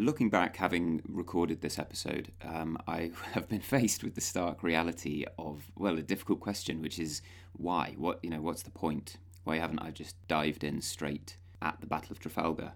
[0.00, 5.26] Looking back, having recorded this episode, um, I have been faced with the stark reality
[5.38, 7.20] of well, a difficult question, which is
[7.52, 7.96] why?
[7.98, 8.40] What you know?
[8.40, 9.18] What's the point?
[9.44, 12.72] Why haven't I just dived in straight at the Battle of Trafalgar?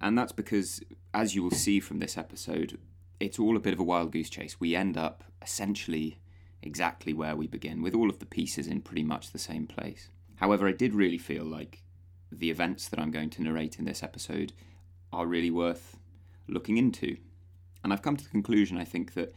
[0.00, 0.82] And that's because,
[1.14, 2.76] as you will see from this episode,
[3.20, 4.58] it's all a bit of a wild goose chase.
[4.58, 6.18] We end up essentially
[6.60, 10.08] exactly where we begin, with all of the pieces in pretty much the same place.
[10.34, 11.84] However, I did really feel like
[12.32, 14.54] the events that I'm going to narrate in this episode
[15.12, 15.96] are really worth
[16.48, 17.16] looking into.
[17.82, 19.34] And I've come to the conclusion, I think, that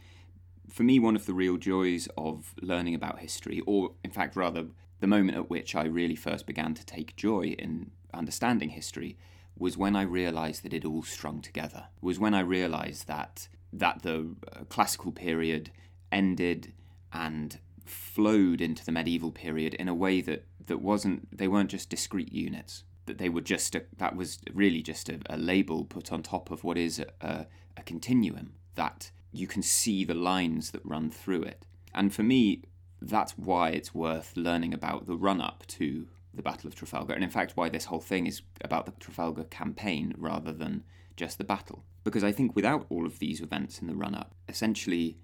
[0.68, 4.66] for me, one of the real joys of learning about history, or in fact, rather,
[5.00, 9.18] the moment at which I really first began to take joy in understanding history,
[9.58, 11.86] was when I realised that it all strung together.
[12.00, 15.70] Was when I realised that that the uh, classical period
[16.10, 16.72] ended
[17.12, 21.90] and flowed into the medieval period in a way that that wasn't they weren't just
[21.90, 26.12] discrete units that they were just a, that was really just a, a, label put
[26.12, 30.70] on top of what is a, a, a continuum that you can see the lines
[30.70, 31.66] that run through it.
[31.94, 32.62] And for me,
[33.00, 37.24] that's why it's worth learning about the run up to the Battle of Trafalgar, and
[37.24, 40.84] in fact, why this whole thing is about the Trafalgar campaign rather than
[41.16, 41.84] just the battle.
[42.04, 45.18] Because I think without all of these events in the run up, essentially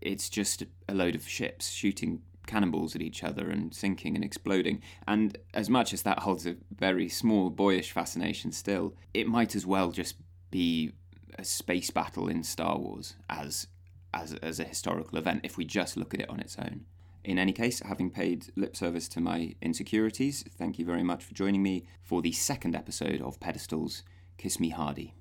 [0.00, 4.82] it's just a load of ships shooting cannonballs at each other and sinking and exploding.
[5.06, 9.66] And as much as that holds a very small, boyish fascination still, it might as
[9.66, 10.16] well just
[10.50, 10.92] be
[11.38, 13.66] a space battle in Star Wars as
[14.12, 16.84] as as a historical event if we just look at it on its own.
[17.24, 21.34] In any case, having paid lip service to my insecurities, thank you very much for
[21.34, 24.02] joining me for the second episode of Pedestals
[24.36, 25.14] Kiss Me Hardy.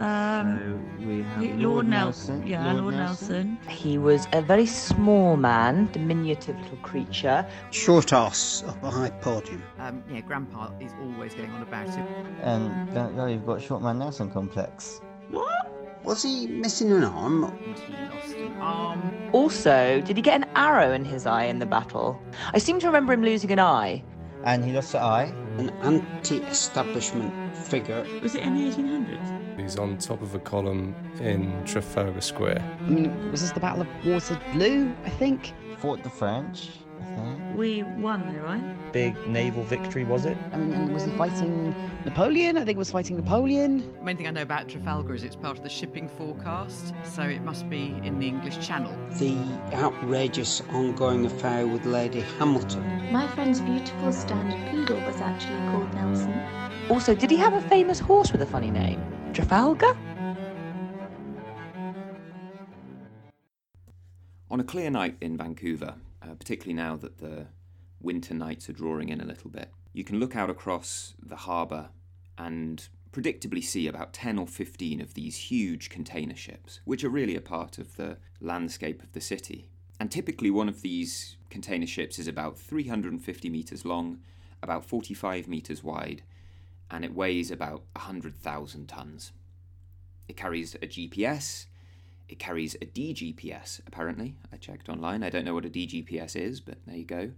[0.00, 0.58] Um,
[0.98, 2.46] So we have Lord, Lord, Nelson.
[2.46, 3.58] Yeah, Lord, Nelson.
[3.68, 7.46] He was a very small man, diminutive little creature.
[7.70, 9.62] Short ass up a high podium.
[9.78, 12.04] Um, yeah, Grandpa is always going on about it.
[12.42, 15.00] And don't go, you've got short man Nelson complex.
[15.30, 15.70] What?
[16.02, 17.44] Was he missing an arm?
[17.44, 19.14] And he lost an arm.
[19.32, 22.20] Also, did he get an arrow in his eye in the battle?
[22.52, 24.02] I seem to remember him losing an eye.
[24.44, 25.32] And he lost an eye.
[25.56, 28.04] An anti establishment figure.
[28.22, 29.33] Was it in the 1800s?
[29.56, 32.62] He's on top of a column in Trafalgar Square.
[32.80, 35.52] I mean, was this the Battle of Waterloo, I think?
[35.78, 36.83] Fought the French, I think.
[37.54, 38.92] We won there, right?
[38.92, 40.36] Big naval victory, was it?
[40.52, 41.72] I mean, and was he fighting
[42.04, 42.56] Napoleon?
[42.56, 43.92] I think he was fighting Napoleon.
[43.98, 47.22] The main thing I know about Trafalgar is it's part of the shipping forecast, so
[47.22, 48.92] it must be in the English Channel.
[49.18, 49.36] The
[49.72, 53.12] outrageous ongoing affair with Lady Hamilton.
[53.12, 56.34] My friend's beautiful standard poodle was actually called Nelson.
[56.90, 59.00] Also, did he have a famous horse with a funny name?
[59.32, 59.96] Trafalgar?
[64.50, 65.94] On a clear night in Vancouver,
[66.24, 67.46] uh, particularly now that the
[68.00, 71.90] winter nights are drawing in a little bit, you can look out across the harbour
[72.38, 77.36] and predictably see about 10 or 15 of these huge container ships, which are really
[77.36, 79.70] a part of the landscape of the city.
[80.00, 84.18] And typically, one of these container ships is about 350 metres long,
[84.62, 86.22] about 45 metres wide,
[86.90, 89.30] and it weighs about 100,000 tonnes.
[90.26, 91.66] It carries a GPS,
[92.28, 94.36] it carries a DGPS, apparently.
[94.52, 95.22] I checked online.
[95.22, 97.32] I don't know what a DGPS is, but there you go.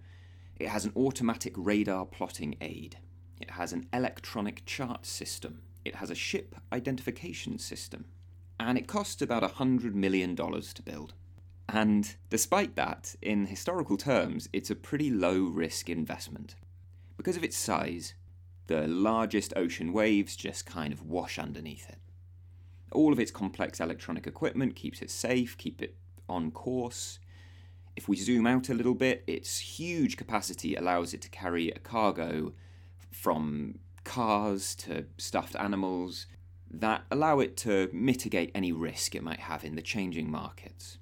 [0.58, 2.98] It has an automatic radar plotting aid.
[3.40, 5.62] It has an electronic chart system.
[5.84, 8.06] It has a ship identification system.
[8.58, 11.12] And it costs about $100 million to build.
[11.68, 16.54] And despite that, in historical terms, it's a pretty low risk investment.
[17.16, 18.14] Because of its size,
[18.68, 21.98] the largest ocean waves just kind of wash underneath it.
[22.92, 25.96] All of its complex electronic equipment keeps it safe, keep it
[26.28, 27.18] on course.
[27.96, 31.78] If we zoom out a little bit, its huge capacity allows it to carry a
[31.78, 32.52] cargo
[33.10, 36.26] from cars to stuffed animals
[36.70, 40.98] that allow it to mitigate any risk it might have in the changing markets.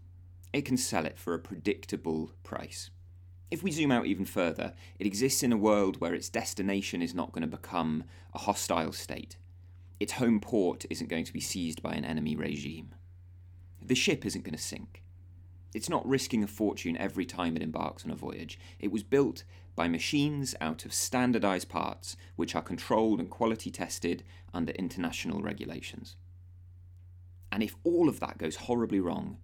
[0.53, 2.91] It can sell it for a predictable price.
[3.51, 7.15] If we zoom out even further, it exists in a world where its destination is
[7.15, 9.37] not going to become a hostile state.
[10.01, 12.95] Its home port isn't going to be seized by an enemy regime.
[13.81, 15.03] The ship isn't going to sink.
[15.75, 18.59] It's not risking a fortune every time it embarks on a voyage.
[18.79, 24.23] It was built by machines out of standardized parts, which are controlled and quality tested
[24.53, 26.17] under international regulations.
[27.51, 29.39] And if all of that goes horribly wrong,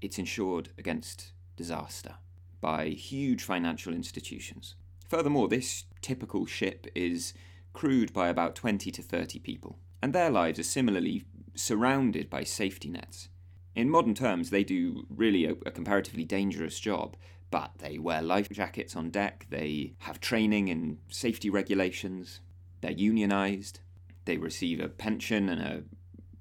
[0.00, 2.16] it's insured against disaster
[2.60, 4.74] by huge financial institutions.
[5.08, 7.34] Furthermore, this typical ship is
[7.72, 11.24] crewed by about 20 to 30 people, and their lives are similarly
[11.54, 13.28] surrounded by safety nets.
[13.74, 17.16] In modern terms, they do really a, a, comparatively dangerous job,
[17.50, 22.40] but they wear life jackets on deck, they have training in safety regulations,
[22.80, 23.80] they're unionized,
[24.24, 25.82] They receive a pension and a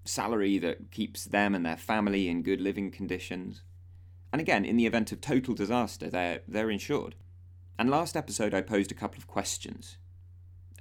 [0.04, 3.62] salary that keeps them and their family in good living conditions.
[4.32, 7.16] And again, in the event of total disaster, they're, they're insured.
[7.80, 9.98] And last episode, I posed a couple of questions,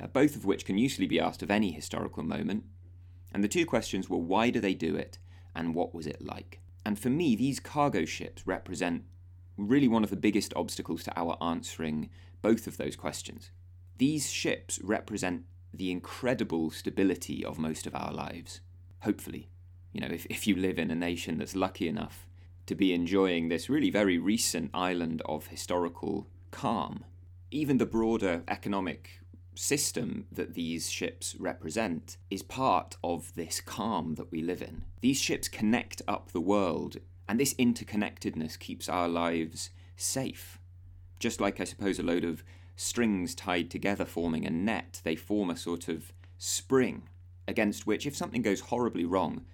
[0.01, 2.65] Uh, both of which can usually be asked of any historical moment.
[3.33, 5.19] And the two questions were why do they do it
[5.55, 6.61] and what was it like?
[6.85, 9.05] And for me, these cargo ships represent
[9.57, 12.11] really one of the biggest obstacles to our answering
[12.43, 13.51] both of those questions.
[13.99, 18.61] These ships represent the incredible stability of most of our lives,
[19.01, 19.49] hopefully.
[19.93, 22.27] You know, if, if you live in a nation that's lucky enough
[22.67, 27.05] to be enjoying this really very recent island of historical calm,
[27.51, 29.21] even the broader economic
[29.59, 34.85] system that these ships represent is part of this calm that we live in.
[35.01, 36.99] These ships connect up the world,
[37.29, 40.59] and this interconnectedness keeps our lives safe.
[41.19, 42.45] Just like, I suppose, a load of
[42.77, 47.09] strings tied together forming a net, they form a sort of spring
[47.49, 49.45] against which, if something goes horribly wrong,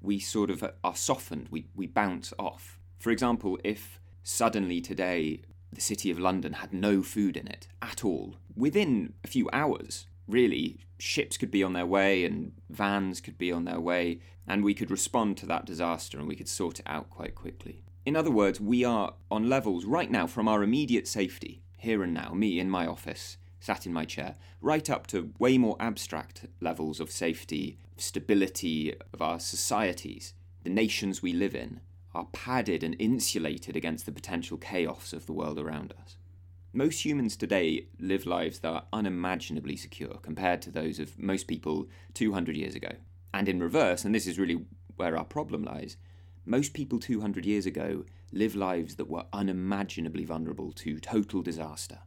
[0.00, 2.78] we sort of are softened, we, we bounce off.
[2.98, 8.04] For example, if suddenly today the City of London had no food in it at
[8.04, 13.38] all, within a few hours, really, ships could be on their way and vans could
[13.38, 16.78] be on their way, and we could respond to that disaster and we could sort
[16.78, 17.82] it out quite quickly.
[18.04, 22.12] In other words, we are on levels right now from our immediate safety, here and
[22.12, 26.46] now, me in my office, sat in my chair, right up to way more abstract
[26.60, 30.34] levels of safety, stability of our societies,
[30.64, 31.80] the nations we live in,
[32.14, 36.16] are padded and insulated against the potential chaos of the world around us.
[36.72, 41.86] Most humans today live lives that are unimaginably secure compared to those of most people
[42.14, 42.92] 200 years ago.
[43.34, 44.64] And in reverse, and this is really
[44.96, 45.96] where our problem lies,
[46.44, 52.00] most people 200 years ago live lives that were unimaginably vulnerable to total disaster.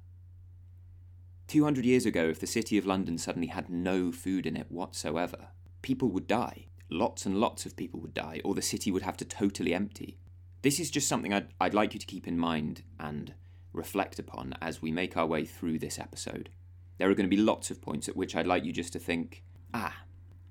[1.47, 5.49] 200 years ago, if the City of London suddenly had no food in it whatsoever,
[5.83, 6.65] people would die.
[6.89, 10.17] Lots and lots of people would die, or the city would have to totally empty.
[10.61, 13.33] This is just something I'd, I'd like you to keep in mind and
[13.73, 16.49] reflect upon as we make our way through this episode.
[16.97, 18.99] There are going to be lots of points at which I'd like you just to
[18.99, 19.43] think,
[19.73, 20.03] ah,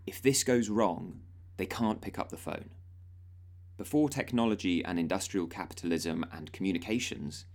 [0.06, 1.20] if this goes wrong,
[1.56, 2.70] they can't pick up the phone.
[3.76, 7.46] Before technology and industrial capitalism and communications,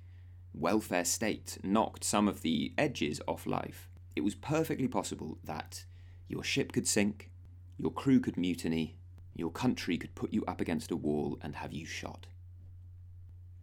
[0.53, 5.85] welfare state knocked some of the edges off life, it was perfectly possible that
[6.27, 7.31] your ship could sink,
[7.79, 8.97] your crew could mutiny,
[9.33, 12.27] your country could put you up against a wall and have you shot.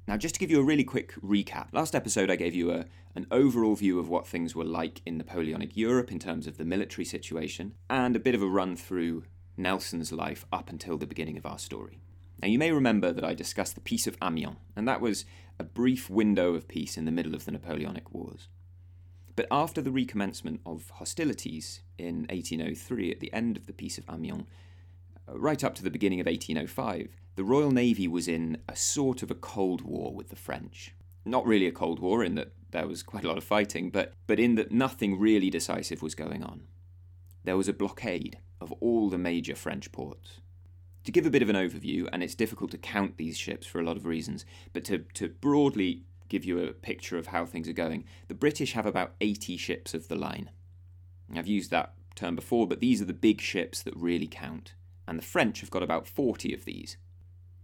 [0.08, 2.86] Now, just to give you a really quick recap, last episode I gave you a,
[3.14, 6.64] an overall view of what things were like in Napoleonic Europe in terms of the
[6.64, 9.24] military situation, and a bit of a run through
[9.56, 12.00] Nelson's life up until the beginning of our story.
[12.40, 15.24] Now, you may remember that I discussed the Peace of Amiens, and that was
[15.58, 18.48] a brief window of peace in the middle of the Napoleonic Wars.
[19.36, 24.08] But after the recommencement of hostilities in 1803, at the end of the Peace of
[24.08, 24.46] Amiens,
[25.28, 29.22] uh, right up to the beginning of 1805, the Royal Navy was in a sort
[29.22, 30.94] of a Cold War with the French.
[31.26, 34.14] Not really a Cold War in that there was quite a lot of fighting, but,
[34.26, 36.62] but in that nothing really decisive was going on.
[37.44, 40.40] There was a blockade of all the major French ports.
[41.04, 43.80] To give a bit of an overview, and it's difficult to count these ships for
[43.80, 47.68] a lot of reasons, but to, to broadly give you a picture of how things
[47.68, 50.50] are going, the British have about 80 ships of the line.
[51.34, 54.74] I've used that term before, but these are the big ships that really count.
[55.06, 56.96] And the French have got about 40 of these.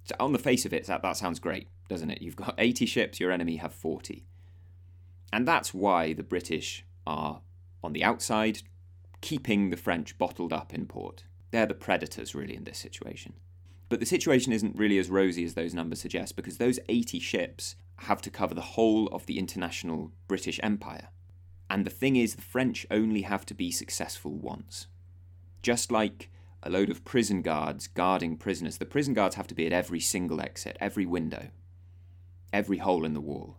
[0.04, 2.22] So on the face of it, that, that sounds great, doesn't it?
[2.22, 4.24] You've got 80 ships, your enemy have 40.
[5.32, 7.40] And that's why the British are
[7.82, 8.62] on the outside,
[9.20, 11.24] keeping the French bottled up in port.
[11.50, 13.34] They're the predators, really, in this situation.
[13.88, 17.76] But the situation isn't really as rosy as those numbers suggest because those 80 ships
[18.00, 21.08] have to cover the whole of the international British Empire.
[21.70, 24.88] And the thing is, the French only have to be successful once.
[25.62, 26.30] Just like
[26.62, 30.00] a load of prison guards guarding prisoners, the prison guards have to be at every
[30.00, 31.48] single exit, every window,
[32.52, 33.56] every hole in the wall.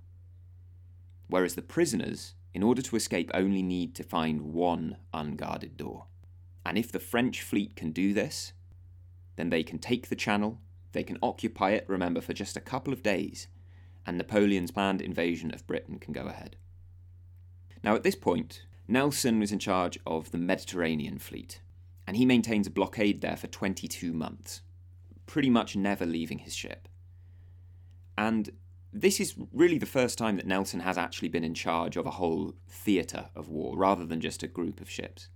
[1.28, 6.06] Whereas the prisoners, in order to escape, only need to find one unguarded door.
[6.66, 8.54] And if the French fleet can do this,
[9.36, 10.62] then they can take the channel,
[10.92, 13.48] they can occupy it, remember, for just a couple of days,
[14.06, 16.56] and Napoleon's planned invasion of Britain can go ahead.
[17.84, 21.62] Now, at this point, Nelson was in charge of the Mediterranean fleet,
[22.08, 24.62] and he maintains a blockade there for 22 months,
[25.26, 26.88] pretty much never leaving his ship.
[28.18, 28.52] And
[28.92, 32.12] this is really the first time that Nelson has actually been in charge of a
[32.12, 35.30] whole theatre of war rather than just a group of ships.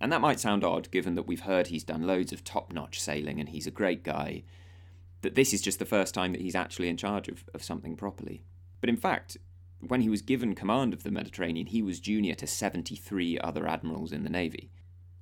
[0.00, 3.00] And that might sound odd given that we've heard he's done loads of top notch
[3.00, 4.44] sailing and he's a great guy,
[5.22, 7.96] that this is just the first time that he's actually in charge of, of something
[7.96, 8.44] properly.
[8.80, 9.36] But in fact,
[9.80, 14.12] when he was given command of the Mediterranean, he was junior to 73 other admirals
[14.12, 14.70] in the Navy.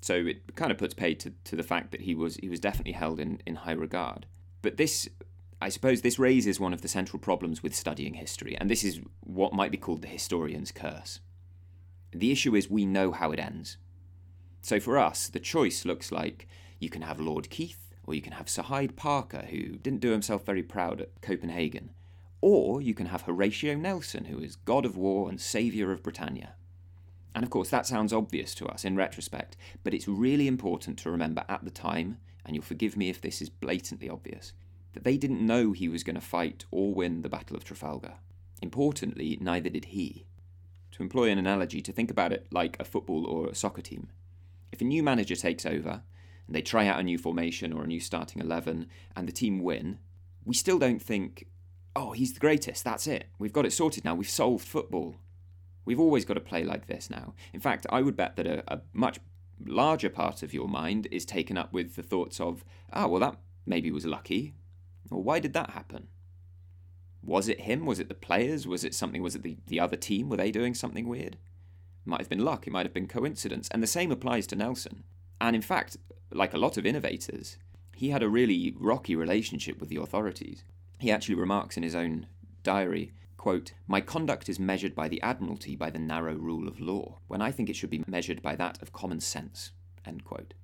[0.00, 2.60] So it kind of puts paid to, to the fact that he was he was
[2.60, 4.26] definitely held in, in high regard.
[4.62, 5.08] But this
[5.60, 9.00] I suppose this raises one of the central problems with studying history, and this is
[9.20, 11.20] what might be called the historian's curse.
[12.12, 13.78] The issue is we know how it ends.
[14.60, 16.46] So for us, the choice looks like
[16.78, 20.12] you can have Lord Keith, or you can have Sir Hyde Parker, who didn't do
[20.12, 21.90] himself very proud at Copenhagen,
[22.40, 26.54] or you can have Horatio Nelson, who is god of war and saviour of Britannia.
[27.34, 31.10] And of course, that sounds obvious to us in retrospect, but it's really important to
[31.10, 34.52] remember at the time, and you'll forgive me if this is blatantly obvious,
[34.94, 38.14] that they didn't know he was going to fight or win the Battle of Trafalgar.
[38.62, 40.24] Importantly, neither did he.
[40.92, 44.08] To employ an analogy, to think about it like a football or a soccer team.
[44.72, 46.02] If a new manager takes over,
[46.46, 49.62] and they try out a new formation or a new starting 11, and the team
[49.62, 49.98] win,
[50.44, 51.46] we still don't think,
[51.94, 53.28] oh, he's the greatest, that's it.
[53.38, 55.16] We've got it sorted now, we've solved football.
[55.84, 57.34] We've always got to play like this now.
[57.52, 59.20] In fact, I would bet that a, a much
[59.64, 63.36] larger part of your mind is taken up with the thoughts of, oh, well, that
[63.64, 64.54] maybe was lucky.
[65.10, 66.08] Or why did that happen?
[67.22, 67.86] Was it him?
[67.86, 68.66] Was it the players?
[68.66, 69.22] Was it something?
[69.22, 70.28] Was it the, the other team?
[70.28, 71.34] Were they doing something weird?
[71.34, 72.66] It might have been luck.
[72.66, 73.68] It might have been coincidence.
[73.70, 75.04] And the same applies to Nelson.
[75.40, 75.96] And in fact,
[76.32, 77.56] like a lot of innovators,
[77.94, 80.64] he had a really rocky relationship with the authorities.
[80.98, 82.26] He actually remarks in his own
[82.62, 83.12] diary
[83.46, 87.40] quote, My conduct is measured by the Admiralty by the narrow rule of law, when
[87.40, 89.70] I think it should be measured by that of common sense.
[90.04, 90.54] End quote.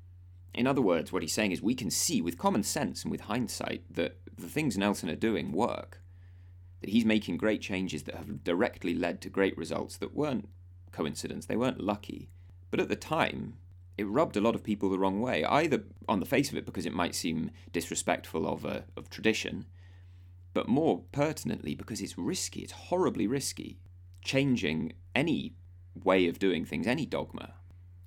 [0.52, 3.20] In other words, what he's saying is we can see with common sense and with
[3.22, 6.02] hindsight that the things Nelson are doing work.
[6.80, 10.48] That he's making great changes that have directly led to great results that weren't
[10.90, 12.30] coincidence, they weren't lucky.
[12.72, 13.58] But at the time,
[13.98, 16.66] it rubbed a lot of people the wrong way, either on the face of it
[16.66, 19.66] because it might seem disrespectful of, a, of tradition,
[20.54, 23.78] but more pertinently because it's risky, it's horribly risky.
[24.24, 25.54] Changing any
[26.04, 27.54] way of doing things, any dogma.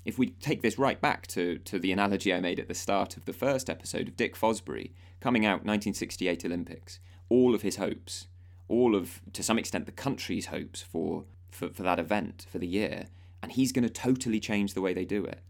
[0.06, 3.18] If we take this right back to, to the analogy I made at the start
[3.18, 8.27] of the first episode of Dick Fosbury, coming out 1968 Olympics, all of his hopes,
[8.68, 12.68] all of, to some extent, the country's hopes for, for, for that event, for the
[12.68, 13.08] year,
[13.42, 15.42] and he's going to totally change the way they do it.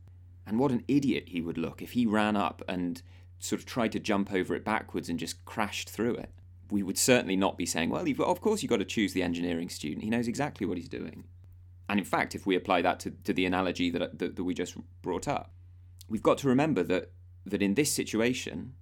[0.45, 3.01] And what an idiot he would look if he ran up and
[3.39, 6.31] sort of tried to jump over it backwards and just crashed through it.
[6.69, 9.69] We would certainly not be saying, well, of course you've got to choose the engineering
[9.69, 10.03] student.
[10.03, 11.25] He knows exactly what he's doing.
[11.87, 14.53] And in fact, if we apply that to, to the analogy that, that, that we
[14.53, 15.51] just brought up,
[16.09, 17.11] we've got to remember that,
[17.45, 18.73] that in this situation,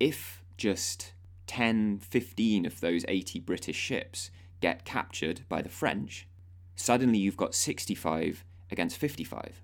[0.00, 1.12] if just
[1.46, 4.30] 10, 15 of those 80 British ships
[4.60, 6.26] get captured by the French,
[6.74, 9.62] suddenly you've got 65 against 55.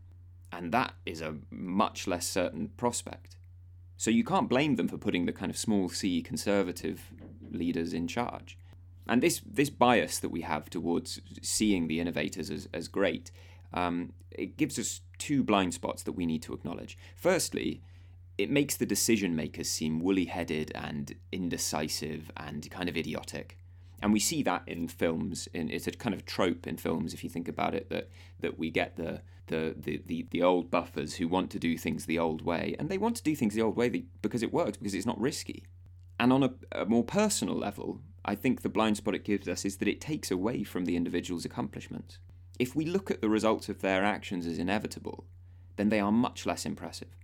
[0.57, 3.37] And that is a much less certain prospect.
[3.97, 7.11] So you can't blame them for putting the kind of small c conservative
[7.51, 8.57] leaders in charge.
[9.07, 13.31] And this, this bias that we have towards seeing the innovators as, as great,
[13.73, 16.97] um, it gives us two blind spots that we need to acknowledge.
[17.17, 17.83] Firstly,
[18.39, 23.59] it makes the decision makers seem woolly headed and indecisive and kind of idiotic
[24.05, 25.49] and we see that in films.
[25.55, 28.71] It's a kind of trope in films, if you think about it, that that we
[28.71, 32.43] get the the, the, the, the old buffers who want to do things the old
[32.43, 33.89] way, and they want to do things the old way
[34.21, 35.65] because it works, because it's not risky.
[36.21, 39.65] And on a, a more personal level, I think the blind spot it gives us
[39.65, 42.19] is that it takes away from the individual's accomplishments.
[42.59, 45.25] If we look at the results of their actions as inevitable,
[45.77, 47.17] then they are much less impressive.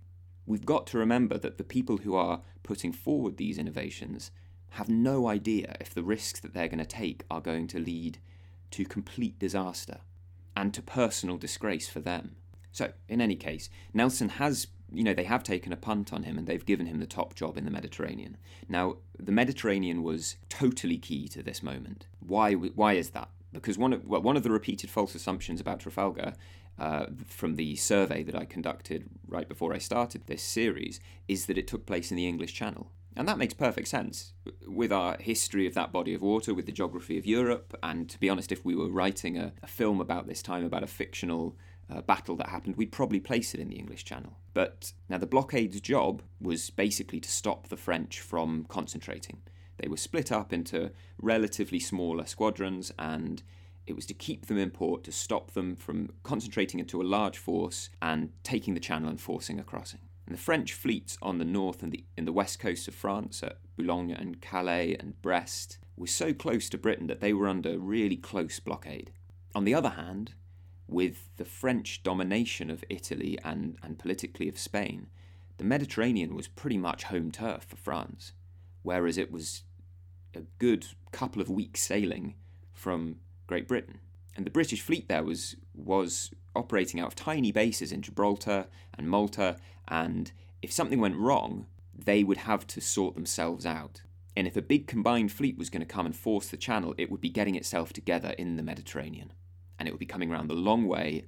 [0.47, 4.31] We've got to remember that the people who are putting forward these innovations
[4.71, 8.17] have no idea if the risks that they're going to take are going to lead
[8.71, 9.99] to complete disaster
[10.55, 12.35] and to personal disgrace for them.
[12.71, 16.37] So, in any case, Nelson has, you know, they have taken a punt on him
[16.37, 18.37] and they've given him the top job in the Mediterranean.
[18.69, 22.07] Now, the Mediterranean was totally key to this moment.
[22.19, 23.29] Why, why is that?
[23.51, 26.33] Because one of, well, one of the repeated false assumptions about Trafalgar
[26.79, 31.57] uh, from the survey that I conducted right before I started this series is that
[31.57, 32.89] it took place in the English Channel.
[33.15, 34.33] And that makes perfect sense
[34.65, 37.77] with our history of that body of water, with the geography of Europe.
[37.83, 40.83] And to be honest, if we were writing a, a film about this time, about
[40.83, 41.57] a fictional
[41.89, 44.37] uh, battle that happened, we'd probably place it in the English Channel.
[44.53, 49.41] But now the blockade's job was basically to stop the French from concentrating.
[49.77, 50.91] They were split up into
[51.21, 53.43] relatively smaller squadrons, and
[53.87, 57.37] it was to keep them in port, to stop them from concentrating into a large
[57.37, 59.99] force and taking the channel and forcing a crossing.
[60.31, 63.43] And the French fleets on the north and the, in the west coast of France,
[63.43, 67.77] at Boulogne and Calais and Brest, were so close to Britain that they were under
[67.77, 69.11] really close blockade.
[69.53, 70.31] On the other hand,
[70.87, 75.07] with the French domination of Italy and, and politically of Spain,
[75.57, 78.31] the Mediterranean was pretty much home turf for France,
[78.83, 79.63] whereas it was
[80.33, 82.35] a good couple of weeks sailing
[82.71, 83.99] from Great Britain.
[84.37, 88.67] And the British fleet there was was operating out of tiny bases in Gibraltar
[88.97, 90.31] and Malta, and
[90.61, 94.01] if something went wrong, they would have to sort themselves out.
[94.35, 97.11] And if a big combined fleet was going to come and force the channel, it
[97.11, 99.33] would be getting itself together in the Mediterranean.
[99.77, 101.25] And it would be coming around the long way,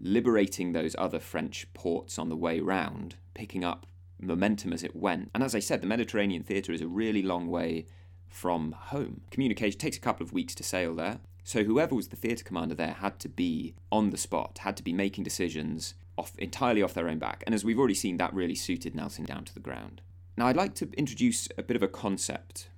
[0.00, 3.86] liberating those other French ports on the way round, picking up
[4.20, 5.30] momentum as it went.
[5.34, 7.86] And as I said, the Mediterranean theatre is a really long way
[8.28, 9.22] from home.
[9.30, 11.18] Communication takes a couple of weeks to sail there.
[11.44, 14.82] So whoever was the theatre commander there had to be on the spot, had to
[14.82, 17.42] be making decisions off entirely off their own back.
[17.46, 20.02] And as we've already seen, that really suited Nelson down to the ground.
[20.36, 22.68] Now I'd like to introduce a bit of a concept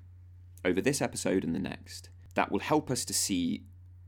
[0.64, 3.62] over this episode and the next that will help us to see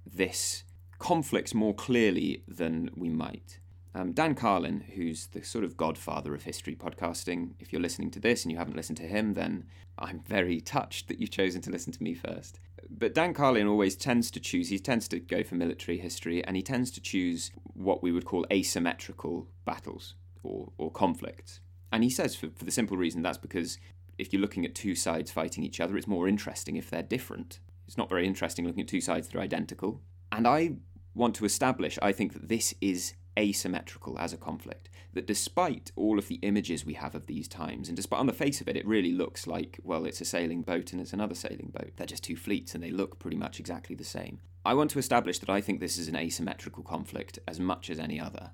[0.06, 0.64] this
[0.98, 3.58] conflict more clearly than we might.
[3.94, 8.20] Um, Dan Carlin, who's the sort of godfather of history podcasting, if you're listening to
[8.20, 9.66] this and you haven't listened to him, then
[9.98, 12.58] I'm very touched that you've chosen to listen to me first.
[12.90, 16.56] But Dan Carlin always tends to choose, he tends to go for military history, and
[16.56, 21.60] he tends to choose what we would call asymmetrical battles or, or conflicts.
[21.92, 23.78] And he says, for, for the simple reason that's because
[24.18, 27.60] if you're looking at two sides fighting each other, it's more interesting if they're different.
[27.86, 30.00] It's not very interesting looking at two sides that are identical.
[30.32, 30.76] And I
[31.14, 34.88] want to establish, I think that this is asymmetrical as a conflict.
[35.12, 38.32] That despite all of the images we have of these times, and despite on the
[38.32, 41.34] face of it, it really looks like, well, it's a sailing boat and it's another
[41.34, 41.92] sailing boat.
[41.96, 44.40] They're just two fleets and they look pretty much exactly the same.
[44.64, 47.98] I want to establish that I think this is an asymmetrical conflict as much as
[47.98, 48.52] any other.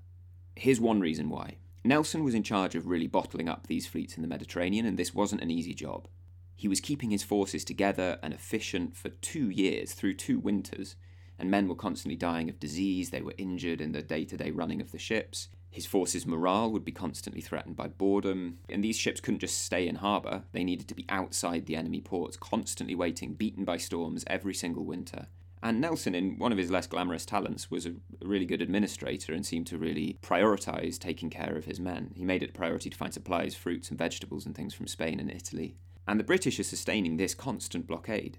[0.57, 1.57] Here's one reason why.
[1.85, 5.15] Nelson was in charge of really bottling up these fleets in the Mediterranean, and this
[5.15, 6.09] wasn't an easy job.
[6.55, 10.97] He was keeping his forces together and efficient for two years through two winters,
[11.41, 14.51] and men were constantly dying of disease, they were injured in the day to day
[14.51, 15.49] running of the ships.
[15.71, 19.89] His forces' morale would be constantly threatened by boredom, and these ships couldn't just stay
[19.89, 24.25] in harbour, they needed to be outside the enemy ports, constantly waiting, beaten by storms
[24.27, 25.29] every single winter.
[25.63, 29.45] And Nelson, in one of his less glamorous talents, was a really good administrator and
[29.45, 32.13] seemed to really prioritise taking care of his men.
[32.15, 35.21] He made it a priority to find supplies, fruits and vegetables and things from Spain
[35.21, 35.77] and Italy.
[36.09, 38.39] And the British are sustaining this constant blockade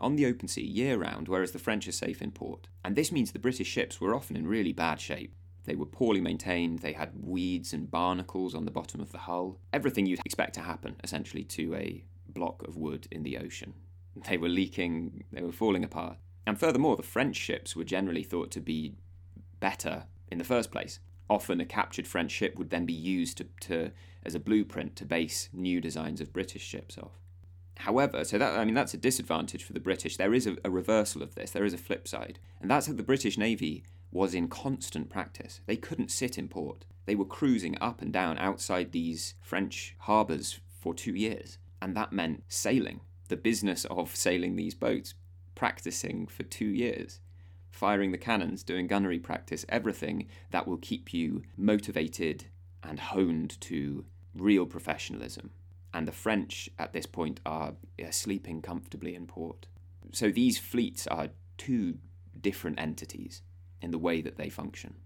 [0.00, 2.68] on the open sea year round, whereas the French are safe in port.
[2.84, 5.34] And this means the British ships were often in really bad shape.
[5.64, 9.58] They were poorly maintained, they had weeds and barnacles on the bottom of the hull.
[9.72, 13.74] Everything you'd expect to happen, essentially, to a block of wood in the ocean.
[14.28, 16.16] They were leaking, they were falling apart.
[16.46, 18.94] And furthermore, the French ships were generally thought to be
[19.60, 21.00] better in the first place.
[21.28, 23.90] Often a captured French ship would then be used to, to
[24.24, 27.20] as a blueprint to base new designs of British ships off.
[27.78, 30.16] However, so that I mean that's a disadvantage for the British.
[30.16, 31.50] There is a, a, reversal of this.
[31.50, 35.60] There is a flip side, and that's that the British Navy was in constant practice.
[35.66, 36.84] They couldn't sit in port.
[37.04, 42.12] They were cruising up and down outside these French harbours for two years, and that
[42.12, 43.00] meant sailing.
[43.28, 45.14] The business of sailing these boats,
[45.54, 47.20] practicing for two years,
[47.70, 52.46] firing the cannons, doing gunnery practice, everything that will keep you motivated
[52.82, 55.50] and honed to real professionalism
[55.96, 57.72] and the French at this point are
[58.10, 59.66] sleeping comfortably in port.
[60.12, 61.96] So these fleets are two
[62.38, 63.40] different entities
[63.80, 64.96] in the way that they function.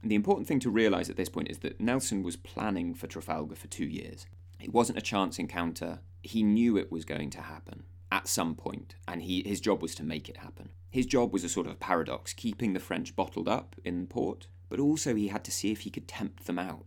[0.00, 3.06] And the important thing to realise at this point is that Nelson was planning for
[3.06, 4.24] Trafalgar for two years.
[4.58, 6.00] It wasn't a chance encounter.
[6.22, 9.94] He knew it was going to happen at some point, and he, his job was
[9.96, 10.70] to make it happen.
[10.88, 14.80] His job was a sort of paradox, keeping the French bottled up in port, but
[14.80, 16.86] also he had to see if he could tempt them out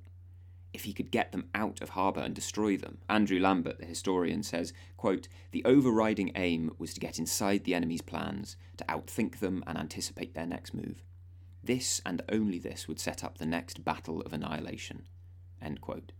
[0.73, 2.99] if he could get them out of harbour and destroy them.
[3.09, 8.01] Andrew Lambert, the historian, says, quote, The overriding aim was to get inside the enemy's
[8.01, 11.03] plans, to outthink them and anticipate their next move.
[11.63, 15.03] This and only this would set up the next battle of annihilation.
[15.61, 16.11] End quote.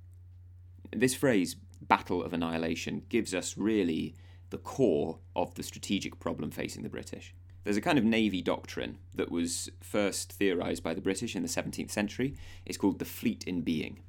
[0.93, 4.15] This phrase, battle of annihilation, gives us really
[4.49, 7.33] the core of the strategic problem facing the British.
[7.63, 11.47] There's a kind of navy doctrine that was first theorised by the British in the
[11.47, 12.35] 17th century.
[12.65, 14.01] It's called the fleet in being.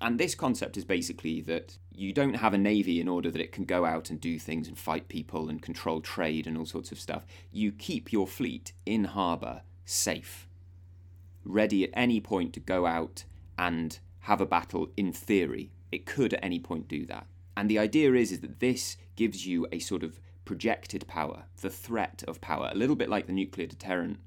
[0.00, 3.50] And this concept is basically that you don't have a navy in order that it
[3.50, 6.92] can go out and do things and fight people and control trade and all sorts
[6.92, 7.26] of stuff.
[7.50, 10.48] You keep your fleet in harbour safe,
[11.44, 13.24] ready at any point to go out
[13.58, 15.72] and have a battle in theory.
[15.90, 17.26] It could at any point do that.
[17.56, 21.70] And the idea is, is that this gives you a sort of projected power, the
[21.70, 24.18] threat of power, a little bit like the nuclear deterrent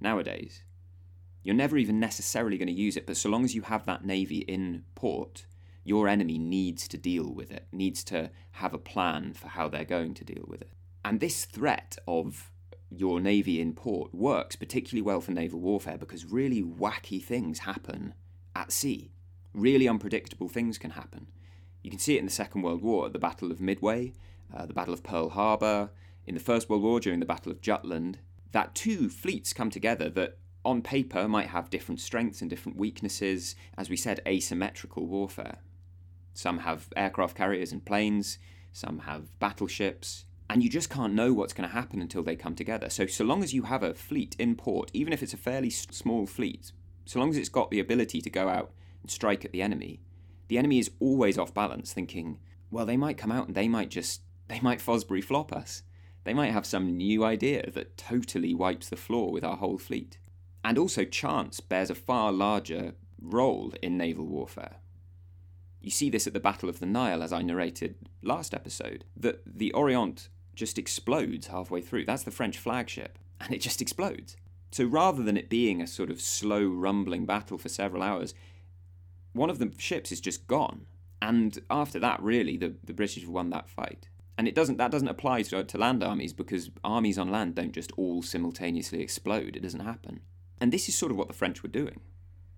[0.00, 0.62] nowadays.
[1.44, 4.04] You're never even necessarily going to use it, but so long as you have that
[4.04, 5.44] navy in port,
[5.84, 9.84] your enemy needs to deal with it, needs to have a plan for how they're
[9.84, 10.72] going to deal with it.
[11.04, 12.50] And this threat of
[12.90, 18.14] your navy in port works particularly well for naval warfare because really wacky things happen
[18.56, 19.12] at sea.
[19.52, 21.26] Really unpredictable things can happen.
[21.82, 24.14] You can see it in the Second World War at the Battle of Midway,
[24.54, 25.90] uh, the Battle of Pearl Harbor,
[26.26, 28.18] in the First World War during the Battle of Jutland,
[28.52, 33.54] that two fleets come together that on paper might have different strengths and different weaknesses.
[33.76, 35.58] As we said, asymmetrical warfare.
[36.32, 38.38] Some have aircraft carriers and planes,
[38.72, 42.54] some have battleships, and you just can't know what's going to happen until they come
[42.54, 42.90] together.
[42.90, 45.70] So, so long as you have a fleet in port, even if it's a fairly
[45.70, 46.72] small fleet,
[47.04, 48.72] so long as it's got the ability to go out
[49.02, 50.00] and strike at the enemy,
[50.48, 52.38] the enemy is always off balance, thinking,
[52.70, 55.82] well, they might come out and they might just, they might Fosbury flop us.
[56.24, 60.18] They might have some new idea that totally wipes the floor with our whole fleet.
[60.64, 64.76] And also, chance bears a far larger role in naval warfare.
[65.80, 69.42] You see this at the Battle of the Nile, as I narrated last episode, that
[69.44, 72.06] the Orient just explodes halfway through.
[72.06, 74.36] That's the French flagship, and it just explodes.
[74.70, 78.34] So rather than it being a sort of slow, rumbling battle for several hours,
[79.34, 80.86] one of the ships is just gone.
[81.20, 84.08] And after that, really, the, the British have won that fight.
[84.36, 87.72] And it doesn't that doesn't apply to, to land armies because armies on land don't
[87.72, 89.56] just all simultaneously explode.
[89.56, 90.20] It doesn't happen.
[90.60, 92.00] And this is sort of what the French were doing.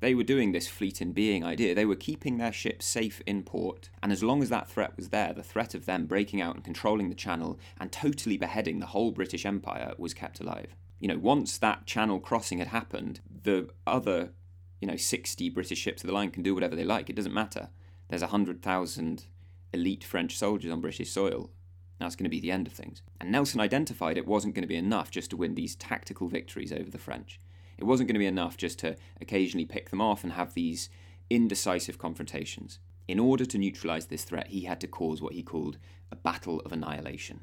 [0.00, 1.74] They were doing this fleet in being idea.
[1.74, 5.08] They were keeping their ships safe in port, and as long as that threat was
[5.08, 8.86] there, the threat of them breaking out and controlling the channel and totally beheading the
[8.86, 10.76] whole British Empire was kept alive.
[11.00, 14.32] You know, once that channel crossing had happened, the other,
[14.80, 17.08] you know, 60 British ships of the line can do whatever they like.
[17.08, 17.70] It doesn't matter.
[18.08, 19.24] There's 100,000
[19.72, 21.50] elite French soldiers on British soil.
[21.98, 23.00] That's going to be the end of things.
[23.18, 26.72] And Nelson identified it wasn't going to be enough just to win these tactical victories
[26.72, 27.40] over the French.
[27.78, 30.88] It wasn't going to be enough just to occasionally pick them off and have these
[31.28, 32.78] indecisive confrontations.
[33.08, 35.78] In order to neutralize this threat, he had to cause what he called
[36.10, 37.40] a battle of annihilation,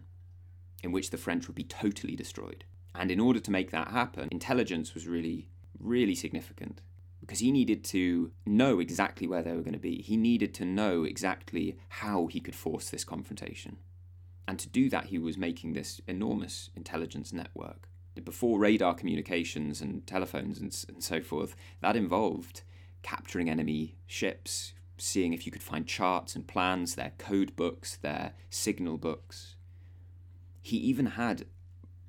[0.84, 2.66] in which the French would be totally destroyed.
[2.96, 6.82] And in order to make that happen, intelligence was really, really significant
[7.20, 10.02] because he needed to know exactly where they were going to be.
[10.02, 13.78] He needed to know exactly how he could force this confrontation.
[14.46, 17.88] And to do that, he was making this enormous intelligence network
[18.22, 22.62] before radar communications and telephones and, and so forth, that involved
[23.02, 28.34] capturing enemy ships, seeing if you could find charts and plans, their code books, their
[28.50, 29.56] signal books.
[30.62, 31.46] He even had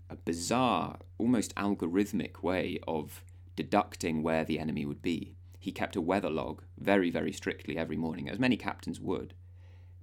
[0.08, 3.24] a bizarre, almost algorithmic way of
[3.56, 5.34] deducting where the enemy would be.
[5.58, 9.34] He kept a weather log very, very strictly every morning, as many captains would.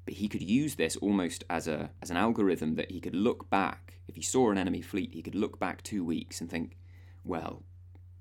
[0.06, 3.50] But he could use this almost as a as an algorithm that he could look
[3.50, 4.00] back.
[4.08, 6.78] If he saw an enemy fleet, he could look back two weeks and think,
[7.24, 7.64] well,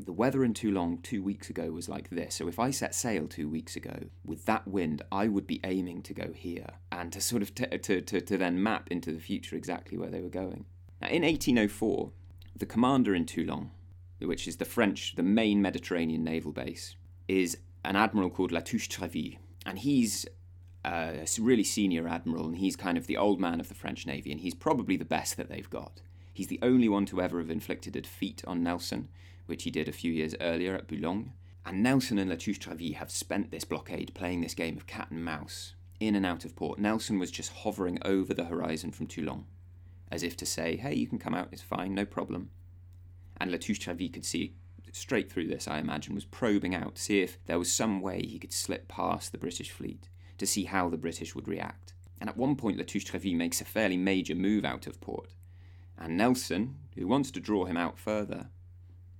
[0.04, 2.34] the weather in Toulon two weeks ago was like this.
[2.34, 6.02] So if I set sail two weeks ago with that wind, I would be aiming
[6.02, 9.20] to go here, and to sort of t- to, to to then map into the
[9.20, 10.66] future exactly where they were going.
[11.00, 12.12] Now, in 1804,
[12.56, 13.70] the commander in Toulon,
[14.20, 16.94] which is the French, the main Mediterranean naval base,
[17.26, 20.26] is an admiral called Latouche-Tréville, and he's
[20.82, 24.06] Uh, a really senior admiral, and he's kind of the old man of the French
[24.06, 26.00] Navy, and he's probably the best that they've got.
[26.32, 29.08] He's the only one to ever have inflicted a defeat on Nelson,
[29.44, 31.32] which he did a few years earlier at Boulogne.
[31.66, 35.74] And Nelson and Latouche-Tréville have spent this blockade playing this game of cat and mouse,
[36.00, 36.78] in and out of port.
[36.78, 39.44] Nelson was just hovering over the horizon from Toulon,
[40.10, 42.48] as if to say, hey, you can come out, it's fine, no problem.
[43.38, 44.54] And Latouche-Tréville could see
[44.92, 48.22] straight through this, I imagine, was probing out to see if there was some way
[48.22, 50.08] he could slip past the British fleet
[50.40, 51.92] to see how the British would react.
[52.18, 55.34] And at one point, Latouche-Tréville makes a fairly major move out of port.
[55.98, 58.48] And Nelson, who wants to draw him out further,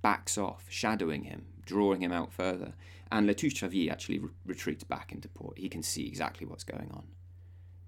[0.01, 2.73] backs off, shadowing him, drawing him out further.
[3.11, 5.59] And Latouche-Tréville actually re- retreats back into port.
[5.59, 7.07] He can see exactly what's going on.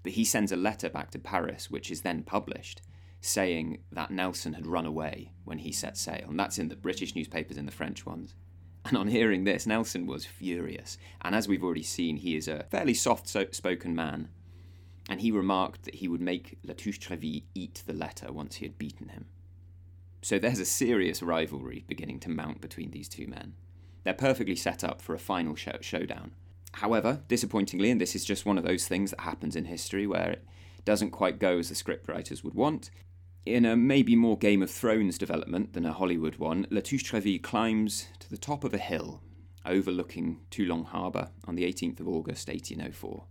[0.04, 2.82] But he sends a letter back to Paris, which is then published,
[3.20, 6.26] saying that Nelson had run away when he set sail.
[6.28, 8.34] And that's in the British newspapers and the French ones.
[8.84, 10.98] And on hearing this, Nelson was furious.
[11.22, 14.28] And as we've already seen, he is a fairly soft spoken man.
[15.08, 19.08] And he remarked that he would make Latouche-Tréville eat the letter once he had beaten
[19.08, 19.26] him.
[20.22, 23.54] So there's a serious rivalry beginning to mount between these two men.
[24.02, 26.32] They're perfectly set up for a final show- showdown.
[26.72, 30.30] However, disappointingly, and this is just one of those things that happens in history where
[30.30, 30.44] it
[30.84, 32.90] doesn't quite go as the scriptwriters would want,
[33.46, 38.30] in a maybe more Game of Thrones development than a Hollywood one, Latouche-Tréville climbs to
[38.30, 39.20] the top of a hill
[39.66, 43.24] overlooking Toulon Harbour on the 18th of August 1804,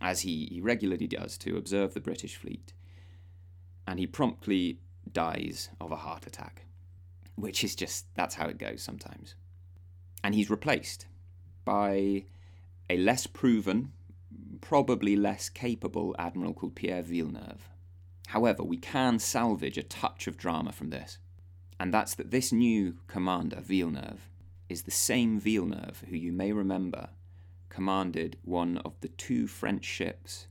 [0.00, 2.72] as he regularly does to observe the British fleet.
[3.86, 6.66] And he promptly dies of a heart attack,
[7.36, 9.34] which is just, that's how it goes sometimes.
[10.22, 11.06] And he's replaced
[11.64, 12.24] by
[12.88, 13.92] a less proven,
[14.60, 17.68] probably less capable admiral called Pierre Villeneuve.
[18.28, 21.18] However, we can salvage a touch of drama from this,
[21.78, 24.28] and that's that this new commander, Villeneuve,
[24.68, 27.10] is the same Villeneuve who you may remember
[27.68, 30.46] commanded one of the two French ships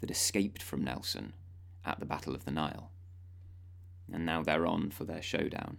[0.00, 1.32] that escaped from Nelson
[1.84, 2.90] at the Battle of the Nile.
[4.12, 5.78] And now they're on for their showdown.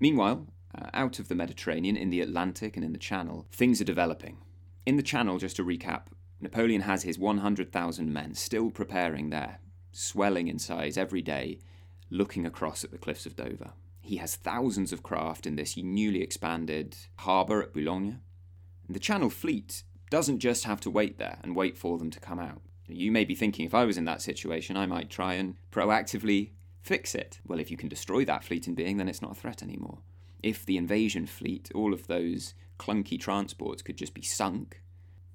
[0.00, 3.84] Meanwhile, Uh, out of the Mediterranean, in the Atlantic, and in the Channel, things are
[3.84, 4.38] developing.
[4.84, 6.06] In the Channel, just to recap,
[6.40, 9.60] Napoleon has his 100,000 men still preparing there,
[9.94, 11.58] swelling in size every day,
[12.10, 13.72] looking across at the cliffs of Dover.
[14.00, 18.20] He has thousands of craft in this newly expanded harbour at Boulogne.
[18.88, 22.38] The Channel fleet doesn't just have to wait there and wait for them to come
[22.38, 22.60] out.
[22.86, 26.50] You may be thinking, if I was in that situation, I might try and proactively
[26.82, 27.40] fix it.
[27.46, 30.00] Well, if you can destroy that fleet in being, then it's not a threat anymore.
[30.42, 34.82] If the invasion fleet, all of those clunky transports, could just be sunk.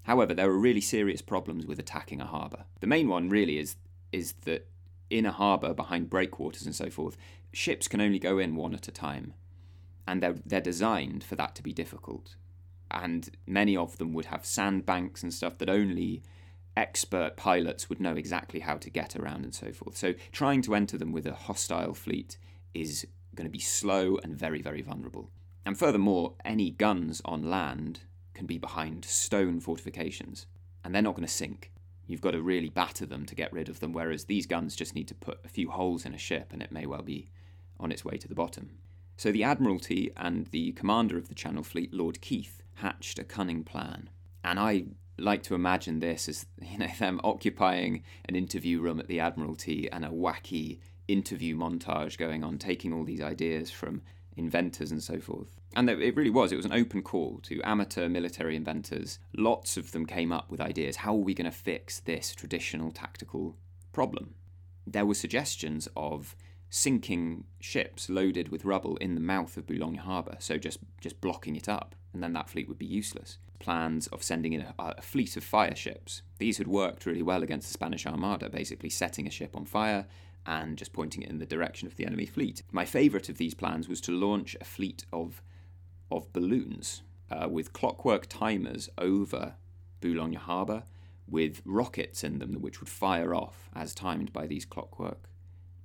[0.04, 2.65] However, there are really serious problems with attacking a harbour.
[2.82, 3.78] The main one really is
[4.12, 4.67] is that
[5.10, 7.17] in a harbour behind breakwaters and so forth,
[7.52, 9.34] ships can only go in one at a time.
[10.08, 12.36] And they're, they're designed for that to be difficult.
[12.91, 16.24] And many of them would have sandbanks and stuff that only
[16.76, 19.98] expert pilots would know exactly how to get around and so forth.
[19.98, 22.38] So trying to enter them with a hostile fleet
[22.74, 25.30] is going to be slow and very, very vulnerable.
[25.65, 28.02] And furthermore, any guns on land
[28.34, 30.48] can be behind stone fortifications,
[30.84, 31.72] and they're not going to sink.
[32.10, 34.95] You've got to really batter them to get rid of them, whereas these guns just
[34.95, 37.30] need to put a few holes in a ship and it may well be
[37.80, 38.72] on its way to the bottom.
[39.15, 43.63] So the Admiralty and the commander of the Channel Fleet, Lord Keith, hatched a cunning
[43.63, 44.10] plan.
[44.43, 44.86] And I
[45.19, 49.88] like to imagine this as you know them occupying an interview room at the Admiralty
[49.91, 54.02] and a wacky interview montage going on, taking all these ideas from
[54.39, 55.56] inventors and so forth.
[55.75, 56.52] And it really was.
[56.52, 59.19] It was an open call to amateur military inventors.
[59.36, 60.97] Lots of them came up with ideas.
[60.97, 63.56] How are we going to fix this traditional tactical
[63.91, 64.34] problem?
[64.88, 66.36] There were suggestions of
[66.71, 71.56] sinking ships loaded with rubble in the mouth of Boulogne harbour, so just, just blocking
[71.56, 73.38] it up, and then that fleet would be useless.
[73.60, 76.21] Plans of sending in a, a fleet of fire ships.
[76.38, 80.08] These had worked really well against the Spanish Armada, basically setting a ship on fire
[80.50, 82.64] and just pointing it in the direction of the enemy fleet.
[82.72, 85.44] My favourite of these plans was to launch a fleet of,
[86.12, 89.54] of balloons uh, with clockwork timers over
[90.02, 90.84] Boulogne harbour
[91.28, 95.30] with rockets in them which would fire off as timed by these clockwork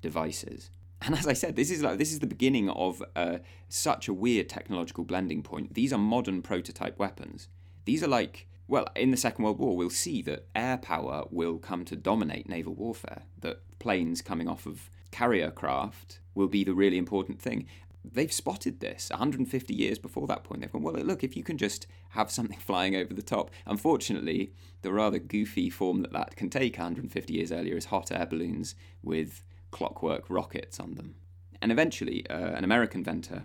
[0.01, 0.71] devices.
[1.03, 4.15] And as I said, this is like this is the beginning of uh, such a
[4.15, 5.75] weird technological blending point.
[5.75, 7.49] These are modern prototype weapons.
[7.85, 11.59] These are like well, in the Second World War, we'll see that air power will
[11.59, 13.23] come to dominate naval warfare.
[13.41, 17.67] That planes coming off of carrier craft will be the really important thing.
[18.05, 20.61] They've spotted this 150 years before that point.
[20.61, 23.51] They've gone, well, look, if you can just have something flying over the top.
[23.67, 28.27] Unfortunately, the rather goofy form that that can take 150 years earlier is hot air
[28.27, 31.17] balloons with clockwork rockets on them.
[31.61, 33.45] And eventually, uh, an American inventor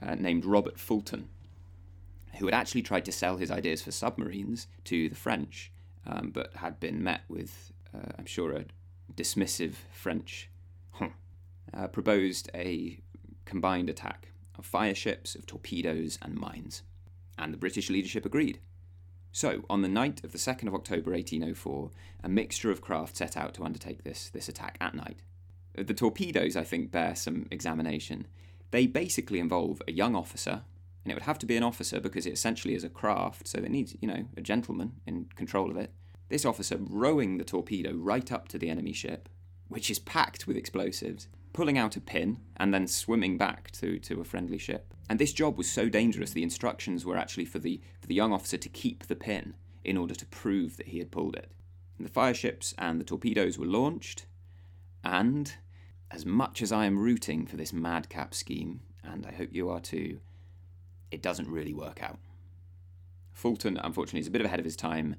[0.00, 1.28] uh, named Robert Fulton,
[2.38, 5.72] who had actually tried to sell his ideas for submarines to the French,
[6.06, 8.64] um, but had been met with, uh, I'm sure, a
[9.14, 10.48] dismissive French,
[11.74, 13.00] uh, proposed a
[13.44, 16.82] combined attack of fire ships, of torpedoes, and mines.
[17.36, 18.58] And the British leadership agreed.
[19.30, 21.90] So, on the night of the 2nd of October 1804,
[22.24, 25.22] a mixture of craft set out to undertake this, this attack at night.
[25.74, 28.26] The torpedoes, I think, bear some examination.
[28.70, 30.62] They basically involve a young officer,
[31.08, 33.56] and it would have to be an officer because it essentially is a craft, so
[33.60, 35.90] it needs, you know, a gentleman in control of it.
[36.28, 39.26] This officer rowing the torpedo right up to the enemy ship,
[39.68, 44.20] which is packed with explosives, pulling out a pin, and then swimming back to, to
[44.20, 44.92] a friendly ship.
[45.08, 48.34] And this job was so dangerous, the instructions were actually for the, for the young
[48.34, 51.50] officer to keep the pin in order to prove that he had pulled it.
[51.96, 54.26] And the fire ships and the torpedoes were launched,
[55.02, 55.54] and
[56.10, 59.80] as much as I am rooting for this madcap scheme, and I hope you are
[59.80, 60.20] too,
[61.10, 62.18] it doesn't really work out.
[63.32, 65.16] Fulton, unfortunately, is a bit ahead of his time.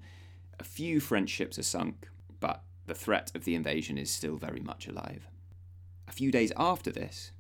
[0.60, 4.60] A few French ships are sunk, but the threat of the invasion is still very
[4.60, 5.28] much alive.
[6.08, 7.32] A few days after this,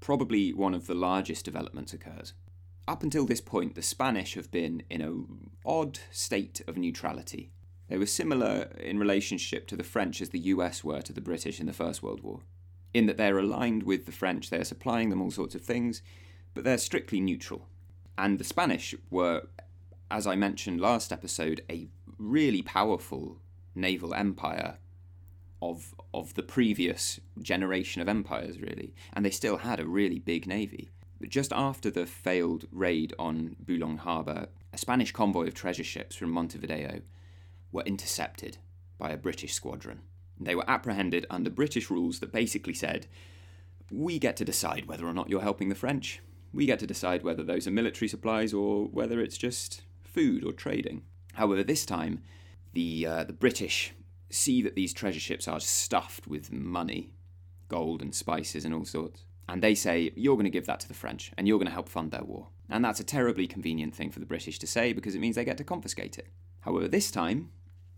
[0.00, 2.34] probably one of the largest developments occurs.
[2.86, 7.50] Up until this point, the Spanish have been in an odd state of neutrality.
[7.88, 11.60] They were similar in relationship to the French as the US were to the British
[11.60, 12.40] in the First World War
[12.94, 16.00] in that they're aligned with the French, they're supplying them all sorts of things,
[16.54, 17.68] but they're strictly neutral.
[18.16, 19.48] And the Spanish were,
[20.10, 21.88] as I mentioned last episode, a
[22.18, 23.40] really powerful
[23.74, 24.78] naval empire
[25.60, 30.46] of of the previous generation of empires, really, and they still had a really big
[30.46, 30.90] navy.
[31.20, 36.14] But just after the failed raid on Boulogne harbour, a Spanish convoy of treasure ships
[36.14, 37.00] from Montevideo
[37.72, 38.58] were intercepted
[38.98, 40.02] by a British squadron.
[40.38, 43.06] They were apprehended under British rules that basically said,
[43.90, 46.20] we get to decide whether or not you're helping the French.
[46.54, 50.52] We get to decide whether those are military supplies or whether it's just food or
[50.52, 51.02] trading.
[51.34, 52.22] However, this time,
[52.72, 53.92] the, uh, the British
[54.30, 57.12] see that these treasure ships are stuffed with money,
[57.68, 59.24] gold and spices and all sorts.
[59.48, 61.72] And they say, you're going to give that to the French and you're going to
[61.72, 62.48] help fund their war.
[62.70, 65.44] And that's a terribly convenient thing for the British to say because it means they
[65.44, 66.28] get to confiscate it.
[66.60, 67.50] However, this time,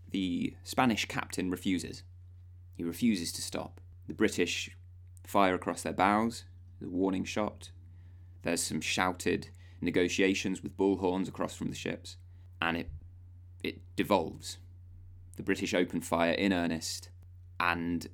[0.09, 2.03] the Spanish captain refuses.
[2.75, 3.79] He refuses to stop.
[4.07, 4.71] The British
[5.23, 6.43] fire across their bows,
[6.81, 7.69] the warning shot.
[8.47, 9.49] There's some shouted
[9.81, 12.15] negotiations with bullhorns across from the ships,
[12.61, 12.89] and it
[13.61, 14.57] it devolves.
[15.35, 17.09] The British open fire in earnest,
[17.59, 18.07] and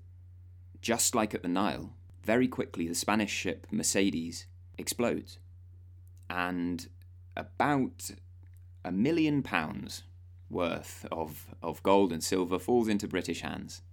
[0.82, 1.94] just like at the Nile,
[2.24, 5.38] very quickly the Spanish ship Mercedes explodes,
[6.32, 6.90] and
[7.38, 8.10] about
[8.84, 10.02] a million pounds
[10.50, 13.84] worth of, of gold and silver falls into British hands.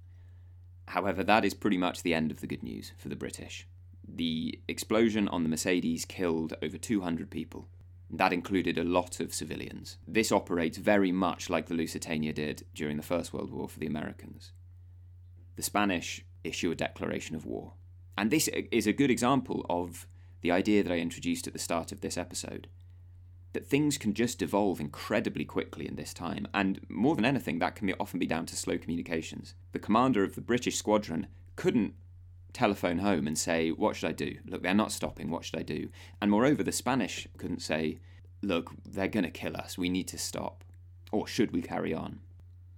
[0.89, 3.67] However, that is pretty much the end of the good news for the British.
[4.13, 7.69] The explosion on the Mercedes killed over 200 people.
[8.11, 9.99] That included a lot of civilians.
[10.07, 13.87] This operates very much like the Lusitania did during the First World War for the
[13.87, 14.53] Americans.
[15.57, 17.75] The Spanish issue a declaration of war.
[18.19, 20.07] And this is a good example of
[20.41, 22.69] the idea that I introduced at the start of this episode
[23.53, 27.75] that things can just devolve incredibly quickly in this time, and more than anything, that
[27.75, 29.55] can be, often be down to slow communications.
[29.73, 31.95] The commander of the British squadron couldn't
[32.53, 34.37] telephone home and say, What should I do?
[34.47, 35.89] Look, they're not stopping, what should I do?
[36.21, 37.99] And moreover, the Spanish couldn't say,
[38.43, 40.65] Look, they're going to kill us, we need to stop.
[41.13, 42.21] Or should we carry on?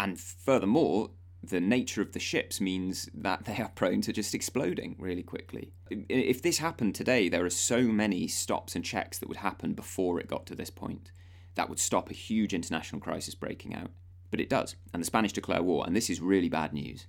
[0.01, 1.11] And furthermore,
[1.43, 5.73] the nature of the ships means that they are prone to just exploding really quickly.
[5.91, 10.21] If this happened today, there are so many stops and checks that would happen before
[10.21, 11.11] it got to this point
[11.55, 13.91] that would stop a huge international crisis breaking out.
[14.31, 17.07] But it does, and the Spanish declare war, and this is really bad news.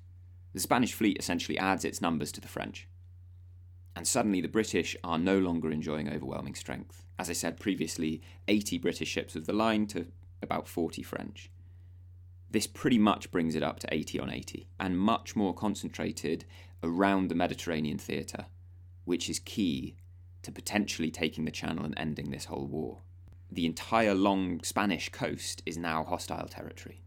[0.53, 2.87] The Spanish fleet essentially adds its numbers to the French.
[3.95, 7.03] And suddenly the British are no longer enjoying overwhelming strength.
[7.19, 10.07] As I said previously, 80 British ships of the line to
[10.41, 11.51] about 40 French.
[12.49, 16.45] This pretty much brings it up to 80 on 80, and much more concentrated
[16.83, 18.45] around the Mediterranean theatre,
[19.05, 19.95] which is key
[20.43, 23.01] to potentially taking the channel and ending this whole war.
[23.51, 27.02] The entire long Spanish coast is now hostile territory,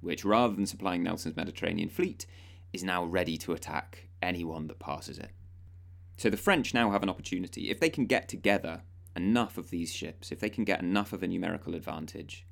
[0.00, 2.26] which, rather than supplying Nelson's Mediterranean fleet,
[2.72, 5.30] is now ready to attack anyone that passes it.
[6.16, 7.70] So the French now have an opportunity.
[7.70, 8.82] If they can get together
[9.16, 12.46] enough of these ships, if they can get enough of a numerical advantage,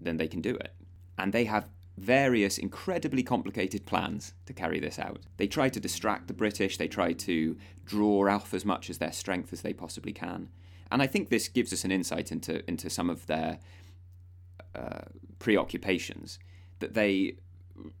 [0.00, 0.74] then they can do it
[1.18, 5.20] and they have various incredibly complicated plans to carry this out.
[5.36, 9.12] They try to distract the British, they try to draw off as much as their
[9.12, 10.48] strength as they possibly can.
[10.90, 13.58] And I think this gives us an insight into, into some of their
[14.74, 15.02] uh,
[15.38, 16.38] preoccupations
[16.80, 17.36] that they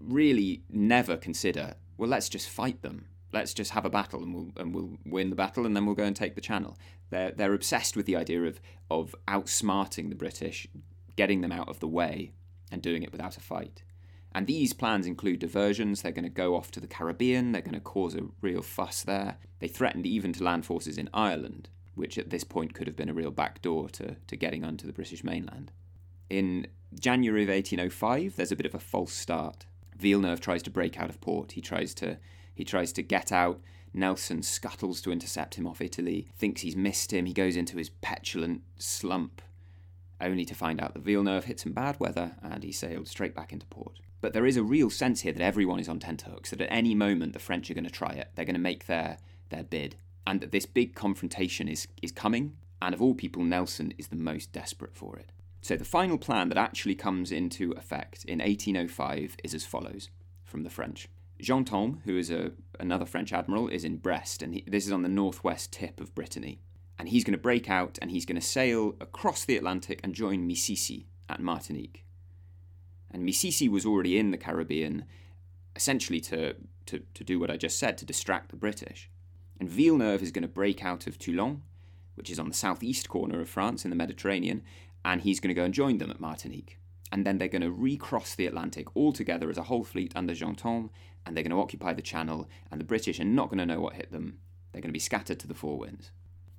[0.00, 3.06] really never consider, well, let's just fight them.
[3.32, 5.94] Let's just have a battle and we'll, and we'll win the battle and then we'll
[5.94, 6.76] go and take the channel.
[7.10, 10.66] They're, they're obsessed with the idea of, of outsmarting the British,
[11.16, 12.32] getting them out of the way
[12.70, 13.82] and doing it without a fight.
[14.34, 16.02] And these plans include diversions.
[16.02, 17.52] They're going to go off to the Caribbean.
[17.52, 19.36] They're going to cause a real fuss there.
[19.58, 23.10] They threatened even to land forces in Ireland, which at this point could have been
[23.10, 25.70] a real backdoor to, to getting onto the British mainland.
[26.32, 26.66] In
[26.98, 29.66] January of 1805, there's a bit of a false start.
[29.98, 31.52] Villeneuve tries to break out of port.
[31.52, 32.16] He tries to
[32.54, 33.60] he tries to get out.
[33.92, 37.26] Nelson scuttles to intercept him off Italy, thinks he's missed him.
[37.26, 39.42] He goes into his petulant slump
[40.22, 43.52] only to find out that Villeneuve hit some bad weather and he sailed straight back
[43.52, 43.98] into port.
[44.22, 46.94] But there is a real sense here that everyone is on tenterhooks, that at any
[46.94, 49.18] moment the French are going to try it, they're going to make their,
[49.50, 53.92] their bid, and that this big confrontation is, is coming, and of all people, Nelson
[53.98, 55.30] is the most desperate for it.
[55.62, 60.10] So the final plan that actually comes into effect in 1805 is as follows
[60.44, 61.08] from the French.
[61.40, 64.92] Jean Ganteaume, who is a, another French admiral, is in Brest, and he, this is
[64.92, 66.60] on the northwest tip of Brittany
[67.02, 70.14] and he's going to break out and he's going to sail across the Atlantic and
[70.14, 72.04] join Missiessy at Martinique.
[73.10, 75.04] And Missiessy was already in the Caribbean,
[75.74, 76.54] essentially to,
[76.86, 79.10] to, to do what I just said, to distract the British.
[79.58, 81.62] And Villeneuve is going to break out of Toulon,
[82.14, 84.62] which is on the southeast corner of France in the Mediterranean,
[85.04, 86.78] and he's going to go and join them at Martinique.
[87.10, 90.34] And then they're going to recross the Atlantic all together as a whole fleet under
[90.34, 90.90] Ganteaume,
[91.26, 93.80] and they're going to occupy the Channel, and the British are not going to know
[93.80, 94.38] what hit them.
[94.72, 96.10] They're going to be scattered to the four winds.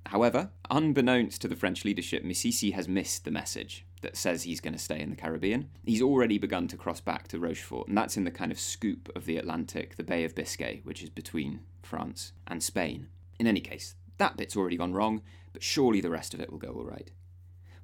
[0.06, 4.74] However, unbeknownst to the French leadership, Missiessy has missed the message that says he's going
[4.74, 5.70] to stay in the Caribbean.
[5.84, 9.10] He's already begun to cross back to Rochefort, and that's in the kind of scoop
[9.16, 13.08] of the Atlantic, the Bay of Biscay, which is between France and Spain.
[13.38, 16.58] In any case, that bit's already gone wrong, but surely the rest of it will
[16.58, 17.10] go all right.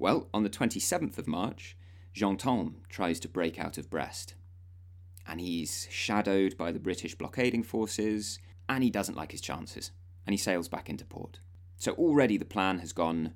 [0.00, 1.76] Well, on the 27th of March,
[2.14, 4.32] Ganteaume tries to break out of Brest,
[5.28, 9.90] and he's shadowed by the British blockading forces, and he doesn't like his chances,
[10.24, 11.40] and he sails back into port.
[11.76, 13.34] So already the plan has gone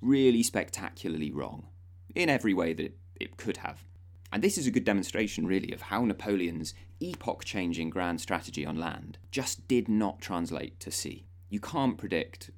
[0.00, 1.66] really spectacularly wrong
[2.14, 3.84] in every way that it, it could have.
[4.32, 8.78] And this is a good demonstration, really, of how Napoleon's epoch changing grand strategy on
[8.78, 11.26] land just did not translate to sea.
[11.50, 12.52] You can't predict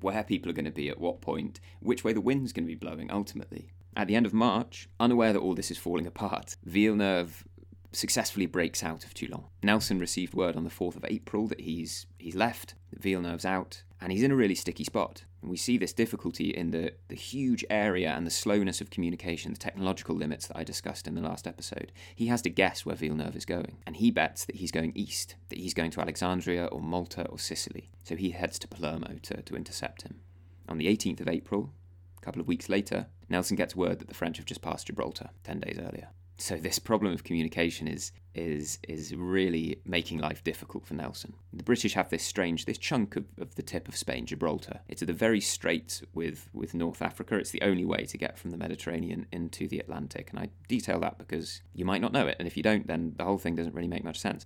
[0.00, 2.72] where people are going to be at what point, which way the wind's going to
[2.72, 3.70] be blowing ultimately.
[3.96, 7.44] At the end of March, unaware that all this is falling apart, Villeneuve
[7.92, 9.44] successfully breaks out of Toulon.
[9.62, 14.12] Nelson received word on the 4th of April that he's he's left, Villeneuve's out, and
[14.12, 15.24] he's in a really sticky spot.
[15.44, 19.52] And we see this difficulty in the, the huge area and the slowness of communication,
[19.52, 21.92] the technological limits that I discussed in the last episode.
[22.14, 25.34] He has to guess where Villeneuve is going, and he bets that he's going east,
[25.50, 27.90] that he's going to Alexandria or Malta or Sicily.
[28.04, 30.20] So he heads to Palermo to, to intercept him.
[30.66, 31.74] On the 18th of April,
[32.16, 35.28] a couple of weeks later, Nelson gets word that the French have just passed Gibraltar
[35.42, 36.08] 10 days earlier.
[36.36, 41.34] So this problem of communication is is is really making life difficult for Nelson.
[41.52, 44.80] The British have this strange this chunk of, of the tip of Spain, Gibraltar.
[44.88, 47.36] It's at the very strait with with North Africa.
[47.36, 50.30] It's the only way to get from the Mediterranean into the Atlantic.
[50.30, 53.14] And I detail that because you might not know it, and if you don't, then
[53.16, 54.44] the whole thing doesn't really make much sense.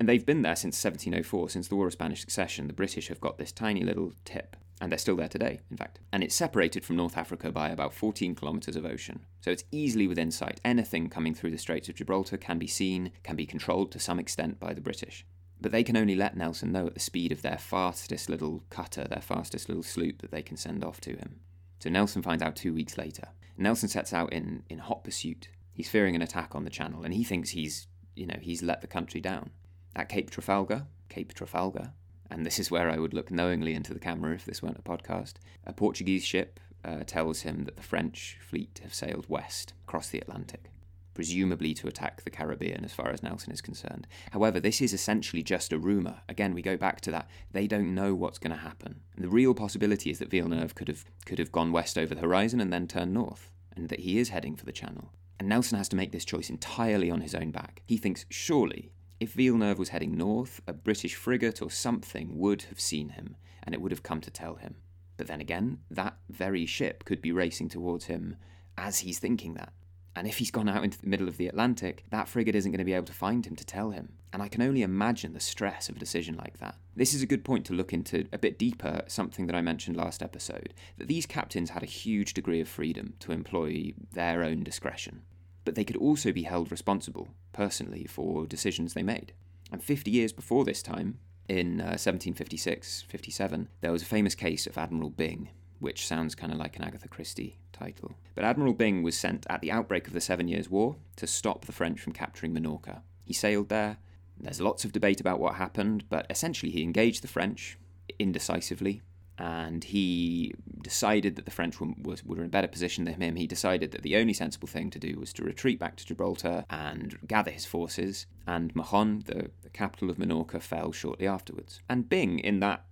[0.00, 2.68] And they've been there since 1704, since the War of Spanish Succession.
[2.68, 5.98] The British have got this tiny little tip and they're still there today, in fact.
[6.12, 9.20] And it's separated from North Africa by about 14 kilometres of ocean.
[9.40, 10.60] So it's easily within sight.
[10.64, 14.18] Anything coming through the Straits of Gibraltar can be seen, can be controlled to some
[14.18, 15.26] extent by the British.
[15.60, 19.04] But they can only let Nelson know at the speed of their fastest little cutter,
[19.04, 21.40] their fastest little sloop that they can send off to him.
[21.80, 23.28] So Nelson finds out two weeks later.
[23.56, 25.48] Nelson sets out in, in hot pursuit.
[25.72, 28.80] He's fearing an attack on the channel, and he thinks he's, you know, he's let
[28.80, 29.50] the country down.
[29.96, 31.92] At Cape Trafalgar, Cape Trafalgar,
[32.30, 34.82] and this is where I would look knowingly into the camera if this weren't a
[34.82, 35.34] podcast.
[35.66, 40.18] A Portuguese ship uh, tells him that the French fleet have sailed west across the
[40.20, 40.70] Atlantic,
[41.14, 44.06] presumably to attack the Caribbean as far as Nelson is concerned.
[44.32, 46.20] However, this is essentially just a rumour.
[46.28, 47.28] Again, we go back to that.
[47.52, 49.00] They don't know what's going to happen.
[49.16, 52.20] And the real possibility is that Villeneuve could have, could have gone west over the
[52.20, 55.12] horizon and then turned north, and that he is heading for the Channel.
[55.40, 57.82] And Nelson has to make this choice entirely on his own back.
[57.86, 62.78] He thinks, surely, if Villeneuve was heading north, a British frigate or something would have
[62.78, 64.76] seen him, and it would have come to tell him.
[65.16, 68.36] But then again, that very ship could be racing towards him
[68.76, 69.72] as he's thinking that.
[70.14, 72.78] And if he's gone out into the middle of the Atlantic, that frigate isn't going
[72.78, 74.14] to be able to find him to tell him.
[74.32, 76.76] And I can only imagine the stress of a decision like that.
[76.94, 79.96] This is a good point to look into a bit deeper, something that I mentioned
[79.96, 84.62] last episode that these captains had a huge degree of freedom to employ their own
[84.62, 85.22] discretion
[85.68, 89.34] but they could also be held responsible, personally, for decisions they made.
[89.70, 94.66] And 50 years before this time, in uh, 1756 57, there was a famous case
[94.66, 98.12] of Admiral Byng, which sounds kind of like an Agatha Christie title.
[98.34, 101.66] But Admiral Byng was sent at the outbreak of the Seven Years' War to stop
[101.66, 103.02] the French from capturing Minorca.
[103.26, 103.98] He sailed there.
[104.40, 107.76] There's lots of debate about what happened, but essentially he engaged the French
[108.18, 109.02] indecisively
[109.38, 113.36] and he decided that the French were, were in a better position than him.
[113.36, 116.64] He decided that the only sensible thing to do was to retreat back to Gibraltar
[116.68, 121.80] and gather his forces, and Mahon, the, the capital of Minorca, fell shortly afterwards.
[121.88, 122.84] And Byng, in that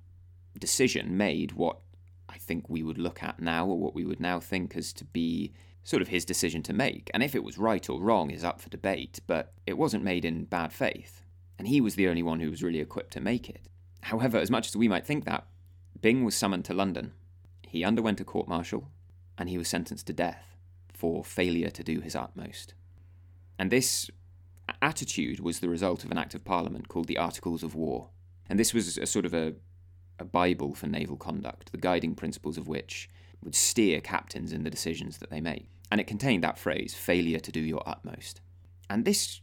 [0.59, 1.79] decision, made what
[2.29, 5.05] I think we would look at now, or what we would now think as to
[5.05, 7.11] be sort of his decision to make.
[7.15, 10.25] And if it was right or wrong is up for debate, but it wasn't made
[10.25, 11.23] in bad faith.
[11.59, 13.69] And he was the only one who was really equipped to make it.
[14.03, 15.47] However, as much as we might think that,
[16.01, 17.13] Byng was summoned to London.
[17.67, 18.91] He underwent a court martial,
[19.39, 20.57] and he was sentenced to death
[20.93, 22.75] for failure to do his utmost.
[23.59, 24.11] And this
[24.83, 28.11] attitude was the result of an act of parliament called the Articles of War.
[28.49, 29.55] And this was a sort of a,
[30.19, 33.09] a Bible for naval conduct, the guiding principles of which
[33.43, 35.69] would steer captains in the decisions that they make.
[35.91, 38.41] And it contained that phrase, failure to do your utmost.
[38.91, 39.41] And this,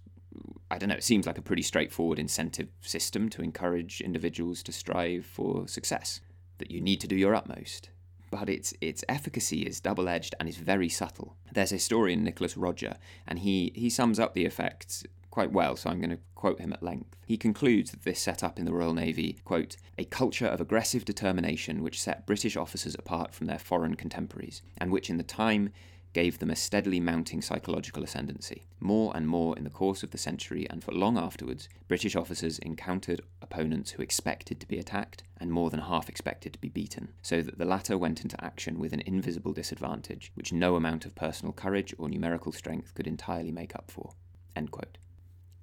[0.70, 4.72] I don't know, it seems like a pretty straightforward incentive system to encourage individuals to
[4.72, 6.20] strive for success
[6.58, 7.90] that you need to do your utmost.
[8.32, 11.36] But its its efficacy is double edged and is very subtle.
[11.52, 12.98] There's historian, Nicholas Rodger,
[13.28, 16.74] and he, he sums up the effects quite well, so I'm going to quote him
[16.74, 17.16] at length.
[17.26, 21.06] He concludes that this set up in the Royal Navy, quote, a culture of aggressive
[21.06, 25.72] determination which set British officers apart from their foreign contemporaries, and which in the time
[26.14, 28.64] gave them a steadily mounting psychological ascendancy.
[28.80, 32.60] More and more in the course of the century and for long afterwards, British officers
[32.60, 37.10] encountered opponents who expected to be attacked and more than half expected to be beaten,
[37.22, 41.16] so that the latter went into action with an invisible disadvantage which no amount of
[41.16, 44.12] personal courage or numerical strength could entirely make up for.
[44.56, 44.98] End quote.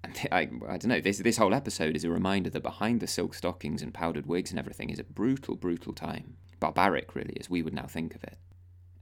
[0.02, 3.06] And I, I don't know, this, this whole episode is a reminder that behind the
[3.06, 6.36] silk stockings and powdered wigs and everything is a brutal, brutal time.
[6.58, 8.36] Barbaric, really, as we would now think of it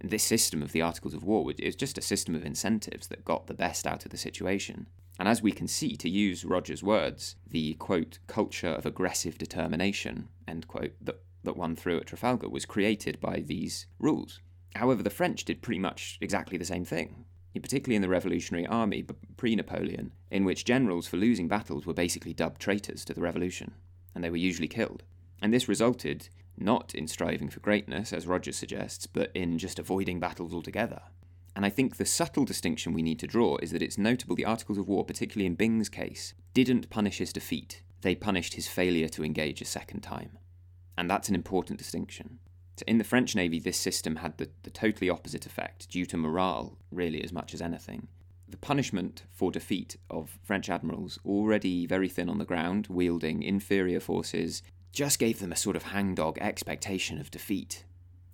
[0.01, 3.47] this system of the Articles of War is just a system of incentives that got
[3.47, 4.87] the best out of the situation.
[5.19, 10.29] And as we can see, to use Rodger's words, the quote, culture of aggressive determination,
[10.47, 14.41] end quote, that, that won through at Trafalgar was created by these rules.
[14.77, 17.25] However, the French did pretty much exactly the same thing,
[17.61, 19.05] particularly in the Revolutionary Army
[19.37, 23.73] pre Napoleon, in which generals for losing battles were basically dubbed traitors to the revolution,
[24.15, 25.03] and they were usually killed.
[25.43, 26.29] And this resulted
[26.61, 31.03] not in striving for greatness, as Rogers suggests, but in just avoiding battles altogether.
[31.57, 34.45] And I think the subtle distinction we need to draw is that it's notable the
[34.45, 39.09] Articles of War, particularly in Byng's case, didn't punish his defeat, they punished his failure
[39.09, 40.39] to engage a second time.
[40.97, 42.39] And that's an important distinction.
[42.77, 46.17] So in the French Navy, this system had the, the totally opposite effect, due to
[46.17, 48.07] morale, really, as much as anything.
[48.49, 53.99] The punishment for defeat of French admirals, already very thin on the ground, wielding inferior
[53.99, 54.63] forces,
[54.93, 57.85] just gave them a sort of hangdog expectation of defeat,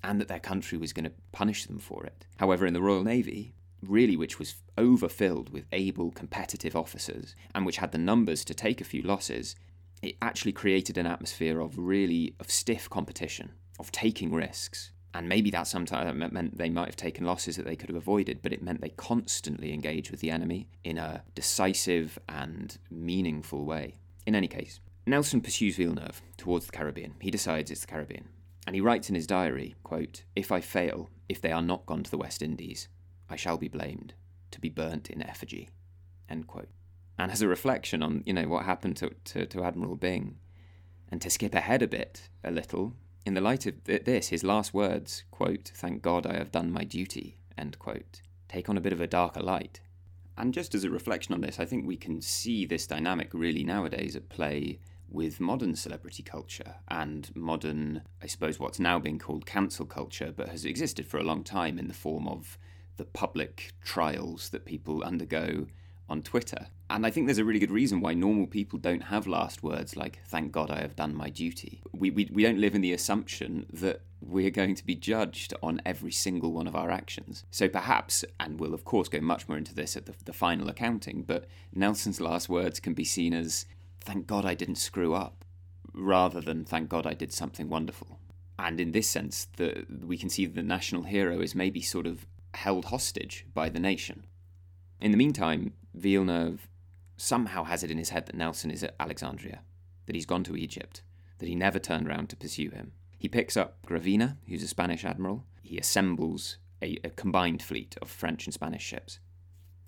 [0.03, 2.27] and that their country was going to punish them for it.
[2.37, 7.79] However, in the Royal Navy, really which was overfilled with able, competitive officers, and which
[7.79, 9.57] had the numbers to take a few losses,
[10.03, 14.91] it actually created an atmosphere of really of stiff competition, of taking risks.
[15.15, 18.43] And maybe that sometimes meant they might have taken losses that they could have avoided,
[18.43, 23.99] but it meant they constantly engaged with the enemy in a decisive and meaningful way.
[24.27, 27.15] In any case, Nelson pursues Villeneuve towards the Caribbean.
[27.21, 28.29] He decides it's the Caribbean.
[28.67, 32.03] And he writes in his diary, quote, If I fail, if they are not gone
[32.03, 32.89] to the West Indies,
[33.29, 34.15] I shall be blamed,
[34.51, 35.69] to be burnt in effigy.
[36.29, 36.71] End quote.
[37.19, 40.39] And as a reflection on, you know, what happened to, to, to Admiral Byng,
[41.11, 42.95] and to skip ahead a bit, a little,
[43.27, 46.85] in the light of this, his last words, quote, Thank God I have done my
[46.85, 49.81] duty, end quote, take on a bit of a darker light.
[50.37, 53.65] And just as a reflection on this, I think we can see this dynamic really
[53.65, 54.81] nowadays at play
[55.15, 60.49] with modern celebrity culture and modern, I suppose, what's now being called cancel culture, but
[60.49, 62.59] has existed for a long time in the form of
[62.97, 65.67] the public trials that people undergo
[66.09, 66.67] on Twitter.
[66.91, 69.97] And I think there's a really good reason why normal people don't have last words
[69.97, 71.81] like, thank God I have done my duty.
[71.93, 75.81] We, we, we don't live in the assumption that we're going to be judged on
[75.87, 77.45] every single one of our actions.
[77.51, 80.69] So perhaps, and we'll of course go much more into this at the, the final
[80.69, 83.67] accounting, but Nelson's last words can be seen as,
[84.05, 85.45] thank God I didn't screw up,
[85.93, 88.19] rather than thank God I did something wonderful.
[88.59, 92.07] And in this sense, the, we can see that the national hero is maybe sort
[92.07, 94.27] of held hostage by the nation.
[95.01, 96.69] In the meantime, Villeneuve
[97.17, 99.61] somehow has it in his head that Nelson is at Alexandria,
[100.07, 101.03] that he's gone to Egypt,
[101.39, 102.93] that he never turned round to pursue him.
[103.19, 105.45] He picks up Gravina, who's a Spanish admiral.
[105.63, 109.19] He assembles a, a, combined fleet of French and Spanish ships.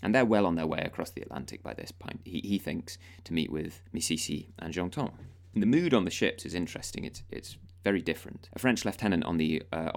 [0.02, 2.98] And they're well on their way across the Atlantic by this point, he, he thinks,
[3.24, 5.14] to meet with Missiessy and Ganteaume.
[5.54, 7.04] And the mood on the ships is interesting.
[7.04, 8.50] It's, it's very different.
[8.52, 9.90] A French lieutenant on the uh,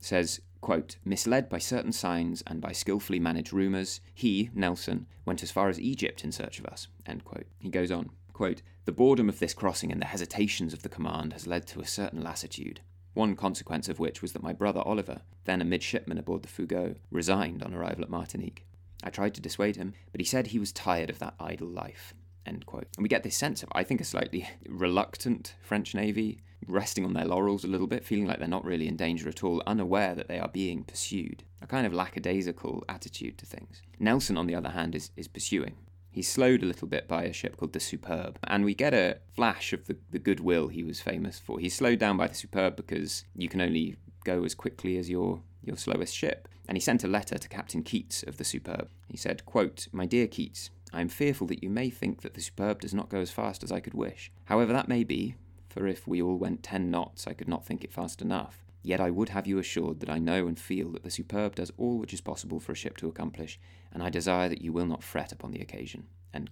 [0.00, 5.50] says, quote, misled by certain signs and by skillfully managed rumours, he, Nelson, went as
[5.50, 7.46] far as Egypt in search of us, end quote.
[7.60, 11.34] He goes on, quote, the boredom of this crossing and the hesitations of the command
[11.34, 12.80] has led to a certain lassitude,
[13.14, 16.96] one consequence of which was that my brother Oliver, then a midshipman aboard the Fougueux,
[17.10, 18.64] resigned on arrival at Martinique.
[19.02, 22.14] I tried to dissuade him, but he said he was tired of that idle life.
[22.46, 22.88] End quote.
[22.96, 27.14] And we get this sense of, I think, a slightly reluctant French Navy, resting on
[27.14, 30.14] their laurels a little bit, feeling like they're not really in danger at all, unaware
[30.14, 31.44] that they are being pursued.
[31.62, 33.82] A kind of lackadaisical attitude to things.
[33.98, 35.76] Nelson, on the other hand, is, is pursuing.
[36.12, 39.18] He's slowed a little bit by a ship called the Superb, and we get a
[39.32, 41.60] flash of the, the goodwill he was famous for.
[41.60, 45.42] He's slowed down by the Superb because you can only go as quickly as your,
[45.62, 46.48] your slowest ship.
[46.70, 48.90] And he sent a letter to Captain Keats of the Superb.
[49.08, 52.40] He said, quote, My dear Keats, I am fearful that you may think that the
[52.40, 54.30] Superb does not go as fast as I could wish.
[54.44, 55.34] However that may be,
[55.68, 58.64] for if we all went ten knots, I could not think it fast enough.
[58.84, 61.72] Yet I would have you assured that I know and feel that the Superb does
[61.76, 63.58] all which is possible for a ship to accomplish,
[63.92, 66.06] and I desire that you will not fret upon the occasion.
[66.32, 66.48] And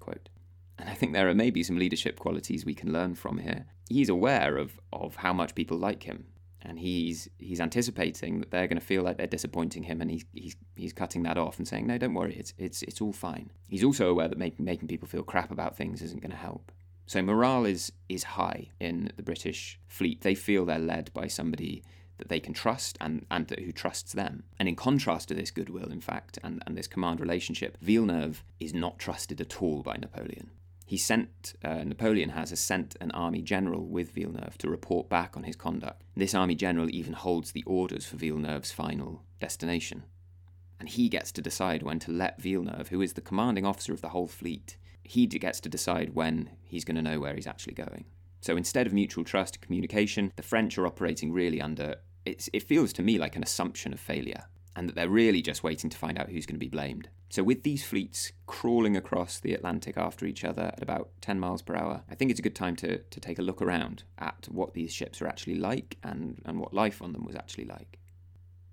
[0.81, 3.67] I think there are maybe some leadership qualities we can learn from here.
[3.89, 6.27] He's aware of, of how much people like him,
[6.63, 10.25] and he's he's anticipating that they're going to feel like they're disappointing him, and he's
[10.33, 13.51] he's he's cutting that off and saying, no, don't worry, it's it's it's all fine.
[13.69, 16.73] He's also aware that making people feel crap about things isn't going to help.
[17.07, 20.23] So morale is is high in the British fleet.
[20.23, 21.83] They feel they're led by somebody
[22.19, 24.43] that they can trust and, and who trusts them.
[24.59, 28.75] And in contrast to this goodwill, in fact, and, and this command relationship, Villeneuve is
[28.75, 30.51] not trusted at all by Napoleon.
[30.89, 35.43] He sent, uh, Napoleon has sent an army general with Villeneuve to report back on
[35.43, 36.03] his conduct.
[36.17, 40.05] This army general even holds the orders for Villeneuve's final destination.
[40.81, 44.01] And he gets to decide when to let Villeneuve, who is the commanding officer of
[44.01, 47.75] the whole fleet, he gets to decide when he's going to know where he's actually
[47.75, 48.07] going.
[48.41, 52.95] So instead of mutual trust and communication, the French are operating really under it feels
[52.95, 54.45] to me like an assumption of failure,
[54.79, 57.09] and that they're really just waiting to find out who's going to be blamed.
[57.31, 61.63] So, with these fleets crawling across the Atlantic after each other at about 10 miles
[61.63, 64.47] per hour, I think it's a good time to, to take a look around at
[64.49, 67.99] what these ships are actually like and, and what life on them was actually like.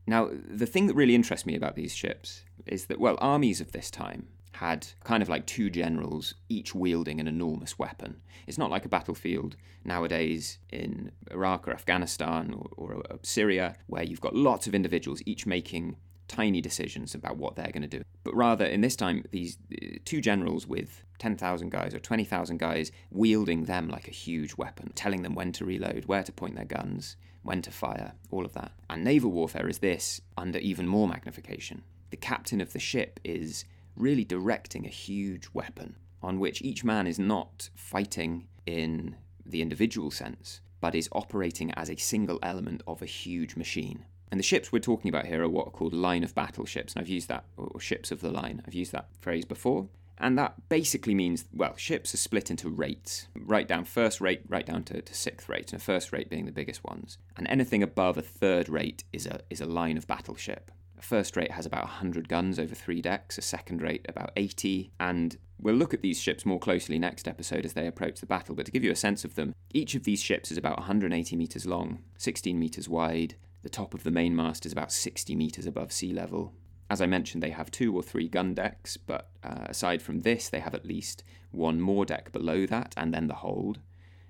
[0.05, 3.71] Now, the thing that really interests me about these ships is that, well, armies of
[3.71, 8.21] this time had kind of like two generals, each wielding an enormous weapon.
[8.47, 14.03] It's not like a battlefield nowadays in Iraq or Afghanistan or, or uh, Syria, where
[14.03, 15.97] you've got lots of individuals, each making
[16.27, 18.03] tiny decisions about what they're going to do.
[18.23, 22.91] But rather, in this time, these uh, two generals with 10,000 guys or 20,000 guys
[23.11, 26.65] wielding them like a huge weapon, telling them when to reload, where to point their
[26.65, 28.71] guns, when to fire, all of that.
[28.89, 31.83] And naval warfare is this under even more magnification.
[32.09, 33.65] The captain of the ship is
[33.95, 39.15] really directing a huge weapon on which each man is not fighting in
[39.45, 44.05] the individual sense, but is operating as a single element of a huge machine.
[44.31, 46.93] And the ships we're talking about here are what are called line of battle ships,
[46.93, 48.63] and I've used that, or ships of the line.
[48.67, 49.87] I've used that phrase before.
[50.17, 54.65] And that basically means, well, ships are split into rates, right down first rate, right
[54.65, 57.17] down to, to sixth rate, and first rate being the biggest ones.
[57.35, 60.71] And anything above a third rate is a, is a line of battle ship.
[61.05, 65.37] First rate has about 100 guns over three decks, a second rate about 80, and
[65.61, 68.55] we'll look at these ships more closely next episode as they approach the battle.
[68.55, 71.35] But to give you a sense of them, each of these ships is about 180
[71.35, 73.35] metres long, 16 metres wide.
[73.61, 76.53] The top of the mainmast is about 60 metres above sea level,
[76.89, 80.49] as I mentioned, they have two or three gun decks, but uh, aside from this,
[80.49, 83.79] they have at least one more deck below that, and then the hold.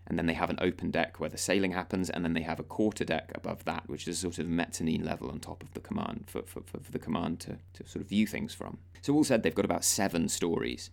[0.07, 2.59] And then they have an open deck where the sailing happens, and then they have
[2.59, 5.73] a quarter deck above that, which is a sort of mezzanine level on top of
[5.73, 8.77] the command for, for, for the command to, to sort of view things from.
[9.01, 10.91] So, all said, they've got about seven stories.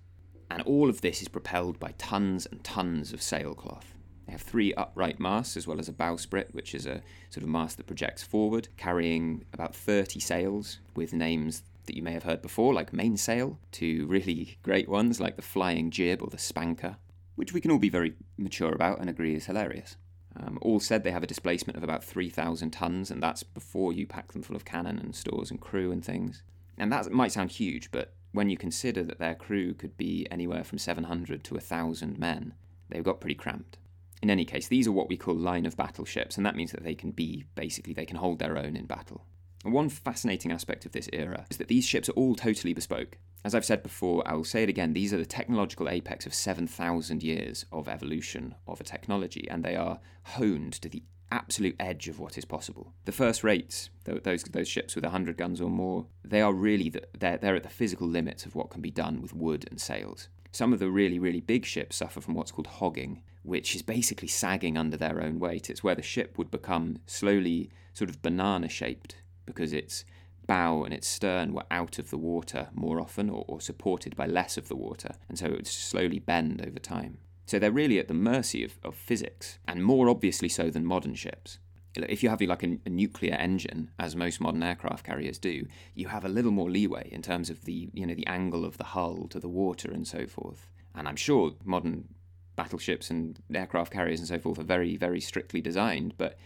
[0.50, 3.94] And all of this is propelled by tons and tons of sailcloth.
[4.26, 7.48] They have three upright masts as well as a bowsprit, which is a sort of
[7.48, 12.42] mast that projects forward, carrying about 30 sails with names that you may have heard
[12.42, 16.96] before, like mainsail, to really great ones like the flying jib or the spanker,
[17.34, 19.96] which we can all be very mature about and agree is hilarious.
[20.34, 24.06] Um, all said, they have a displacement of about 3,000 tons, and that's before you
[24.06, 26.42] pack them full of cannon and stores and crew and things.
[26.78, 30.64] And that might sound huge, but when you consider that their crew could be anywhere
[30.64, 32.54] from 700 to 1,000 men,
[32.88, 33.76] they've got pretty cramped.
[34.22, 36.72] In any case, these are what we call line of battle ships, and that means
[36.72, 39.26] that they can be basically they can hold their own in battle.
[39.64, 43.18] One fascinating aspect of this era is that these ships are all totally bespoke.
[43.44, 46.34] As I've said before, I will say it again, these are the technological apex of
[46.34, 52.08] 7,000 years of evolution of a technology, and they are honed to the absolute edge
[52.08, 52.92] of what is possible.
[53.04, 57.02] The first rates, those those ships with 100 guns or more, they are really the,
[57.18, 60.28] they're, they're at the physical limits of what can be done with wood and sails.
[60.52, 64.28] Some of the really, really big ships suffer from what's called hogging, which is basically
[64.28, 65.70] sagging under their own weight.
[65.70, 69.16] It's where the ship would become slowly sort of banana shaped
[69.46, 70.04] because its
[70.52, 74.26] bow and its stern were out of the water more often or, or, supported by
[74.26, 77.16] less of the water, and so it would slowly bend over time.
[77.46, 81.14] So they're really at the mercy of, of physics, and more obviously so than modern
[81.14, 81.58] ships.
[81.94, 86.08] If you have like a, a nuclear engine, as most modern aircraft carriers do, you
[86.08, 88.90] have a little more leeway in terms of the you know the angle of the
[88.94, 90.70] hull to the water and so forth.
[90.94, 92.08] And I'm sure modern
[92.56, 96.36] battleships and aircraft carriers and so forth are very, very strictly designed, but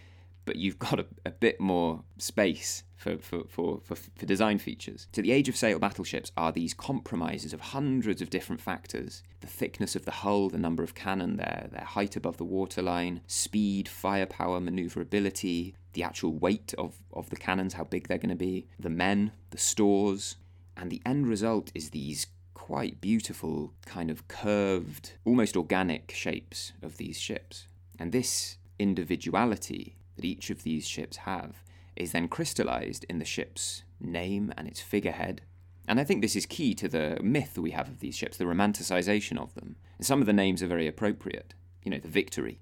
[0.46, 5.06] but you've got a, a bit more space for, for, for, for, for design features.
[5.12, 9.22] So the age of sail battleships are these compromises of hundreds of different factors.
[9.40, 13.20] The thickness of the hull, the number of cannon there, their height above the waterline,
[13.26, 18.36] speed, firepower, maneuverability, the actual weight of, of the cannons, how big they're going to
[18.36, 20.36] be, the men, the stores,
[20.76, 26.96] and the end result is these quite beautiful, kind of curved, almost organic shapes of
[26.96, 27.66] these ships.
[27.98, 31.62] And this individuality that each of these ships have
[31.94, 35.42] is then crystallized in the ship's name and its figurehead.
[35.88, 38.44] And I think this is key to the myth we have of these ships, the
[38.44, 39.76] romanticization of them.
[40.00, 41.54] Some of the names are very appropriate.
[41.82, 42.60] You know, the Victory,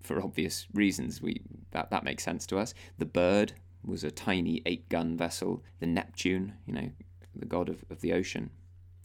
[0.00, 1.42] for obvious reasons, we
[1.72, 2.72] that, that makes sense to us.
[2.98, 3.52] The Bird
[3.84, 5.62] was a tiny eight gun vessel.
[5.80, 6.90] The Neptune, you know,
[7.34, 8.50] the god of, of the ocean.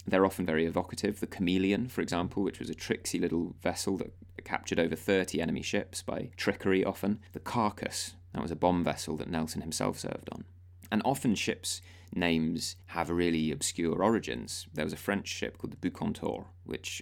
[0.07, 1.19] They're often very evocative.
[1.19, 4.13] The Chameleon, for example, which was a tricksy little vessel that
[4.45, 7.19] captured over 30 enemy ships by trickery often.
[7.33, 10.45] The Carcass, that was a bomb vessel that Nelson himself served on.
[10.91, 11.81] And often ships'
[12.13, 14.67] names have really obscure origins.
[14.73, 17.01] There was a French ship called the Bucentaure, which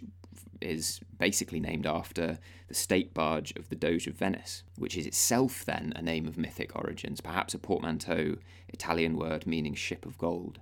[0.61, 5.65] is basically named after the state barge of the Doge of Venice, which is itself
[5.65, 8.37] then a name of mythic origins, perhaps a portmanteau
[8.69, 10.59] Italian word meaning ship of gold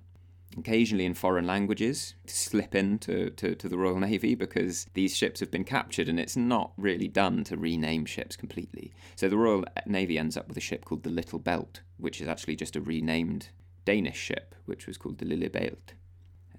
[0.58, 5.52] occasionally in foreign languages slip into to, to the Royal Navy because these ships have
[5.52, 8.92] been captured and it's not really done to rename ships completely.
[9.16, 12.28] So the Royal Navy ends up with a ship called the Little Belt, which is
[12.28, 13.50] actually just a renamed
[13.86, 15.94] Danish ship, which was called the Lillebælt.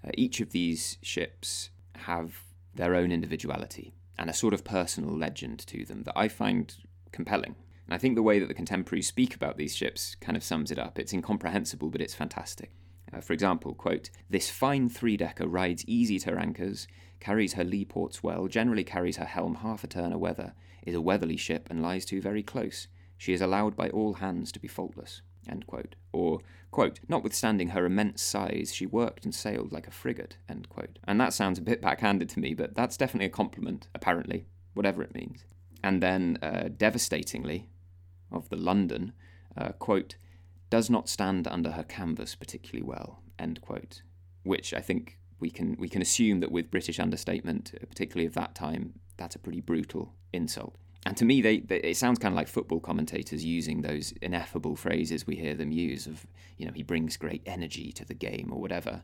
[0.04, 2.42] Uh, each of these ships have
[2.74, 6.74] their own individuality and a sort of personal legend to them that I find
[7.12, 7.54] compelling.
[7.86, 10.70] And I think the way that the contemporaries speak about these ships kind of sums
[10.70, 10.98] it up.
[10.98, 12.70] It's incomprehensible, but it's fantastic.
[13.12, 16.88] Uh, for example, quote, This fine three decker rides easy to her anchors,
[17.20, 20.54] carries her lee ports well, generally carries her helm half a turn a weather,
[20.86, 22.88] is a weatherly ship, and lies to very close.
[23.18, 25.22] She is allowed by all hands to be faultless.
[25.48, 25.94] End quote.
[26.12, 26.40] Or,
[26.70, 30.98] quote, notwithstanding her immense size, she worked and sailed like a frigate, end quote.
[31.04, 35.02] And that sounds a bit backhanded to me, but that's definitely a compliment, apparently, whatever
[35.02, 35.44] it means.
[35.84, 37.68] And then, uh, devastatingly,
[38.30, 39.12] of the London,
[39.56, 40.16] uh, quote,
[40.72, 44.00] does not stand under her canvas particularly well, end quote.
[44.42, 48.54] Which I think we can we can assume that with British understatement, particularly of that
[48.54, 50.74] time, that's a pretty brutal insult.
[51.04, 54.74] And to me, they, they, it sounds kind of like football commentators using those ineffable
[54.74, 58.48] phrases we hear them use of, you know, he brings great energy to the game
[58.50, 59.02] or whatever.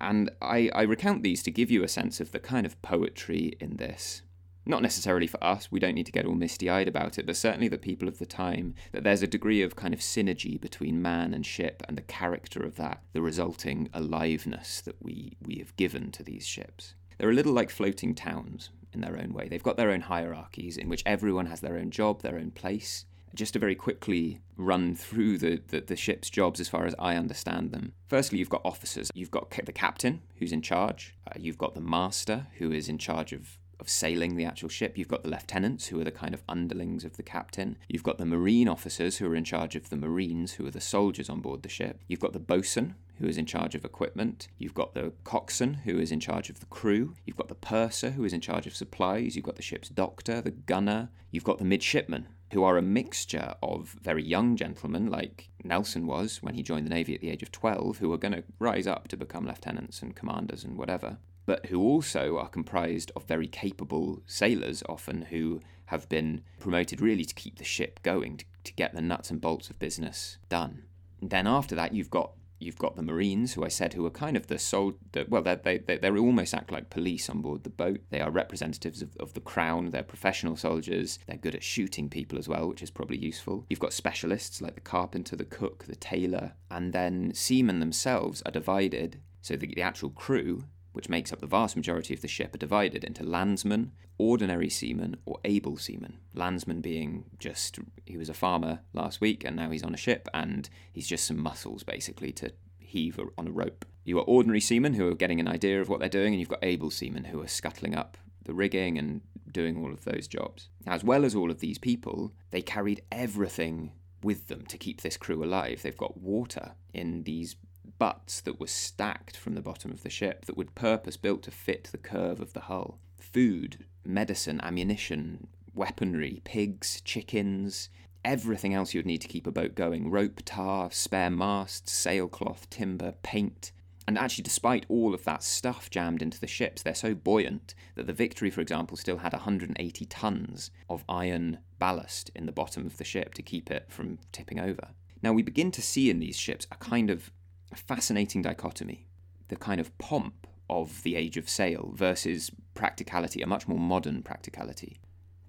[0.00, 3.56] And I, I recount these to give you a sense of the kind of poetry
[3.60, 4.22] in this.
[4.66, 7.36] Not necessarily for us, we don't need to get all misty eyed about it, but
[7.36, 11.02] certainly the people of the time, that there's a degree of kind of synergy between
[11.02, 15.74] man and ship and the character of that, the resulting aliveness that we, we have
[15.76, 16.94] given to these ships.
[17.18, 19.48] They're a little like floating towns, in their own way.
[19.48, 23.04] They've got their own hierarchies in which everyone has their own job, their own place.
[23.32, 27.14] Just to very quickly run through the, the, the ship's jobs as far as I
[27.14, 27.92] understand them.
[28.08, 29.08] Firstly, you've got officers.
[29.14, 31.14] You've got the captain, who's in charge.
[31.28, 34.96] Uh, you've got the master, who is in charge of of sailing the actual ship.
[34.96, 37.76] You've got the lieutenants, who are the kind of underlings of the captain.
[37.88, 40.80] You've got the marine officers, who are in charge of the marines, who are the
[40.80, 42.02] soldiers on board the ship.
[42.08, 44.48] You've got the boatswain, who is in charge of equipment.
[44.58, 47.14] You've got the coxswain, who is in charge of the crew.
[47.24, 49.36] You've got the purser, who is in charge of supplies.
[49.36, 51.10] You've got the ship's doctor, the gunner.
[51.30, 56.42] You've got the midshipmen, who are a mixture of very young gentlemen, like Nelson was
[56.42, 58.86] when he joined the Navy at the age of 12, who are going to rise
[58.86, 63.46] up to become lieutenants and commanders and whatever but who also are comprised of very
[63.46, 68.72] capable sailors, often who have been promoted really to keep the ship going, to, to
[68.74, 70.84] get the nuts and bolts of business done.
[71.20, 74.10] And then after that, you've got you've got the Marines, who I said who are
[74.10, 77.64] kind of the sole, the, well, they they they almost act like police on board
[77.64, 78.00] the boat.
[78.10, 79.90] They are representatives of, of the crown.
[79.90, 81.18] They're professional soldiers.
[81.26, 83.64] They're good at shooting people as well, which is probably useful.
[83.68, 88.52] You've got specialists like the carpenter, the cook, the tailor, and then seamen themselves are
[88.52, 89.20] divided.
[89.40, 92.58] So the, the actual crew which makes up the vast majority of the ship, are
[92.58, 96.18] divided into landsmen, ordinary seamen, or able seamen.
[96.34, 100.28] Landsman being just, he was a farmer last week and now he's on a ship
[100.34, 103.84] and he's just some muscles basically to heave on a rope.
[104.04, 106.48] You are ordinary seamen who are getting an idea of what they're doing, and you've
[106.48, 109.20] got able seamen who are scuttling up the rigging and
[109.52, 110.68] doing all of those jobs.
[110.86, 115.16] As well as all of these people, they carried everything with them to keep this
[115.16, 115.82] crew alive.
[115.82, 117.56] They've got water in these
[118.00, 121.50] butts that were stacked from the bottom of the ship that were purpose built to
[121.50, 122.98] fit the curve of the hull.
[123.18, 127.90] Food, medicine, ammunition, weaponry, pigs, chickens,
[128.24, 133.12] everything else you'd need to keep a boat going rope, tar, spare masts, sailcloth, timber,
[133.22, 133.70] paint.
[134.08, 138.06] And actually, despite all of that stuff jammed into the ships, they're so buoyant that
[138.06, 142.96] the Victory, for example, still had 180 tons of iron ballast in the bottom of
[142.96, 144.88] the ship to keep it from tipping over.
[145.22, 147.30] Now, we begin to see in these ships a kind of
[147.72, 149.06] a fascinating dichotomy
[149.48, 154.22] the kind of pomp of the age of sail versus practicality, a much more modern
[154.22, 155.00] practicality.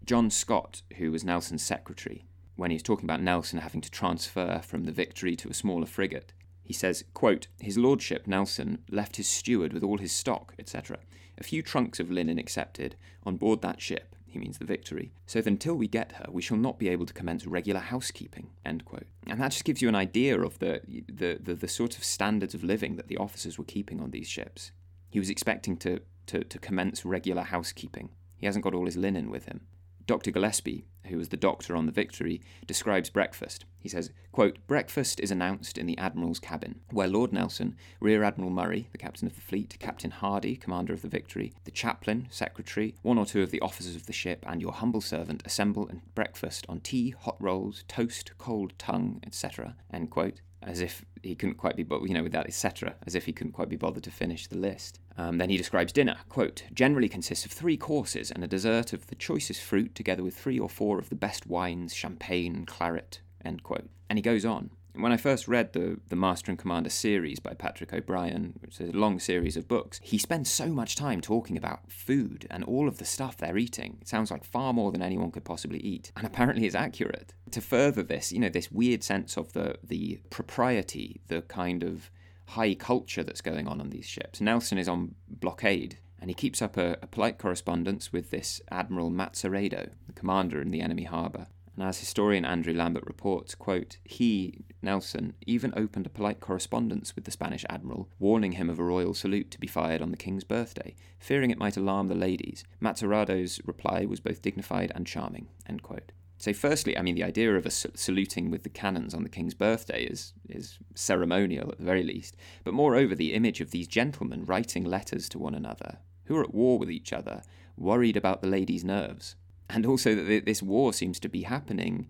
[0.03, 4.59] John Scott, who was Nelson's secretary, when he was talking about Nelson having to transfer
[4.63, 9.27] from the Victory to a smaller frigate, he says, quote, His Lordship Nelson left his
[9.27, 10.97] steward with all his stock, etc.,
[11.37, 15.11] a few trunks of linen excepted, on board that ship, he means the victory.
[15.25, 18.49] So that until we get her, we shall not be able to commence regular housekeeping.
[18.65, 19.07] End quote.
[19.27, 22.53] And that just gives you an idea of the, the, the, the sort of standards
[22.53, 24.71] of living that the officers were keeping on these ships.
[25.09, 28.09] He was expecting to, to, to commence regular housekeeping.
[28.37, 29.61] He hasn't got all his linen with him.
[30.05, 30.31] Dr.
[30.31, 33.65] Gillespie, who was the doctor on the Victory, describes breakfast.
[33.77, 38.51] He says, quote, Breakfast is announced in the Admiral's cabin, where Lord Nelson, Rear Admiral
[38.51, 42.95] Murray, the captain of the fleet, Captain Hardy, commander of the Victory, the chaplain, secretary,
[43.01, 46.01] one or two of the officers of the ship, and your humble servant assemble and
[46.15, 49.75] breakfast on tea, hot rolls, toast, cold tongue, etc.
[49.91, 53.25] End quote as if he couldn't quite be, you know, with that etc., as if
[53.25, 54.99] he couldn't quite be bothered to finish the list.
[55.17, 59.07] Um, then he describes dinner, quote, generally consists of three courses and a dessert of
[59.07, 63.63] the choicest fruit, together with three or four of the best wines, champagne, claret, end
[63.63, 63.89] quote.
[64.09, 64.71] And he goes on.
[64.93, 68.89] When I first read the, the Master and Commander series by Patrick O'Brian, which is
[68.89, 72.89] a long series of books, he spends so much time talking about food and all
[72.89, 73.97] of the stuff they're eating.
[74.01, 77.33] It sounds like far more than anyone could possibly eat, and apparently is accurate.
[77.51, 82.11] To further this, you know, this weird sense of the, the propriety, the kind of
[82.47, 84.41] high culture that's going on on these ships.
[84.41, 89.09] Nelson is on blockade, and he keeps up a, a polite correspondence with this Admiral
[89.09, 94.65] Mazarredo, the commander in the enemy harbour And as historian Andrew Lambert reports, quote, he,
[94.81, 99.13] Nelson, even opened a polite correspondence with the Spanish admiral, warning him of a royal
[99.13, 102.63] salute to be fired on the king's birthday, fearing it might alarm the ladies.
[102.81, 106.11] Mazarredo's reply was both dignified and charming, end quote.
[106.37, 109.53] So, firstly, I mean, the idea of a saluting with the cannons on the king's
[109.53, 112.35] birthday is, is ceremonial at the very least.
[112.63, 116.53] But moreover, the image of these gentlemen writing letters to one another, who are at
[116.53, 117.43] war with each other,
[117.77, 119.35] worried about the ladies' nerves.
[119.73, 122.07] And also that this war seems to be happening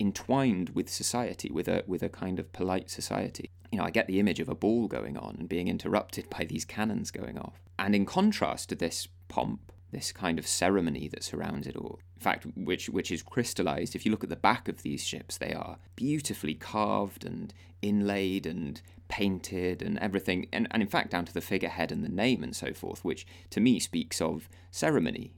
[0.00, 3.50] entwined with society, with a, with a kind of polite society.
[3.70, 6.44] You know, I get the image of a ball going on and being interrupted by
[6.44, 7.60] these cannons going off.
[7.78, 12.00] And in contrast to this pomp, this kind of ceremony that surrounds it all.
[12.16, 13.94] In fact, which which is crystallized.
[13.94, 18.46] If you look at the back of these ships, they are beautifully carved and inlaid
[18.46, 22.42] and painted and everything, and, and in fact down to the figurehead and the name
[22.42, 25.32] and so forth, which to me speaks of ceremony,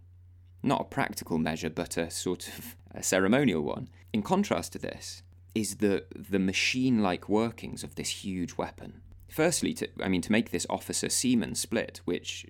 [0.67, 3.89] not a practical measure, but a sort of a ceremonial one.
[4.13, 5.23] In contrast to this
[5.55, 9.01] is the the machine-like workings of this huge weapon.
[9.29, 12.47] Firstly, to I mean to make this officer seaman split, which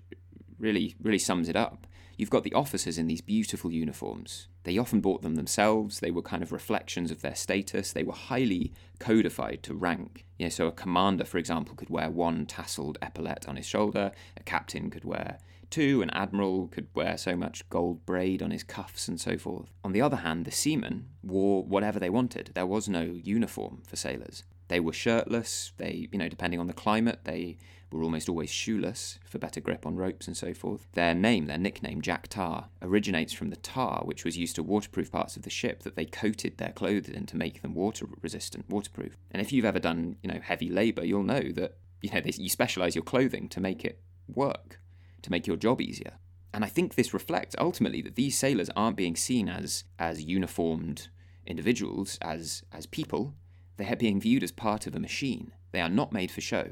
[0.59, 1.87] really really sums it up
[2.17, 4.47] You've got the officers in these beautiful uniforms.
[4.63, 5.99] They often bought them themselves.
[5.99, 7.93] They were kind of reflections of their status.
[7.93, 10.25] They were highly codified to rank.
[10.39, 14.11] You know, so a commander, for example, could wear one tasseled epaulette on his shoulder.
[14.35, 15.37] A captain could wear
[15.69, 16.01] two.
[16.01, 19.69] An admiral could wear so much gold braid on his cuffs and so forth.
[19.83, 22.51] On the other hand, the seamen wore whatever they wanted.
[22.53, 24.43] There was no uniform for sailors.
[24.67, 25.71] They were shirtless.
[25.77, 27.57] They, you know, depending on the climate, they
[27.91, 30.87] were almost always shoeless for better grip on ropes and so forth.
[30.93, 35.11] Their name, their nickname, Jack Tar, originates from the tar which was used to waterproof
[35.11, 38.69] parts of the ship that they coated their clothes in to make them water resistant,
[38.69, 39.15] waterproof.
[39.31, 42.49] And if you've ever done, you know, heavy labor, you'll know that, you know, you
[42.49, 44.79] specialize your clothing to make it work,
[45.27, 46.13] to make your job easier.
[46.53, 51.09] And I think this reflects ultimately that these sailors aren't being seen as as uniformed
[51.45, 53.35] individuals, as as people.
[53.75, 55.51] They are being viewed as part of a machine.
[55.71, 56.71] They are not made for show.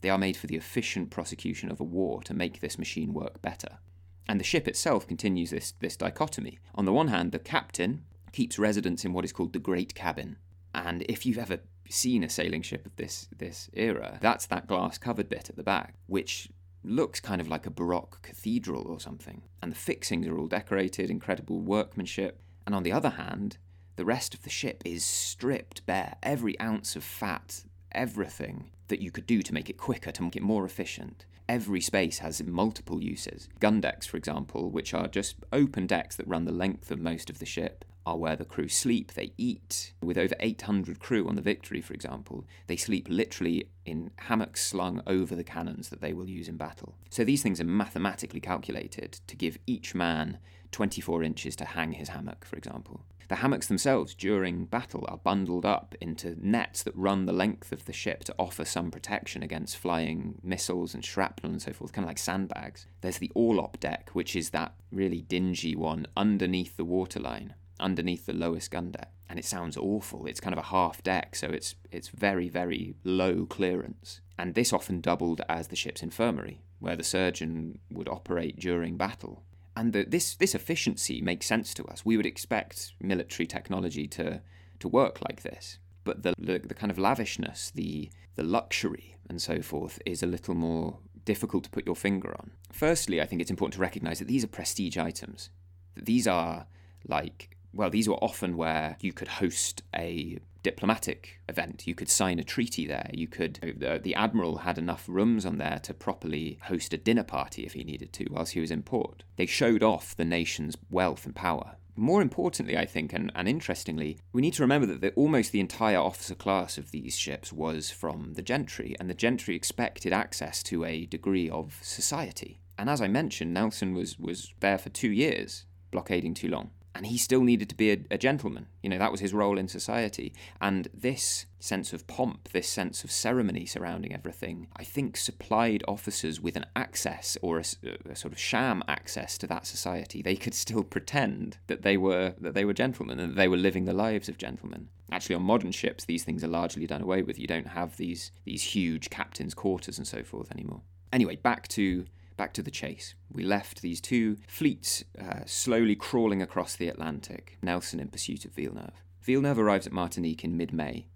[0.00, 3.42] They are made for the efficient prosecution of a war to make this machine work
[3.42, 3.78] better.
[4.26, 6.58] And the ship itself continues this, this dichotomy.
[6.74, 10.36] On the one hand, the captain keeps residence in what is called the Great Cabin.
[10.74, 11.58] And if you've ever
[11.90, 15.62] seen a sailing ship of this, this era, that's that glass covered bit at the
[15.62, 16.48] back, which
[16.82, 19.42] looks kind of like a Baroque cathedral or something.
[19.62, 22.40] And the fixings are all decorated, incredible workmanship.
[22.66, 23.58] And on the other hand,
[23.96, 26.16] the rest of the ship is stripped bare.
[26.22, 30.36] Every ounce of fat, everything that you could do to make it quicker, to make
[30.36, 31.26] it more efficient.
[31.48, 33.48] Every space has multiple uses.
[33.58, 37.28] Gun decks, for example, which are just open decks that run the length of most
[37.28, 39.92] of the ship, are where the crew sleep, they eat.
[40.02, 45.02] With over 800 crew on the Victory, for example, they sleep literally in hammocks slung
[45.06, 46.94] over the cannons that they will use in battle.
[47.10, 50.38] So these things are mathematically calculated to give each man
[50.72, 53.02] 24 inches to hang his hammock, for example.
[53.30, 57.84] The hammocks themselves during battle are bundled up into nets that run the length of
[57.84, 62.04] the ship to offer some protection against flying missiles and shrapnel and so forth, kind
[62.04, 62.88] of like sandbags.
[63.02, 68.32] There's the orlop deck, which is that really dingy one underneath the waterline, underneath the
[68.32, 69.10] lowest gun deck.
[69.28, 70.26] And it sounds awful.
[70.26, 74.20] It's kind of a half deck, so it's it's very, very low clearance.
[74.38, 79.44] And this often doubled as the ship's infirmary, where the surgeon would operate during battle
[79.76, 82.04] and the, this this efficiency makes sense to us.
[82.04, 84.42] We would expect military technology to
[84.80, 89.40] to work like this, but the the, the kind of lavishness, the the luxury, and
[89.40, 92.50] so forth is a little more difficult to put your finger on.
[92.72, 95.50] Firstly, I think it's important to recognise that these are prestige items.
[95.94, 96.66] That these are
[97.06, 101.86] like well, these were often where you could host a diplomatic event.
[101.86, 103.10] You could sign a treaty there.
[103.12, 106.98] You could uh, the, the admiral had enough rooms on there to properly host a
[106.98, 109.24] dinner party if he needed to whilst he was in port.
[109.36, 111.76] They showed off the nation's wealth and power.
[111.96, 115.60] More importantly, I think, and, and interestingly, we need to remember that the, almost the
[115.60, 120.62] entire officer class of these ships was from the gentry, and the gentry expected access
[120.64, 122.60] to a degree of society.
[122.78, 127.16] And as I mentioned, Nelson was, was there for two years, blockading Toulon and he
[127.16, 128.66] still needed to be a, a, gentleman.
[128.82, 130.32] You know, that was his role in society.
[130.60, 136.40] And this sense of pomp, this sense of ceremony surrounding everything, I think supplied officers
[136.40, 137.64] with an access or a,
[138.10, 140.22] a, sort of sham access to that society.
[140.22, 143.56] They could still pretend that they were that they were gentlemen and that they were
[143.56, 144.88] living the lives of gentlemen.
[145.12, 147.38] Actually, on modern ships, these things are largely done away with.
[147.38, 150.82] You don't have these these huge captains' quarters and so forth anymore.
[151.12, 152.04] Anyway, back to
[152.40, 153.14] back to the chase.
[153.30, 158.54] We left these two fleets uh, slowly crawling across the Atlantic, Nelson in pursuit of
[158.54, 159.04] Villeneuve.
[159.20, 161.08] Villeneuve arrives at Martinique in mid May,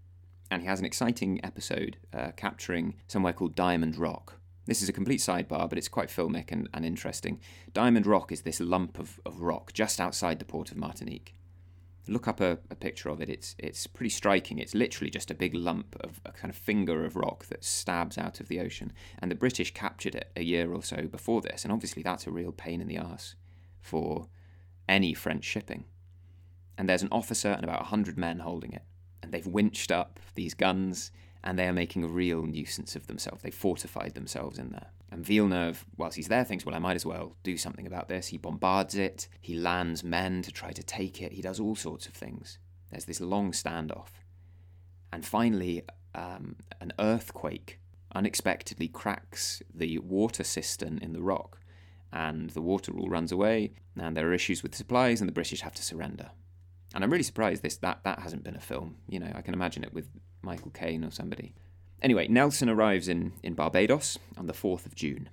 [0.50, 4.34] and he has an exciting episode uh, capturing somewhere called Diamond Rock.
[4.66, 7.40] This is a complete sidebar, but it's quite filmic and, and interesting.
[7.72, 11.34] Diamond Rock is this lump of, of rock just outside the port of Martinique.
[12.06, 13.28] Look up a, a picture of it.
[13.28, 14.58] It's it's pretty striking.
[14.58, 18.18] It's literally just a big lump of a kind of finger of rock that stabs
[18.18, 18.92] out of the ocean.
[19.18, 22.30] And the British captured it a year or so before this, and obviously that's a
[22.30, 23.36] real pain in the ass
[23.80, 24.28] for
[24.88, 25.84] any French shipping.
[26.76, 28.82] And there's an officer and about 100 men holding it.
[29.22, 31.10] And they've winched up these guns
[31.42, 33.42] and they are making a real nuisance of themselves.
[33.42, 34.88] They fortified themselves in there.
[35.14, 38.26] And Villeneuve, whilst he's there, thinks, well, I might as well do something about this.
[38.26, 42.08] He bombards it, he lands men to try to take it, he does all sorts
[42.08, 42.58] of things.
[42.90, 44.08] There's this long standoff.
[45.12, 45.84] And finally,
[46.16, 47.78] um, an earthquake
[48.12, 51.60] unexpectedly cracks the water cistern in the rock,
[52.12, 55.60] and the water all runs away, and there are issues with supplies, and the British
[55.60, 56.32] have to surrender.
[56.92, 58.96] And I'm really surprised this that that hasn't been a film.
[59.08, 60.08] You know, I can imagine it with
[60.42, 61.54] Michael Caine or somebody.
[62.04, 65.30] Anyway, Nelson arrives in, in Barbados on the 4th of June.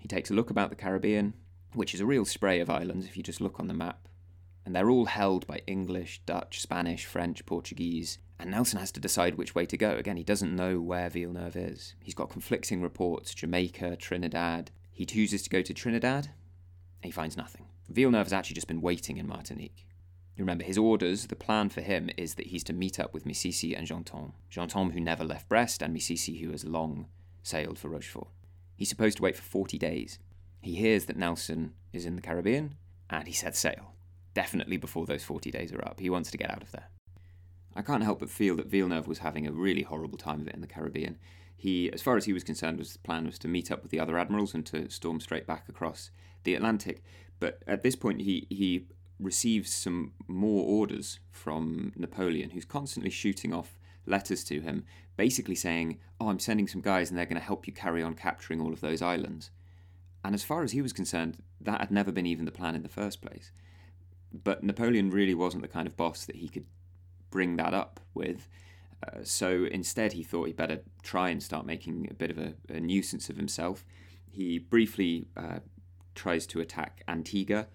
[0.00, 1.34] He takes a look about the Caribbean,
[1.72, 4.08] which is a real spray of islands if you just look on the map.
[4.66, 8.18] And they're all held by English, Dutch, Spanish, French, Portuguese.
[8.40, 9.92] And Nelson has to decide which way to go.
[9.92, 11.94] Again, he doesn't know where Villeneuve is.
[12.02, 14.72] He's got conflicting reports Jamaica, Trinidad.
[14.90, 17.66] He chooses to go to Trinidad, and he finds nothing.
[17.88, 19.86] Villeneuve has actually just been waiting in Martinique.
[20.38, 23.76] Remember his orders, the plan for him is that he's to meet up with Missiessy
[23.76, 24.32] and Ganteaume.
[24.50, 27.06] Ganteaume, who never left Brest, and Missiessy, who has long
[27.42, 28.28] sailed for Rochefort.
[28.76, 30.18] He's supposed to wait for 40 days.
[30.62, 32.76] He hears that Nelson is in the Caribbean,
[33.10, 33.92] and he sets sail.
[34.32, 36.00] Definitely before those 40 days are up.
[36.00, 36.88] He wants to get out of there.
[37.74, 40.54] I can't help but feel that Villeneuve was having a really horrible time of it
[40.54, 41.18] in the Caribbean.
[41.56, 43.90] He, as far as he was concerned, was the plan was to meet up with
[43.90, 46.10] the other admirals and to storm straight back across
[46.44, 47.02] the Atlantic.
[47.38, 48.86] But at this point, he he
[49.20, 54.84] receives some more orders from Napoleon, who's constantly shooting off letters to him,
[55.16, 58.14] basically saying, Oh, I'm sending some guys and they're going to help you carry on
[58.14, 59.50] capturing all of those islands.
[60.24, 62.82] And as far as he was concerned, that had never been even the plan in
[62.82, 63.52] the first place.
[64.32, 66.66] But Napoleon really wasn't the kind of boss that he could
[67.30, 68.48] bring that up with.
[69.06, 72.54] Uh, so instead, he thought he'd better try and start making a bit of a,
[72.68, 73.84] a nuisance of himself.
[74.30, 75.60] He briefly uh,
[76.14, 77.66] tries to attack Antigua,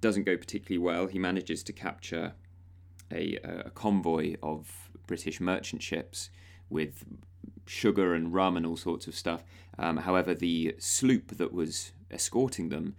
[0.00, 1.06] doesn't go particularly well.
[1.06, 2.34] He manages to capture
[3.12, 6.30] a, a convoy of British merchant ships
[6.70, 7.04] with
[7.66, 9.44] sugar and rum and all sorts of stuff.
[9.78, 12.96] Um, however, the sloop that was escorting them,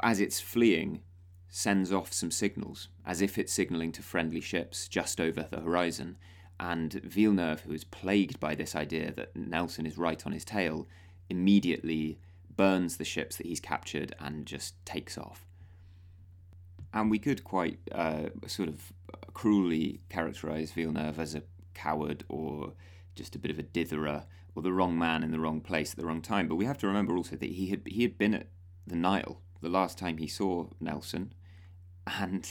[0.00, 1.02] as it's fleeing,
[1.48, 6.16] sends off some signals, as if it's signalling to friendly ships just over the horizon.
[6.58, 10.86] And Villeneuve, who is plagued by this idea that Nelson is right on his tail,
[11.28, 12.18] immediately
[12.56, 15.46] burns the ships that he's captured and just takes off
[16.96, 18.90] and we could quite uh, sort of
[19.34, 21.42] cruelly characterize Villeneuve as a
[21.74, 22.72] coward or
[23.14, 24.24] just a bit of a ditherer
[24.54, 26.48] or the wrong man in the wrong place at the wrong time.
[26.48, 28.48] But we have to remember also that he had he had been at
[28.86, 31.34] the Nile the last time he saw Nelson,
[32.06, 32.48] and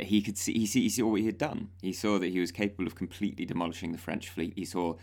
[0.00, 1.68] he could see he, see, he saw what he had done.
[1.80, 4.54] He saw that he was capable of completely demolishing the French fleet.
[4.56, 4.96] He saw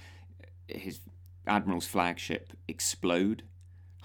[0.67, 0.99] his
[1.47, 3.43] admiral's flagship explode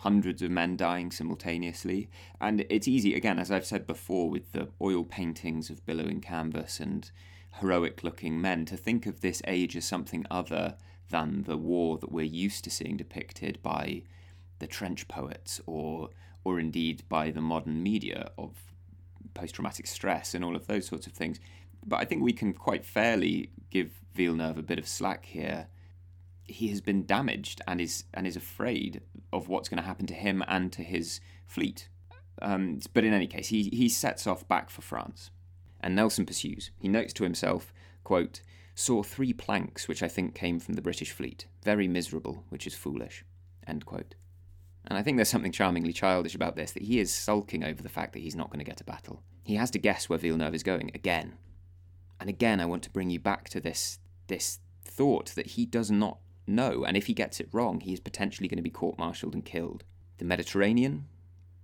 [0.01, 2.09] hundreds of men dying simultaneously.
[2.41, 6.81] And it's easy, again, as I've said before, with the oil paintings of billowing canvas
[6.81, 7.11] and
[7.61, 10.77] heroic looking men, to think of this age as something other
[11.11, 14.03] than the war that we're used to seeing depicted by
[14.59, 16.11] the trench poets or
[16.43, 18.57] or indeed by the modern media of
[19.35, 21.39] post traumatic stress and all of those sorts of things.
[21.87, 25.67] But I think we can quite fairly give Villeneuve a bit of slack here
[26.51, 29.01] he has been damaged and is and is afraid
[29.33, 31.89] of what's going to happen to him and to his fleet.
[32.43, 35.31] Um, but in any case, he he sets off back for France,
[35.81, 36.71] and Nelson pursues.
[36.79, 37.73] He notes to himself,
[38.05, 38.43] "quote
[38.75, 41.47] Saw three planks which I think came from the British fleet.
[41.63, 43.25] Very miserable, which is foolish."
[43.67, 44.15] End quote.
[44.87, 47.89] And I think there's something charmingly childish about this that he is sulking over the
[47.89, 49.23] fact that he's not going to get a battle.
[49.45, 51.35] He has to guess where Villeneuve is going again.
[52.19, 55.91] And again, I want to bring you back to this this thought that he does
[55.91, 56.19] not
[56.51, 59.35] no, and if he gets it wrong, he is potentially going to be court martialed
[59.35, 59.85] and killed.
[60.19, 61.07] The Mediterranean,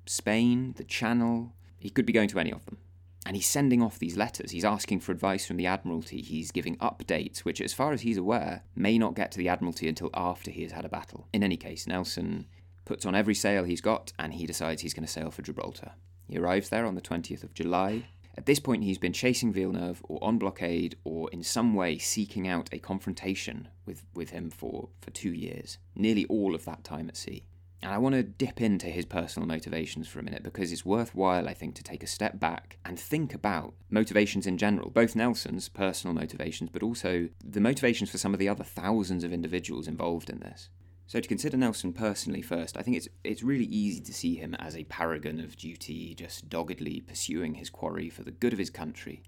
[0.07, 2.79] Spain, the Channel, he could be going to any of them.
[3.27, 4.53] And he's sending off these letters.
[4.53, 6.23] He's asking for advice from the Admiralty.
[6.23, 9.89] He's giving updates, which, as far as he's aware, may not get to the Admiralty
[9.89, 11.27] until after he has had a battle.
[11.33, 12.47] In any case, Nelson
[12.85, 15.93] puts on every sail he's got and he decides he's going to sail for Gibraltar.
[16.29, 18.07] He arrives there on the 20th of July,
[18.37, 22.47] at this point, he's been chasing Villeneuve or on blockade or in some way seeking
[22.47, 27.09] out a confrontation with, with him for, for two years, nearly all of that time
[27.09, 27.47] at sea.
[27.83, 31.49] And I want to dip into his personal motivations for a minute because it's worthwhile,
[31.49, 35.69] I think, to take a step back and think about motivations in general, both Nelson's
[35.69, 40.31] personal motivations, but also the motivations for some of the other thousands of individuals involved
[40.31, 40.69] in this.
[41.09, 44.55] So to consider Nelson personally first, I think it's it's really easy to see him
[44.57, 48.71] as a paragon of duty, just doggedly pursuing his quarry for the good of his
[48.71, 49.23] country.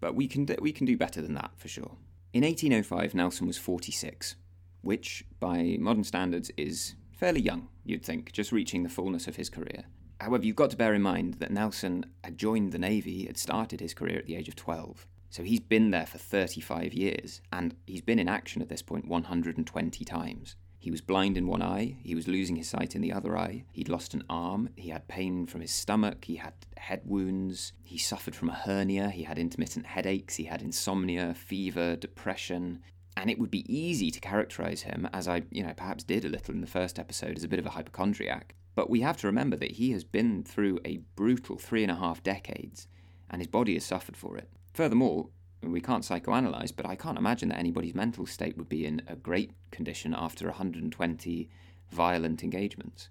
[0.00, 1.96] but we can, we can do better than that for sure.
[2.32, 4.36] In 1805, Nelson was 46,
[4.82, 9.50] which, by modern standards, is fairly young, you'd think, just reaching the fullness of his
[9.50, 9.84] career.
[10.20, 13.80] However, you've got to bear in mind that Nelson had joined the Navy, had started
[13.80, 15.06] his career at the age of 12.
[15.28, 19.06] So he's been there for 35 years, and he's been in action at this point
[19.06, 20.56] 120 times.
[20.80, 23.64] He was blind in one eye, he was losing his sight in the other eye,
[23.70, 27.98] he'd lost an arm, he had pain from his stomach, he had head wounds, he
[27.98, 32.80] suffered from a hernia, he had intermittent headaches, he had insomnia, fever, depression,
[33.14, 36.30] and it would be easy to characterize him, as I, you know, perhaps did a
[36.30, 38.54] little in the first episode, as a bit of a hypochondriac.
[38.74, 41.96] But we have to remember that he has been through a brutal three and a
[41.96, 42.88] half decades,
[43.28, 44.48] and his body has suffered for it.
[44.72, 45.28] Furthermore,
[45.62, 49.16] we can't psychoanalyze, but I can't imagine that anybody's mental state would be in a
[49.16, 51.50] great condition after 120
[51.90, 53.10] violent engagements.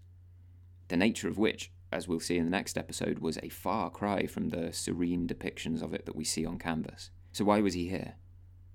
[0.88, 4.26] The nature of which, as we'll see in the next episode, was a far cry
[4.26, 7.12] from the serene depictions of it that we see on canvas.
[7.32, 8.16] So, why was he here,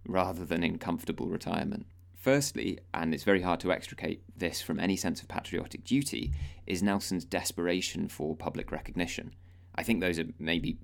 [0.07, 1.87] rather than in comfortable retirement?
[2.16, 6.33] Firstly, and it's very hard to extricate this from any sense of patriotic duty,
[6.66, 9.35] is Nelson's desperation for public recognition.
[9.75, 10.79] I think those are maybe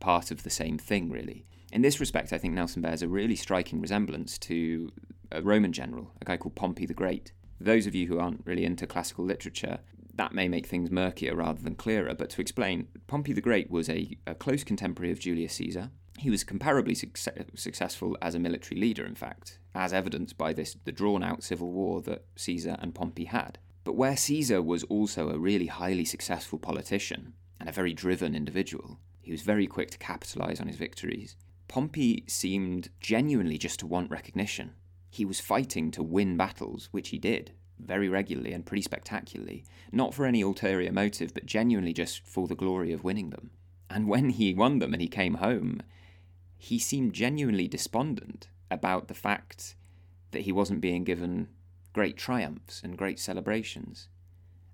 [0.00, 1.46] part of the same thing, really.
[1.74, 4.92] In this respect, I think Nelson bears a really striking resemblance to
[5.32, 7.32] a Roman general, a guy called Pompey the Great.
[7.60, 9.80] Those of you who aren't really into classical literature,
[10.14, 13.88] that may make things murkier rather than clearer, but to explain, Pompey the Great was
[13.88, 15.90] a, a close contemporary of Julius Caesar.
[16.16, 20.76] He was comparably suc- successful as a military leader, in fact, as evidenced by this
[20.84, 23.58] the drawn out civil war that Caesar and Pompey had.
[23.82, 29.00] But where Caesar was also a really highly successful politician and a very driven individual,
[29.22, 31.34] he was very quick to capitalize on his victories.
[31.74, 34.74] Pompey seemed genuinely just to want recognition.
[35.10, 37.50] He was fighting to win battles, which he did,
[37.80, 42.54] very regularly and pretty spectacularly, not for any ulterior motive, but genuinely just for the
[42.54, 43.50] glory of winning them.
[43.90, 45.82] And when he won them and he came home,
[46.56, 49.74] he seemed genuinely despondent about the fact
[50.30, 51.48] that he wasn't being given
[51.92, 54.06] great triumphs and great celebrations.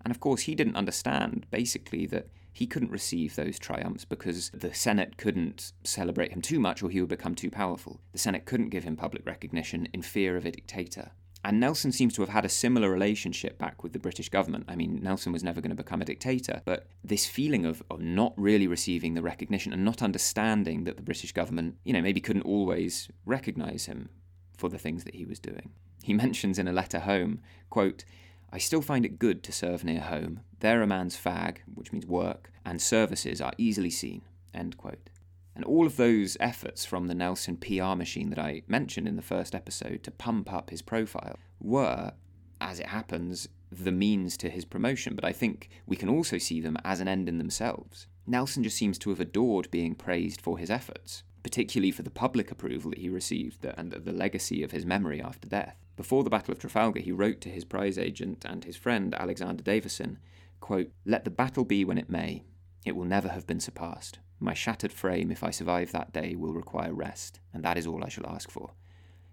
[0.05, 4.75] And of course, he didn't understand basically that he couldn't receive those triumphs because the
[4.75, 8.01] Senate couldn't celebrate him too much or he would become too powerful.
[8.13, 11.13] The Senate couldn't give him public recognition in fear of a dictator.
[11.43, 14.67] And Nelson seems to have had a similar relationship back with the British government.
[14.69, 18.01] I mean, Nelson was never going to become a dictator, but this feeling of, of
[18.01, 22.21] not really receiving the recognition and not understanding that the British government, you know, maybe
[22.21, 24.11] couldn't always recognize him
[24.59, 25.71] for the things that he was doing.
[26.03, 27.41] He mentions in a letter home,
[27.71, 28.05] quote,
[28.53, 30.41] I still find it good to serve near home.
[30.59, 34.23] There a man's fag, which means work, and services are easily seen.
[34.53, 35.11] End quote.
[35.55, 39.23] And all of those efforts from the Nelson PR machine that I mentioned in the
[39.23, 42.13] first episode to pump up his profile were,
[42.61, 46.61] as it happens, the means to his promotion, but I think we can also see
[46.61, 48.07] them as an end in themselves.
[48.27, 52.51] Nelson just seems to have adored being praised for his efforts, particularly for the public
[52.51, 55.77] approval that he received and the legacy of his memory after death.
[56.01, 59.63] Before the Battle of Trafalgar, he wrote to his prize agent and his friend Alexander
[59.63, 60.19] Davison,
[60.59, 62.45] quote, Let the battle be when it may,
[62.87, 64.19] it will never have been surpassed.
[64.39, 68.03] My shattered frame, if I survive that day, will require rest, and that is all
[68.03, 68.73] I shall ask for.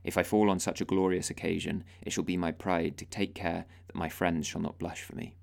[0.03, 3.33] If I fall on such a glorious occasion, it shall be my pride to take
[3.33, 5.37] care that my friends shall not blush for me.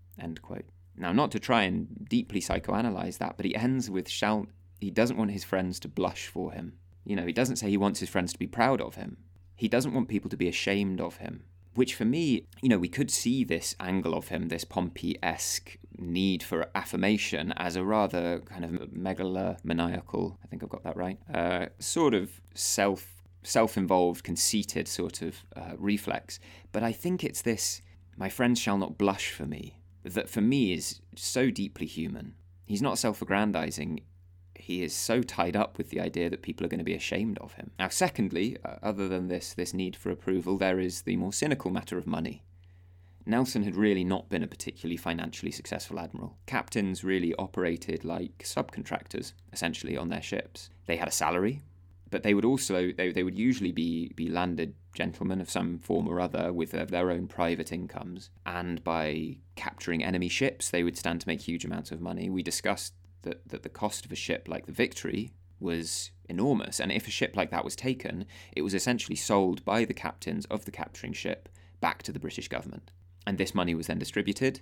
[0.94, 4.44] Now, not to try and deeply psychoanalyze that, but he ends with shall
[4.78, 6.74] he doesn't want his friends to blush for him.
[7.06, 9.16] You know, he doesn't say he wants his friends to be proud of him.
[9.56, 11.44] He doesn't want people to be ashamed of him
[11.74, 15.76] which for me, you know, we could see this angle of him, this Pompey esque
[15.98, 21.18] need for affirmation, as a rather kind of megalomaniacal, I think I've got that right,
[21.32, 23.10] uh, sort of self
[23.42, 26.38] self involved, conceited sort of uh, reflex.
[26.72, 27.82] But I think it's this
[28.16, 32.34] my friends shall not blush for me, that for me is so deeply human.
[32.64, 34.00] He's not self aggrandizing
[34.64, 37.36] he is so tied up with the idea that people are going to be ashamed
[37.38, 37.70] of him.
[37.78, 41.70] Now, secondly, uh, other than this, this need for approval, there is the more cynical
[41.70, 42.42] matter of money.
[43.26, 46.38] Nelson had really not been a particularly financially successful admiral.
[46.46, 50.70] Captains really operated like subcontractors, essentially, on their ships.
[50.86, 51.62] They had a salary,
[52.10, 56.08] but they would also they, they would usually be be landed gentlemen of some form
[56.08, 60.96] or other with their, their own private incomes and by capturing enemy ships they would
[60.96, 64.16] stand to make huge amounts of money we discussed that, that the cost of a
[64.16, 66.80] ship like the Victory was enormous.
[66.80, 68.26] And if a ship like that was taken,
[68.56, 71.48] it was essentially sold by the captains of the capturing ship
[71.80, 72.90] back to the British government.
[73.26, 74.60] And this money was then distributed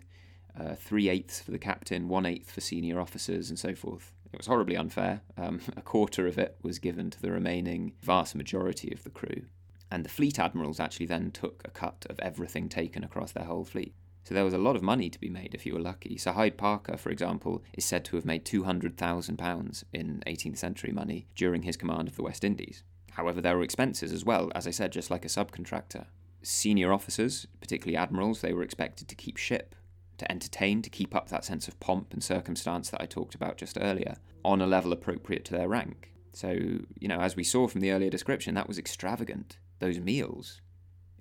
[0.59, 4.13] uh, three eighths for the captain, one eighth for senior officers, and so forth.
[4.33, 5.23] It was horribly unfair.
[5.37, 9.47] Um, a quarter of it was given to the remaining vast majority of the crew.
[9.91, 13.65] And the fleet admirals actually then took a cut of everything taken across their whole
[13.65, 13.95] fleet.
[14.25, 16.17] So there was a lot of money to be made if you were lucky.
[16.17, 21.27] So Hyde Parker, for example, is said to have made £200,000 in 18th century money
[21.35, 22.85] during his command of the West Indies.
[23.13, 26.07] However, there were expenses as well, as I said, just like a subcontractor.
[26.43, 29.75] Senior officers, particularly admirals, they were expected to keep ship,
[30.19, 33.59] to entertain, to keep up that sense of pomp and circumstance that I talked about
[33.59, 36.13] just earlier, on a level appropriate to their rank.
[36.33, 36.53] So,
[36.99, 39.59] you know, as we saw from the earlier description, that was extravagant.
[39.79, 40.62] Those meals.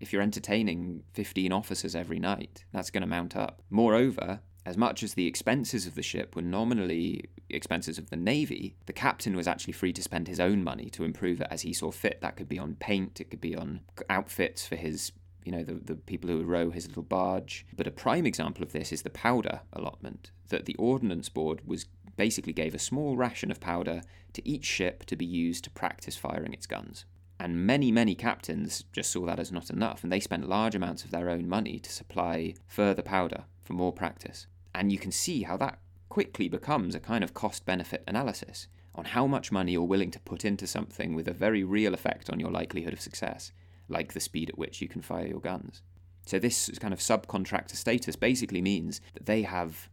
[0.01, 3.61] If you're entertaining 15 officers every night, that's going to mount up.
[3.69, 8.75] Moreover, as much as the expenses of the ship were nominally expenses of the Navy,
[8.87, 11.71] the captain was actually free to spend his own money to improve it as he
[11.71, 12.19] saw fit.
[12.19, 15.11] That could be on paint, it could be on outfits for his,
[15.45, 17.67] you know, the, the people who row his little barge.
[17.77, 21.85] But a prime example of this is the powder allotment, that the Ordnance Board was
[22.17, 24.01] basically gave a small ration of powder
[24.33, 27.05] to each ship to be used to practice firing its guns.
[27.41, 31.03] And many, many captains just saw that as not enough, and they spent large amounts
[31.03, 34.45] of their own money to supply further powder for more practice.
[34.75, 39.05] And you can see how that quickly becomes a kind of cost benefit analysis on
[39.05, 42.39] how much money you're willing to put into something with a very real effect on
[42.39, 43.51] your likelihood of success,
[43.89, 45.81] like the speed at which you can fire your guns.
[46.27, 49.89] So, this kind of subcontractor status basically means that they have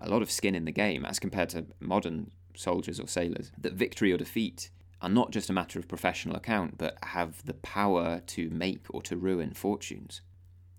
[0.00, 3.72] a lot of skin in the game as compared to modern soldiers or sailors, that
[3.72, 4.70] victory or defeat
[5.02, 9.02] are not just a matter of professional account, but have the power to make or
[9.02, 10.22] to ruin fortunes.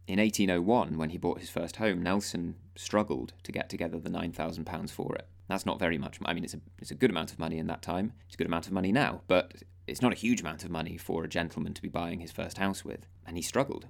[0.07, 4.89] In 1801, when he bought his first home, Nelson struggled to get together the £9,000
[4.89, 5.27] for it.
[5.47, 6.19] That's not very much.
[6.25, 8.13] I mean, it's a, it's a good amount of money in that time.
[8.25, 9.53] It's a good amount of money now, but
[9.87, 12.57] it's not a huge amount of money for a gentleman to be buying his first
[12.57, 13.05] house with.
[13.25, 13.87] And he struggled.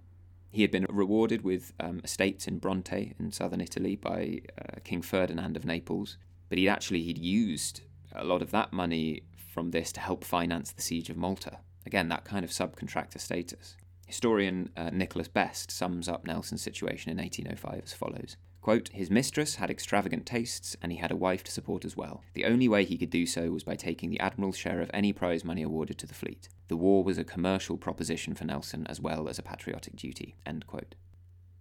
[0.49, 5.01] He had been rewarded with um, estates in Bronte in southern Italy by uh, King
[5.01, 6.17] Ferdinand of Naples,
[6.49, 7.81] but he'd actually he'd used
[8.11, 9.23] a lot of that money
[9.53, 11.59] from this to help finance the siege of Malta.
[11.85, 13.77] Again, that kind of subcontractor status.
[14.07, 18.35] Historian uh, Nicholas Best sums up Nelson's situation in 1805 as follows.
[18.61, 22.23] Quote, His mistress had extravagant tastes, and he had a wife to support as well.
[22.33, 25.13] The only way he could do so was by taking the admiral's share of any
[25.13, 26.47] prize money awarded to the fleet.
[26.69, 30.35] The war was a commercial proposition for Nelson as well as a patriotic duty.
[30.45, 30.95] End quote.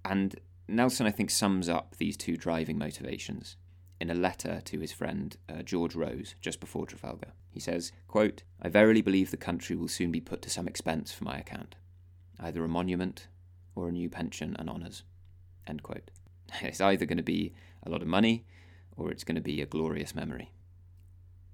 [0.04, 0.36] And
[0.68, 3.56] Nelson, I think, sums up these two driving motivations
[4.02, 7.34] in a letter to his friend uh, George Rose just before Trafalgar.
[7.48, 11.12] He says, quote, I verily believe the country will soon be put to some expense
[11.12, 11.76] for my account,
[12.40, 13.28] either a monument
[13.76, 15.04] or a new pension and honours.
[15.68, 16.10] End quote.
[16.62, 17.54] It's either going to be
[17.84, 18.44] a lot of money
[18.96, 20.50] or it's going to be a glorious memory.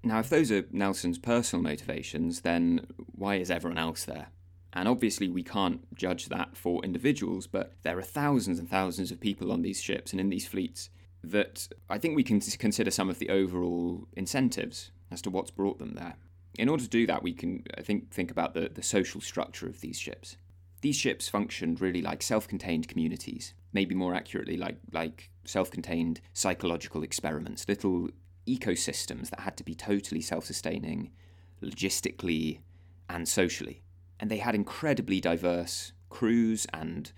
[0.03, 4.29] Now, if those are Nelson's personal motivations, then why is everyone else there?
[4.73, 9.21] And obviously, we can't judge that for individuals, but there are thousands and thousands of
[9.21, 10.89] people on these ships and in these fleets
[11.23, 15.79] that I think we can consider some of the overall incentives as to what's brought
[15.79, 16.17] them there.
[16.59, 19.67] In order to do that, we can, I think, think about the, the social structure
[19.67, 20.37] of these ships.
[20.81, 26.21] These ships functioned really like self contained communities, maybe more accurately, like, like self contained
[26.33, 28.11] psychological experiments, little
[28.47, 31.11] ecosystems that had to be totally self sustaining,
[31.63, 32.61] logistically
[33.09, 33.83] and socially.
[34.21, 37.13] And they had incredibly diverse crews and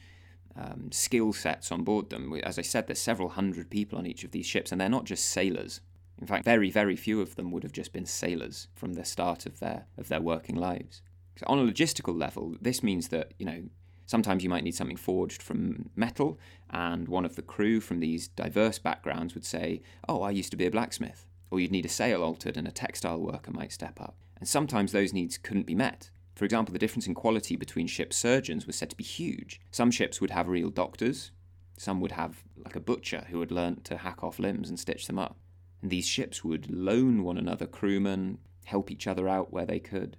[0.56, 2.32] um, skill sets on board them.
[2.42, 5.04] As I said, there's several hundred people on each of these ships, and they're not
[5.04, 5.80] just sailors.
[6.20, 9.46] In fact, very, very few of them would have just been sailors from the start
[9.46, 11.02] of their of their working lives.
[11.36, 13.62] So on a logistical level, this means that you know
[14.06, 18.28] sometimes you might need something forged from metal, and one of the crew from these
[18.28, 21.90] diverse backgrounds would say, "Oh, I used to be a blacksmith," or you'd need a
[21.90, 24.16] sail altered, and a textile worker might step up.
[24.38, 26.10] And sometimes those needs couldn't be met.
[26.40, 29.60] For example, the difference in quality between ship surgeons was said to be huge.
[29.70, 31.32] Some ships would have real doctors,
[31.76, 35.06] some would have like a butcher who had learnt to hack off limbs and stitch
[35.06, 35.36] them up.
[35.82, 40.16] And these ships would loan one another crewmen, help each other out where they could.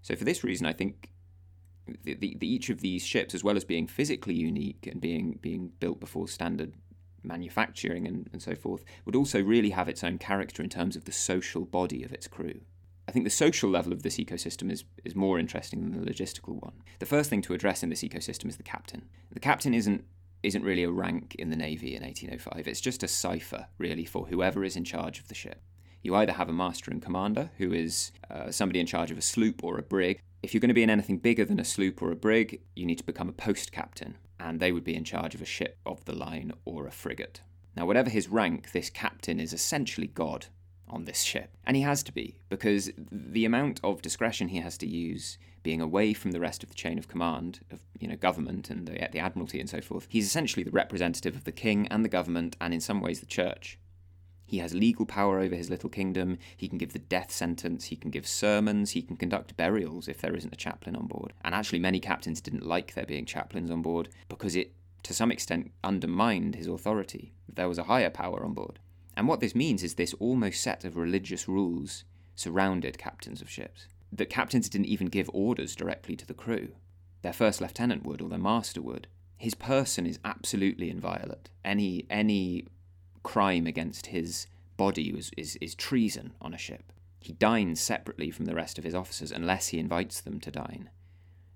[0.00, 1.10] So, for this reason, I think
[2.04, 5.40] the, the, the, each of these ships, as well as being physically unique and being,
[5.42, 6.74] being built before standard
[7.24, 11.04] manufacturing and, and so forth, would also really have its own character in terms of
[11.04, 12.60] the social body of its crew.
[13.06, 16.60] I think the social level of this ecosystem is, is more interesting than the logistical
[16.62, 16.72] one.
[16.98, 19.08] The first thing to address in this ecosystem is the captain.
[19.32, 20.04] The captain isn't
[20.42, 22.68] isn't really a rank in the Navy in 1805.
[22.68, 25.62] It's just a cipher, really, for whoever is in charge of the ship.
[26.02, 29.22] You either have a master and commander, who is uh, somebody in charge of a
[29.22, 30.20] sloop or a brig.
[30.42, 32.84] If you're going to be in anything bigger than a sloop or a brig, you
[32.84, 35.78] need to become a post captain, and they would be in charge of a ship
[35.86, 37.40] of the line or a frigate.
[37.74, 40.46] Now, whatever his rank, this captain is essentially God
[40.88, 41.56] on this ship.
[41.66, 45.80] And he has to be, because the amount of discretion he has to use being
[45.80, 49.08] away from the rest of the chain of command of you know government and the,
[49.12, 52.56] the admiralty and so forth, he's essentially the representative of the king and the government
[52.60, 53.78] and in some ways the church.
[54.46, 56.38] He has legal power over his little kingdom.
[56.56, 57.86] He can give the death sentence.
[57.86, 58.90] He can give sermons.
[58.90, 61.32] He can conduct burials if there isn't a chaplain on board.
[61.42, 64.74] And actually, many captains didn't like there being chaplains on board because it
[65.04, 67.32] to some extent undermined his authority.
[67.48, 68.80] There was a higher power on board.
[69.16, 72.04] And what this means is this almost set of religious rules
[72.34, 73.86] surrounded captains of ships.
[74.12, 76.72] That captains didn't even give orders directly to the crew.
[77.22, 79.06] Their first lieutenant would or their master would.
[79.36, 81.50] His person is absolutely inviolate.
[81.64, 82.66] Any any
[83.22, 84.46] crime against his
[84.76, 86.92] body is, is, is treason on a ship.
[87.20, 90.90] He dines separately from the rest of his officers unless he invites them to dine.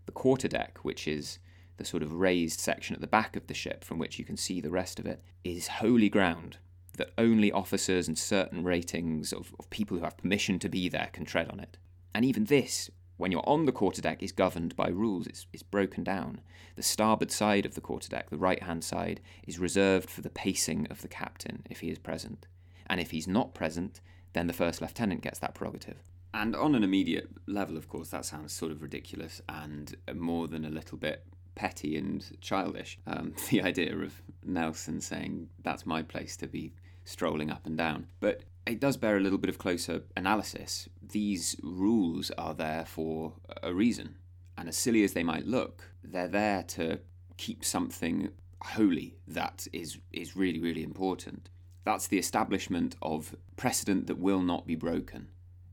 [0.07, 1.39] The quarterdeck, which is
[1.77, 4.37] the sort of raised section at the back of the ship from which you can
[4.37, 6.57] see the rest of it, is holy ground
[6.99, 11.09] that only officers and certain ratings of, of people who have permission to be there
[11.13, 11.79] can tread on it.
[12.15, 15.27] And even this, when you're on the quarterdeck, is governed by rules.
[15.27, 16.41] It's, it's broken down.
[16.77, 20.87] The starboard side of the quarterdeck, the right hand side, is reserved for the pacing
[20.91, 22.47] of the captain if he is present.
[22.87, 24.01] And if he's not present,
[24.33, 26.03] then the first lieutenant gets that prerogative.
[26.35, 30.65] And on an immediate level, of course, that sounds sort of ridiculous and more than
[30.65, 32.99] a little bit petty and childish.
[33.07, 36.73] Um, the idea of Nelson saying, That's my place to be
[37.09, 38.07] strolling up and down.
[38.21, 40.89] But it does bear a little bit of closer analysis.
[41.03, 43.33] These rules are there for
[43.63, 44.17] a reason.
[44.57, 47.01] And as silly as they might look, they're there to
[47.37, 48.31] keep something
[48.61, 51.49] holy that is, is really, really important.
[51.85, 55.29] That's the establishment of precedent that will not be broken.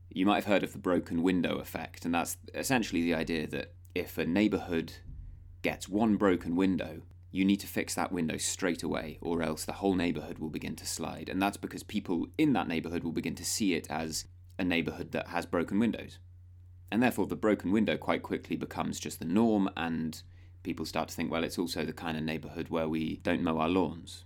[0.08, 3.74] You might have heard of the broken window effect, and that's essentially the idea that
[3.94, 4.94] if a neighbourhood
[5.60, 7.02] gets one broken window,
[7.36, 10.74] you need to fix that window straight away, or else the whole neighbourhood will begin
[10.76, 11.28] to slide.
[11.28, 14.24] And that's because people in that neighbourhood will begin to see it as
[14.58, 16.18] a neighbourhood that has broken windows.
[16.90, 20.22] And therefore, the broken window quite quickly becomes just the norm, and
[20.62, 23.58] people start to think, well, it's also the kind of neighbourhood where we don't mow
[23.58, 24.24] our lawns,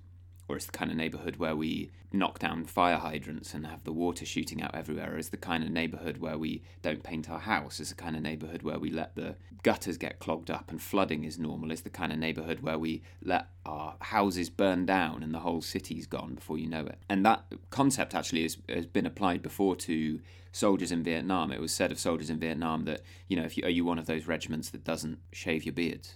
[0.51, 3.93] or it's the kind of neighbourhood where we knock down fire hydrants and have the
[3.93, 7.39] water shooting out everywhere, or it's the kind of neighbourhood where we don't paint our
[7.39, 10.83] house, it's the kind of neighbourhood where we let the gutters get clogged up and
[10.83, 15.23] flooding is normal, it's the kind of neighbourhood where we let our houses burn down
[15.23, 16.99] and the whole city's gone before you know it.
[17.09, 20.21] And that concept actually has, has been applied before to
[20.51, 21.53] soldiers in Vietnam.
[21.53, 24.01] It was said of soldiers in Vietnam that, you know, if you, are you one
[24.01, 26.15] of those regiments that doesn't shave your beards?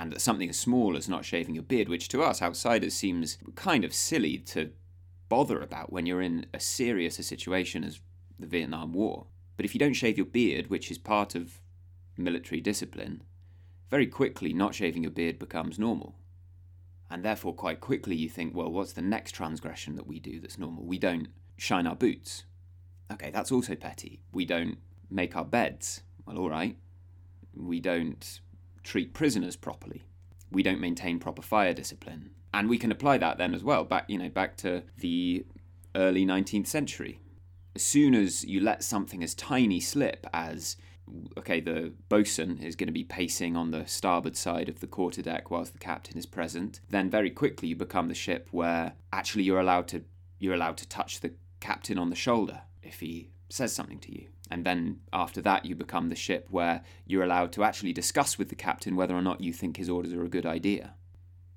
[0.00, 3.36] And that something as small as not shaving your beard, which to us outsiders seems
[3.54, 4.70] kind of silly to
[5.28, 8.00] bother about when you're in a serious a situation as
[8.38, 9.26] the Vietnam War.
[9.58, 11.60] But if you don't shave your beard, which is part of
[12.16, 13.22] military discipline,
[13.90, 16.16] very quickly not shaving your beard becomes normal.
[17.10, 20.58] And therefore, quite quickly, you think, well, what's the next transgression that we do that's
[20.58, 20.86] normal?
[20.86, 21.28] We don't
[21.58, 22.44] shine our boots.
[23.12, 24.22] Okay, that's also petty.
[24.32, 24.78] We don't
[25.10, 26.00] make our beds.
[26.24, 26.78] Well, all right.
[27.54, 28.40] We don't
[28.82, 30.04] treat prisoners properly.
[30.50, 32.30] We don't maintain proper fire discipline.
[32.52, 35.46] And we can apply that then as well, back you know, back to the
[35.94, 37.20] early 19th century.
[37.76, 40.76] As soon as you let something as tiny slip as
[41.38, 45.50] okay, the boatswain is going to be pacing on the starboard side of the quarterdeck
[45.50, 49.60] whilst the captain is present, then very quickly you become the ship where actually you're
[49.60, 50.04] allowed to
[50.38, 54.28] you're allowed to touch the captain on the shoulder if he says something to you.
[54.50, 58.48] And then after that, you become the ship where you're allowed to actually discuss with
[58.48, 60.94] the captain whether or not you think his orders are a good idea.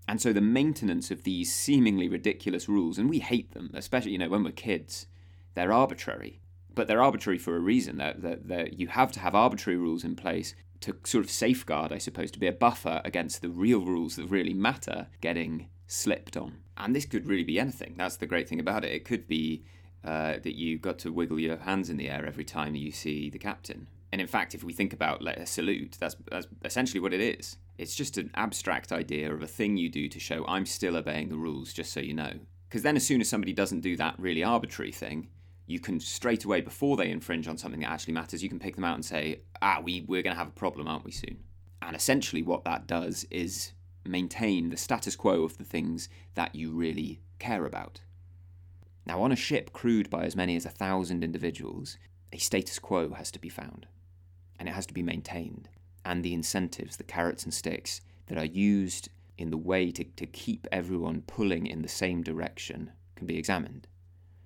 [0.07, 4.17] And so the maintenance of these seemingly ridiculous rules, and we hate them, especially you
[4.17, 5.07] know when we're kids,
[5.55, 6.41] they're arbitrary,
[6.75, 7.97] but they're arbitrary for a reason.
[7.97, 11.93] That that that you have to have arbitrary rules in place to sort of safeguard,
[11.93, 16.35] I suppose, to be a buffer against the real rules that really matter getting slipped
[16.35, 16.57] on.
[16.75, 17.95] And this could really be anything.
[17.97, 18.91] That's the great thing about it.
[18.91, 19.63] It could be
[20.03, 23.29] uh, that you got to wiggle your hands in the air every time you see
[23.29, 23.87] the captain.
[24.11, 27.57] And in fact, if we think about a salute, that's, that's essentially what it is.
[27.79, 31.29] It's just an abstract idea of a thing you do to show I'm still obeying
[31.29, 32.33] the rules, just so you know.
[32.69, 35.29] Because then, as soon as somebody doesn't do that really arbitrary thing,
[35.65, 38.75] you can straight away, before they infringe on something that actually matters, you can pick
[38.75, 41.37] them out and say, ah, we, we're going to have a problem, aren't we, soon?
[41.81, 43.71] And essentially, what that does is
[44.05, 48.01] maintain the status quo of the things that you really care about.
[49.05, 51.97] Now, on a ship crewed by as many as a thousand individuals,
[52.31, 53.87] a status quo has to be found,
[54.59, 55.69] and it has to be maintained.
[56.05, 60.25] And the incentives, the carrots and sticks that are used in the way to, to
[60.25, 63.87] keep everyone pulling in the same direction can be examined.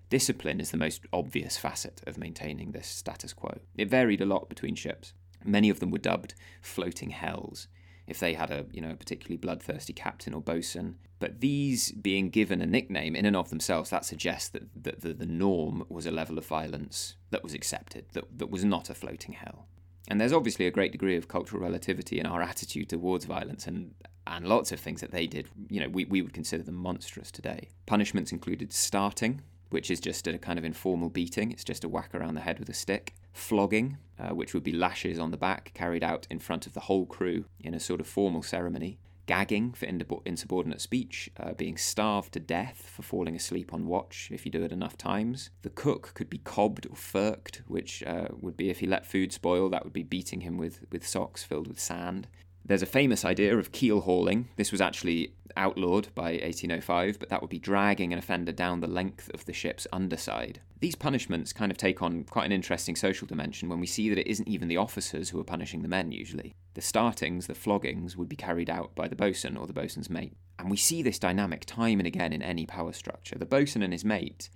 [0.09, 3.59] Discipline is the most obvious facet of maintaining this status quo.
[3.75, 5.13] It varied a lot between ships.
[5.43, 7.67] Many of them were dubbed floating hells,
[8.07, 10.97] if they had a you know a particularly bloodthirsty captain or bosun.
[11.19, 15.14] But these being given a nickname in and of themselves, that suggests that, that the,
[15.14, 18.94] the norm was a level of violence that was accepted, that, that was not a
[18.94, 19.68] floating hell.
[20.10, 23.94] And there's obviously a great degree of cultural relativity in our attitude towards violence and
[24.30, 27.31] and lots of things that they did, you know, we, we would consider them monstrous
[27.31, 27.69] today.
[27.85, 32.14] Punishments included starting, which is just a kind of informal beating, it's just a whack
[32.14, 35.72] around the head with a stick flogging, uh, which would be lashes on the back
[35.73, 39.73] carried out in front of the whole crew in a sort of formal ceremony, gagging
[39.73, 44.51] for insubordinate speech, uh, being starved to death for falling asleep on watch if you
[44.51, 45.51] do it enough times.
[45.61, 49.31] The cook could be cobbed or furked, which uh, would be if he let food
[49.31, 52.27] spoil, that would be beating him with, with socks filled with sand.
[52.68, 54.49] There's a famous idea of keel hauling.
[54.57, 58.88] This was actually outlawed by 1805, but that would be dragging an offender down the
[58.88, 60.60] length of the ship's underside.
[60.81, 64.18] These punishments kind of take on quite an interesting social dimension when we see that
[64.18, 66.53] it isn't even the officers who are punishing the men usually.
[66.73, 70.35] The startings, the floggings, would be carried out by the boatswain or the boatswain's mate.
[70.60, 73.38] And we see this dynamic time and again in any power structure.
[73.38, 74.49] The boatswain and his mate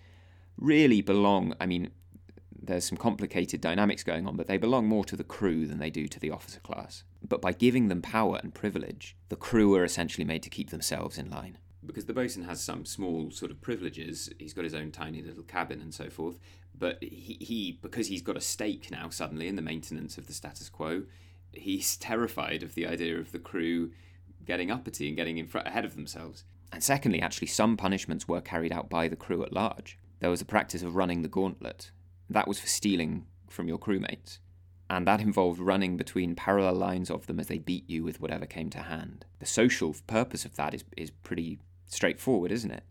[0.57, 1.91] really belong, I mean,
[2.61, 5.89] there's some complicated dynamics going on, but they belong more to the crew than they
[5.89, 7.03] do to the officer class.
[7.27, 11.17] But by giving them power and privilege, the crew are essentially made to keep themselves
[11.17, 11.57] in line.
[11.83, 15.43] Because the boatswain has some small sort of privileges, he's got his own tiny little
[15.43, 16.39] cabin and so forth,
[16.77, 20.33] but he, he because he's got a stake now suddenly in the maintenance of the
[20.33, 21.03] status quo,
[21.51, 23.91] he's terrified of the idea of the crew
[24.45, 26.43] getting uppity and getting in front ahead of themselves.
[26.71, 29.97] And secondly, actually, some punishments were carried out by the crew at large.
[30.19, 31.91] There was a practice of running the gauntlet,
[32.33, 34.39] that was for stealing from your crewmates.
[34.89, 38.45] And that involved running between parallel lines of them as they beat you with whatever
[38.45, 39.25] came to hand.
[39.39, 42.83] The social purpose of that is, is pretty straightforward, isn't it?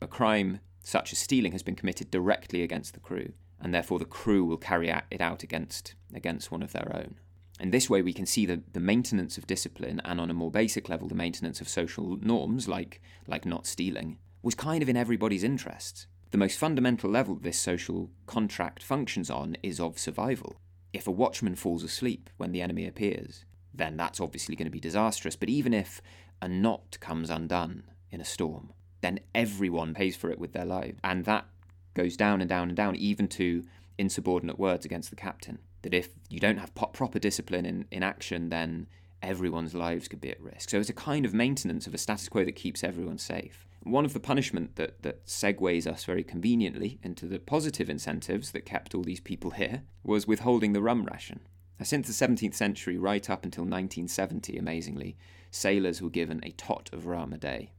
[0.00, 4.04] A crime such as stealing has been committed directly against the crew, and therefore the
[4.04, 7.16] crew will carry it out against, against one of their own.
[7.58, 10.50] In this way, we can see the, the maintenance of discipline and, on a more
[10.50, 14.96] basic level, the maintenance of social norms, like, like not stealing, was kind of in
[14.96, 16.06] everybody's interests.
[16.32, 20.56] The most fundamental level this social contract functions on is of survival.
[20.92, 24.80] If a watchman falls asleep when the enemy appears, then that's obviously going to be
[24.80, 25.36] disastrous.
[25.36, 26.00] But even if
[26.42, 28.72] a knot comes undone in a storm,
[29.02, 30.98] then everyone pays for it with their lives.
[31.04, 31.46] And that
[31.94, 33.64] goes down and down and down, even to
[33.98, 35.58] insubordinate words against the captain.
[35.82, 38.88] That if you don't have proper discipline in, in action, then
[39.22, 40.70] everyone's lives could be at risk.
[40.70, 43.66] So it's a kind of maintenance of a status quo that keeps everyone safe.
[43.82, 48.66] One of the punishment that, that segues us very conveniently into the positive incentives that
[48.66, 51.40] kept all these people here was withholding the rum ration.
[51.78, 55.16] Now, since the 17th century, right up until 1970, amazingly,
[55.50, 57.72] sailors were given a tot of rum a day.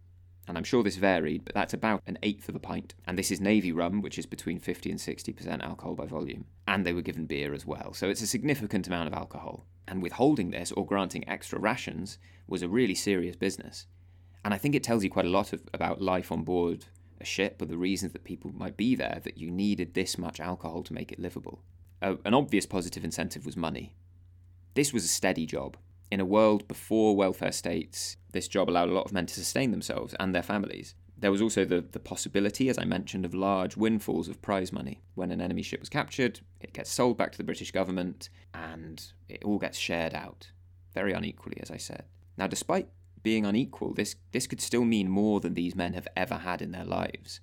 [0.47, 2.95] And I'm sure this varied, but that's about an eighth of a pint.
[3.05, 6.45] And this is Navy rum, which is between 50 and 60% alcohol by volume.
[6.67, 7.93] And they were given beer as well.
[7.93, 9.65] So it's a significant amount of alcohol.
[9.87, 12.17] And withholding this or granting extra rations
[12.47, 13.87] was a really serious business.
[14.47, 16.85] And I think it tells you quite a lot of, about life on board
[17.19, 20.39] a ship or the reasons that people might be there, that you needed this much
[20.39, 21.59] alcohol to make it livable.
[22.01, 23.93] Uh, an obvious positive incentive was money.
[24.73, 25.75] This was a steady job.
[26.09, 29.71] In a world before welfare states, this job allowed a lot of men to sustain
[29.71, 30.95] themselves and their families.
[31.17, 35.01] There was also the, the possibility, as I mentioned, of large windfalls of prize money.
[35.15, 39.05] When an enemy ship was captured, it gets sold back to the British government and
[39.27, 40.51] it all gets shared out,
[40.93, 42.05] very unequally, as I said.
[42.37, 42.87] Now, despite
[43.27, 46.71] being unequal, this, this could still mean more than these men have ever had in
[46.71, 47.41] their lives.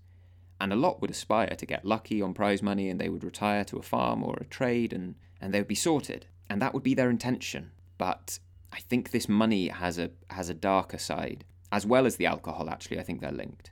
[0.59, 3.65] And a lot would aspire to get lucky on prize money and they would retire
[3.65, 6.25] to a farm or a trade and, and they would be sorted.
[6.49, 7.73] And that would be their intention.
[7.99, 8.39] But
[8.73, 12.71] I think this money has a has a darker side, as well as the alcohol.
[12.71, 13.71] Actually, I think they're linked.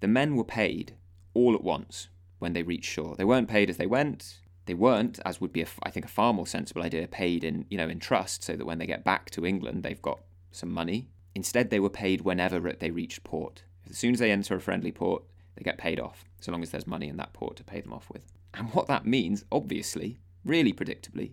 [0.00, 0.94] The men were paid
[1.34, 2.08] all at once
[2.38, 3.14] when they reached shore.
[3.14, 4.40] They weren't paid as they went.
[4.64, 7.66] They weren't, as would be, a, I think, a far more sensible idea, paid in
[7.68, 10.20] you know in trust, so that when they get back to England, they've got
[10.54, 11.08] some money.
[11.34, 13.64] Instead, they were paid whenever they reached port.
[13.88, 15.24] As soon as they enter a friendly port,
[15.56, 17.92] they get paid off, so long as there's money in that port to pay them
[17.92, 18.24] off with.
[18.54, 21.32] And what that means, obviously, really predictably,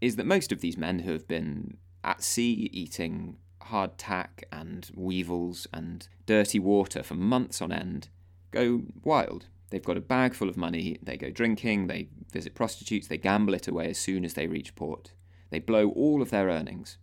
[0.00, 5.66] is that most of these men who have been at sea eating hardtack and weevils
[5.72, 8.08] and dirty water for months on end
[8.50, 9.46] go wild.
[9.70, 13.54] They've got a bag full of money, they go drinking, they visit prostitutes, they gamble
[13.54, 15.12] it away as soon as they reach port.
[15.50, 16.98] They blow all of their earnings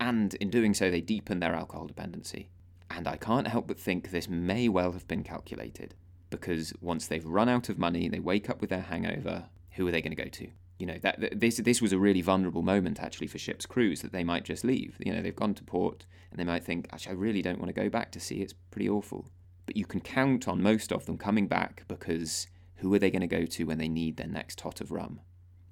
[0.00, 2.48] and in doing so, they deepen their alcohol dependency.
[2.90, 5.94] And I can't help but think this may well have been calculated,
[6.30, 9.92] because once they've run out of money, they wake up with their hangover, who are
[9.92, 10.48] they going to go to?
[10.78, 14.12] You know, that this this was a really vulnerable moment actually for ships' crews that
[14.12, 14.96] they might just leave.
[14.98, 17.68] You know, they've gone to port and they might think, actually, I really don't want
[17.68, 18.40] to go back to sea.
[18.40, 19.26] It's pretty awful.
[19.66, 22.46] But you can count on most of them coming back because
[22.76, 25.20] who are they going to go to when they need their next tot of rum?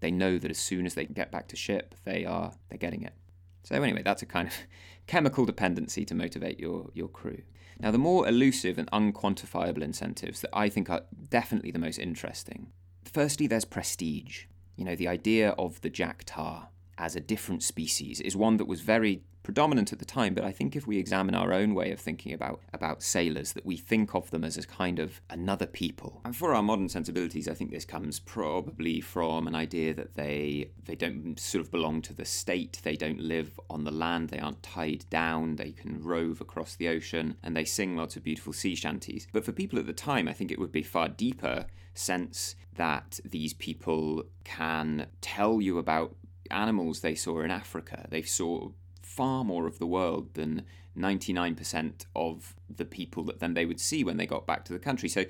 [0.01, 3.03] They know that as soon as they get back to ship, they are they're getting
[3.03, 3.15] it.
[3.63, 4.55] So anyway, that's a kind of
[5.07, 7.43] chemical dependency to motivate your, your crew.
[7.81, 12.73] Now, the more elusive and unquantifiable incentives that I think are definitely the most interesting.
[13.05, 14.45] Firstly, there's prestige.
[14.77, 16.69] You know, the idea of the Jack Tar.
[16.99, 20.53] As a different species is one that was very predominant at the time, but I
[20.53, 24.15] think if we examine our own way of thinking about, about sailors, that we think
[24.15, 26.21] of them as a kind of another people.
[26.27, 30.73] And for our modern sensibilities, I think this comes probably from an idea that they
[30.85, 34.39] they don't sort of belong to the state, they don't live on the land, they
[34.39, 38.53] aren't tied down, they can rove across the ocean, and they sing lots of beautiful
[38.53, 39.29] sea shanties.
[39.33, 41.65] But for people at the time, I think it would be far deeper
[41.95, 46.15] sense that these people can tell you about
[46.51, 48.07] animals they saw in Africa.
[48.09, 48.71] They saw
[49.03, 50.65] far more of the world than
[50.97, 54.79] 99% of the people that then they would see when they got back to the
[54.79, 55.09] country.
[55.09, 55.25] So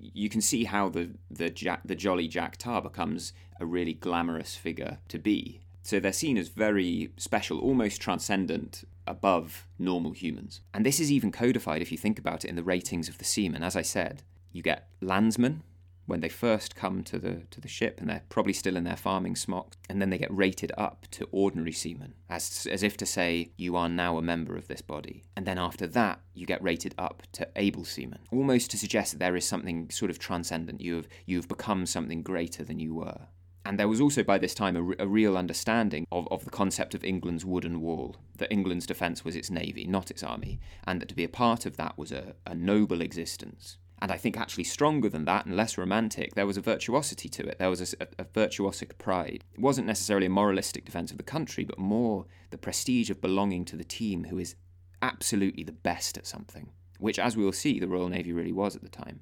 [0.00, 4.56] you can see how the the Jack, the jolly Jack Tar becomes a really glamorous
[4.56, 5.60] figure to be.
[5.82, 10.60] So they're seen as very special, almost transcendent above normal humans.
[10.72, 13.24] And this is even codified if you think about it in the ratings of the
[13.24, 13.62] seamen.
[13.62, 14.22] As I said,
[14.52, 15.62] you get landsmen,
[16.10, 18.96] when they first come to the to the ship, and they're probably still in their
[18.96, 23.06] farming smocks, and then they get rated up to ordinary seamen, as as if to
[23.06, 25.22] say you are now a member of this body.
[25.36, 29.18] And then after that, you get rated up to able seamen, almost to suggest that
[29.18, 30.80] there is something sort of transcendent.
[30.80, 33.28] You have you have become something greater than you were.
[33.64, 36.94] And there was also by this time a, a, real understanding of, of the concept
[36.94, 41.10] of England's wooden wall, that England's defence was its navy, not its army, and that
[41.10, 44.64] to be a part of that was a, a noble existence and I think actually
[44.64, 47.58] stronger than that and less romantic, there was a virtuosity to it.
[47.58, 49.44] There was a, a, virtuosic pride.
[49.52, 53.64] It wasn't necessarily a moralistic defence of the country, but more the prestige of belonging
[53.66, 54.54] to the team who is
[55.02, 58.74] absolutely the best at something, which, as we will see, the Royal Navy really was
[58.74, 59.20] at the time.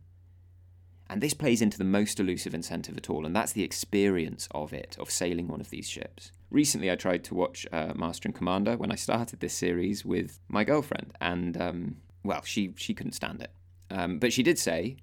[1.10, 4.72] And this plays into the most elusive incentive at all, and that's the experience of
[4.72, 6.32] it, of sailing one of these ships.
[6.50, 10.38] Recently, I tried to watch uh, Master and Commander when I started this series with
[10.48, 13.50] my girlfriend, and um, well, she she couldn't stand it.
[13.90, 14.98] Um, but she did say,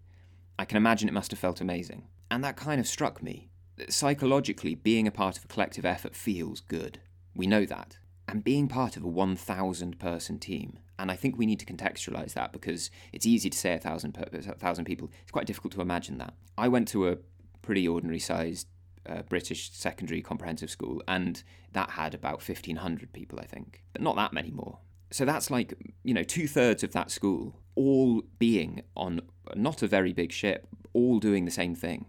[0.58, 2.08] I can imagine it must have felt amazing.
[2.32, 3.50] And that kind of struck me.
[3.90, 7.00] Psychologically, being a part of a collective effort feels good.
[7.36, 7.98] We know that.
[8.28, 12.34] And being part of a 1,000 person team, and I think we need to contextualize
[12.34, 15.12] that because it's easy to say a thousand, per- people.
[15.22, 16.34] It's quite difficult to imagine that.
[16.58, 17.18] I went to a
[17.62, 18.68] pretty ordinary sized
[19.08, 21.44] uh, British secondary comprehensive school, and
[21.74, 23.84] that had about 1,500 people, I think.
[23.94, 24.80] But not that many more.
[25.16, 25.74] So that's like,
[26.04, 29.22] you know, two thirds of that school all being on
[29.56, 32.08] not a very big ship, all doing the same thing.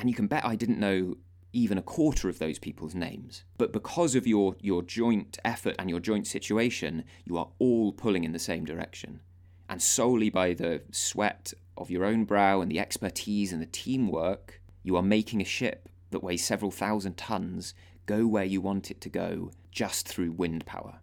[0.00, 1.14] And you can bet I didn't know
[1.52, 3.44] even a quarter of those people's names.
[3.56, 8.24] But because of your, your joint effort and your joint situation, you are all pulling
[8.24, 9.20] in the same direction.
[9.68, 14.60] And solely by the sweat of your own brow and the expertise and the teamwork,
[14.82, 17.74] you are making a ship that weighs several thousand tons
[18.06, 20.98] go where you want it to go just through wind power.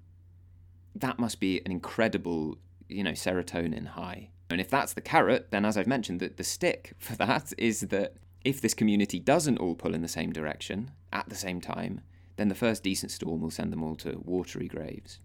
[0.95, 2.57] That must be an incredible
[2.91, 4.29] you know, serotonin high.
[4.49, 7.81] And if that's the carrot, then as I've mentioned, the, the stick for that is
[7.81, 12.01] that if this community doesn't all pull in the same direction at the same time,
[12.35, 15.19] then the first decent storm will send them all to watery graves.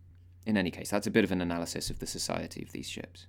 [0.44, 3.26] In any case, that's a bit of an analysis of the society of these ships.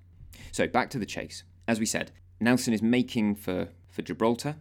[0.52, 1.44] So back to the chase.
[1.68, 4.58] As we said, Nelson is making for, for Gibraltar,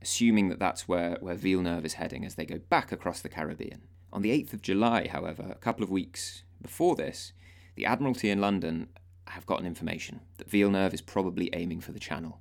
[0.00, 3.82] assuming that that's where, where Villeneuve is heading as they go back across the Caribbean.
[4.12, 7.32] On the 8th of July, however, a couple of weeks before this,
[7.74, 8.88] the Admiralty in London
[9.28, 12.40] have gotten information that Villeneuve is probably aiming for the Channel.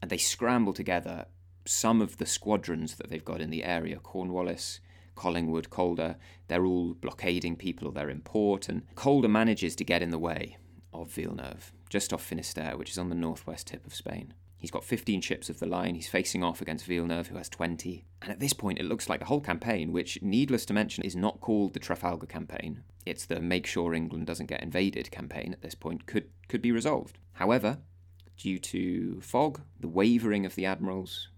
[0.00, 1.26] And they scramble together
[1.64, 4.80] some of the squadrons that they've got in the area Cornwallis,
[5.14, 6.16] Collingwood, Calder.
[6.48, 10.56] They're all blockading people they're in port, and Calder manages to get in the way
[10.92, 14.34] of Villeneuve, just off Finisterre, which is on the northwest tip of Spain.
[14.62, 15.96] He's got 15 ships of the line.
[15.96, 18.04] He's facing off against Villeneuve, who has 20.
[18.22, 21.16] And at this point, it looks like the whole campaign, which, needless to mention, is
[21.16, 22.84] not called the Trafalgar campaign.
[23.04, 26.70] It's the make sure England doesn't get invaded campaign at this point, could, could be
[26.70, 27.18] resolved.
[27.32, 27.78] However,
[28.36, 31.28] due to fog, the wavering of the admirals,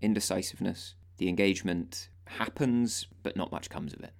[0.00, 4.14] indecisiveness, the engagement happens, but not much comes of it.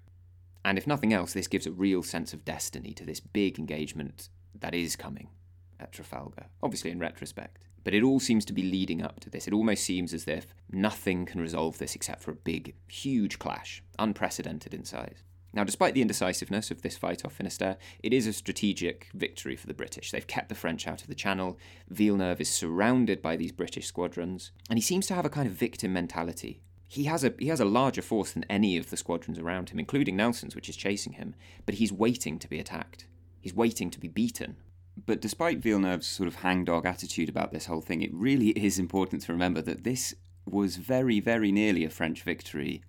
[0.67, 4.29] And if nothing else, this gives a real sense of destiny to this big engagement
[4.55, 5.31] that is coming
[5.79, 7.65] at Trafalgar, obviously in retrospect.
[7.85, 9.47] But it all seems to be leading up to this.
[9.47, 13.83] It almost seems as if nothing can resolve this except for a big, huge clash,
[13.99, 15.23] unprecedented in size.
[15.53, 19.67] Now, despite the indecisiveness of this fight off Finisterre, it is a strategic victory for
[19.67, 20.11] the British.
[20.13, 21.59] They've kept the French out of the Channel.
[21.89, 25.55] Villeneuve is surrounded by these British squadrons, and he seems to have a kind of
[25.55, 26.61] victim mentality.
[26.87, 29.79] He has a he has a larger force than any of the squadrons around him,
[29.79, 31.35] including Nelson's, which is chasing him.
[31.67, 33.07] But he's waiting to be attacked.
[33.41, 34.57] He's waiting to be beaten
[35.07, 39.23] but despite Villeneuve's sort of hangdog attitude about this whole thing, it really is important
[39.23, 40.15] to remember that this
[40.47, 42.83] was very, very nearly a French victory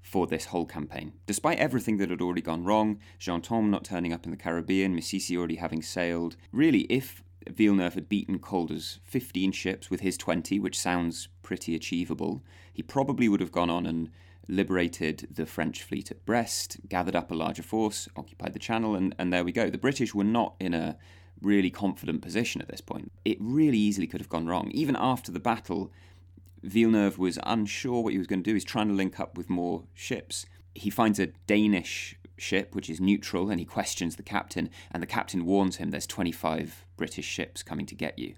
[0.00, 1.12] for this whole campaign.
[1.26, 5.36] Despite everything that had already gone wrong, Ganteaume not turning up in the Caribbean, Missiessy
[5.36, 10.78] already having sailed, really, if Villeneuve had beaten Calder's 15 ships with his 20, which
[10.78, 12.42] sounds pretty achievable.
[12.72, 14.10] He probably would have gone on and
[14.48, 19.14] liberated the French fleet at Brest, gathered up a larger force, occupied the Channel, and,
[19.18, 19.70] and there we go.
[19.70, 20.96] The British were not in a
[21.40, 23.12] really confident position at this point.
[23.24, 24.70] It really easily could have gone wrong.
[24.72, 25.92] Even after the battle,
[26.62, 28.54] Villeneuve was unsure what he was going to do.
[28.54, 30.46] He's trying to link up with more ships.
[30.74, 35.06] He finds a Danish ship, which is neutral, and he questions the captain, and the
[35.06, 38.34] captain warns him there's 25 British ships coming to get you.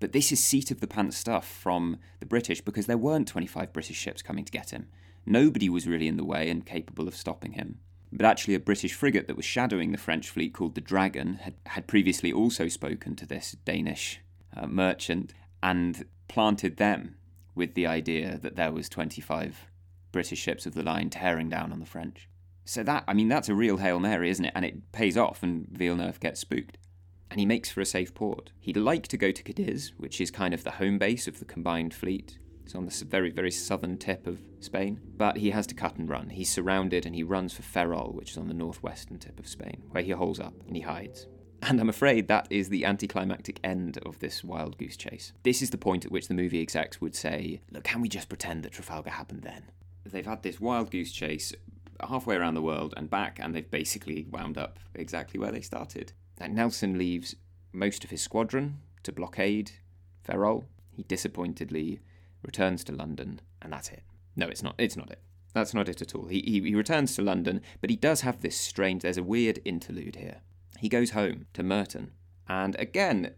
[0.00, 3.72] But this is seat of the pants stuff from the British because there weren't 25
[3.72, 4.88] British ships coming to get him.
[5.24, 7.78] Nobody was really in the way and capable of stopping him.
[8.16, 11.54] But actually, a British frigate that was shadowing the French fleet called the Dragon had,
[11.66, 14.20] had previously also spoken to this Danish
[14.56, 15.34] uh, merchant
[15.64, 17.16] and planted them
[17.56, 19.66] with the idea that there was 25
[20.12, 22.28] British ships of the line tearing down on the French.
[22.64, 24.52] So that, I mean, that's a real Hail Mary, isn't it?
[24.54, 26.78] And it pays off and Villeneuve gets spooked.
[27.32, 28.52] And he makes for a safe port.
[28.60, 31.44] He'd like to go to Cadiz, which is kind of the home base of the
[31.44, 32.38] combined fleet.
[32.64, 35.00] It's on the very, very southern tip of Spain.
[35.16, 36.30] But he has to cut and run.
[36.30, 39.82] He's surrounded and he runs for Ferrol, which is on the northwestern tip of Spain,
[39.90, 41.26] where he holes up and he hides.
[41.62, 45.32] And I'm afraid that is the anticlimactic end of this wild goose chase.
[45.44, 48.28] This is the point at which the movie execs would say, Look, can we just
[48.28, 49.64] pretend that Trafalgar happened then?
[50.04, 51.54] They've had this wild goose chase
[52.06, 56.12] halfway around the world and back, and they've basically wound up exactly where they started.
[56.38, 57.34] And Nelson leaves
[57.72, 59.72] most of his squadron to blockade
[60.22, 60.64] Ferrol.
[60.92, 62.00] He disappointedly
[62.44, 64.02] returns to London, and that's it.
[64.36, 64.74] No, it's not.
[64.78, 65.20] It's not it.
[65.52, 66.26] That's not it at all.
[66.26, 69.02] He, he, he returns to London, but he does have this strange.
[69.02, 70.40] There's a weird interlude here.
[70.78, 72.12] He goes home to Merton,
[72.48, 73.34] and again,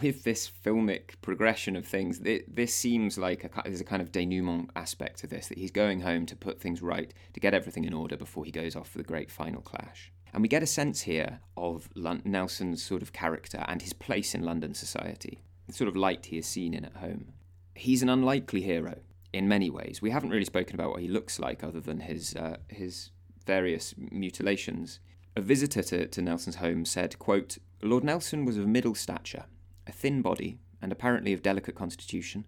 [0.00, 4.70] with this filmic progression of things, this seems like a, there's a kind of denouement
[4.76, 7.92] aspect to this that he's going home to put things right, to get everything in
[7.92, 10.12] order before he goes off for the great final clash.
[10.32, 14.42] And we get a sense here of Nelson's sort of character and his place in
[14.42, 17.34] London society, the sort of light he is seen in at home.
[17.74, 19.00] He's an unlikely hero
[19.32, 20.00] in many ways.
[20.02, 23.10] We haven't really spoken about what he looks like other than his uh, his
[23.46, 25.00] various mutilations.
[25.34, 29.46] A visitor to, to Nelson's home said, quote, Lord Nelson was of middle stature,
[29.86, 32.44] a thin body, and apparently of delicate constitution.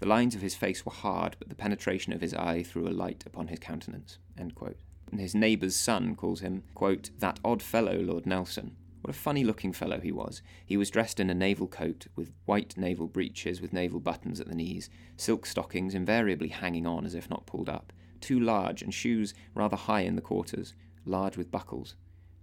[0.00, 2.90] The lines of his face were hard, but the penetration of his eye threw a
[2.90, 4.18] light upon his countenance.
[4.36, 4.80] End quote.
[5.12, 8.76] And his neighbour's son calls him, quote, that odd fellow, Lord Nelson.
[9.04, 10.40] What a funny looking fellow he was.
[10.64, 14.48] He was dressed in a naval coat, with white naval breeches with naval buttons at
[14.48, 18.94] the knees, silk stockings invariably hanging on as if not pulled up, too large, and
[18.94, 20.72] shoes rather high in the quarters,
[21.04, 21.96] large with buckles.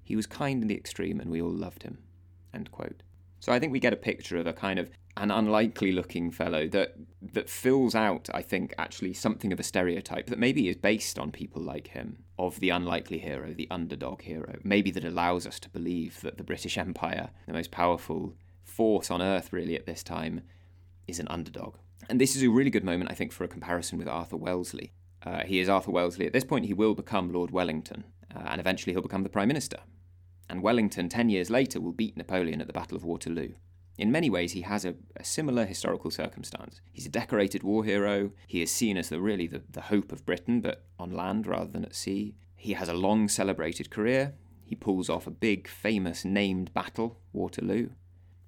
[0.03, 1.97] He was kind in the extreme, and we all loved him.
[3.41, 6.67] So I think we get a picture of a kind of an unlikely looking fellow
[6.67, 6.93] that
[7.33, 11.31] that fills out, I think, actually something of a stereotype that maybe is based on
[11.31, 14.59] people like him, of the unlikely hero, the underdog hero.
[14.63, 19.23] Maybe that allows us to believe that the British Empire, the most powerful force on
[19.23, 20.41] earth really at this time,
[21.07, 21.77] is an underdog.
[22.09, 24.91] And this is a really good moment, I think, for a comparison with Arthur Wellesley.
[25.23, 26.27] Uh, he is Arthur Wellesley.
[26.27, 28.03] At this point, he will become Lord Wellington,
[28.35, 29.79] uh, and eventually he'll become the Prime Minister.
[30.51, 33.53] And Wellington, ten years later, will beat Napoleon at the Battle of Waterloo.
[33.97, 36.81] In many ways, he has a, a, similar historical circumstance.
[36.91, 38.31] He's a decorated war hero.
[38.47, 41.71] He is seen as the really the, the hope of Britain, but on land rather
[41.71, 42.35] than at sea.
[42.57, 44.33] He has a long celebrated career.
[44.65, 47.91] He pulls off a big, famous, named battle, Waterloo.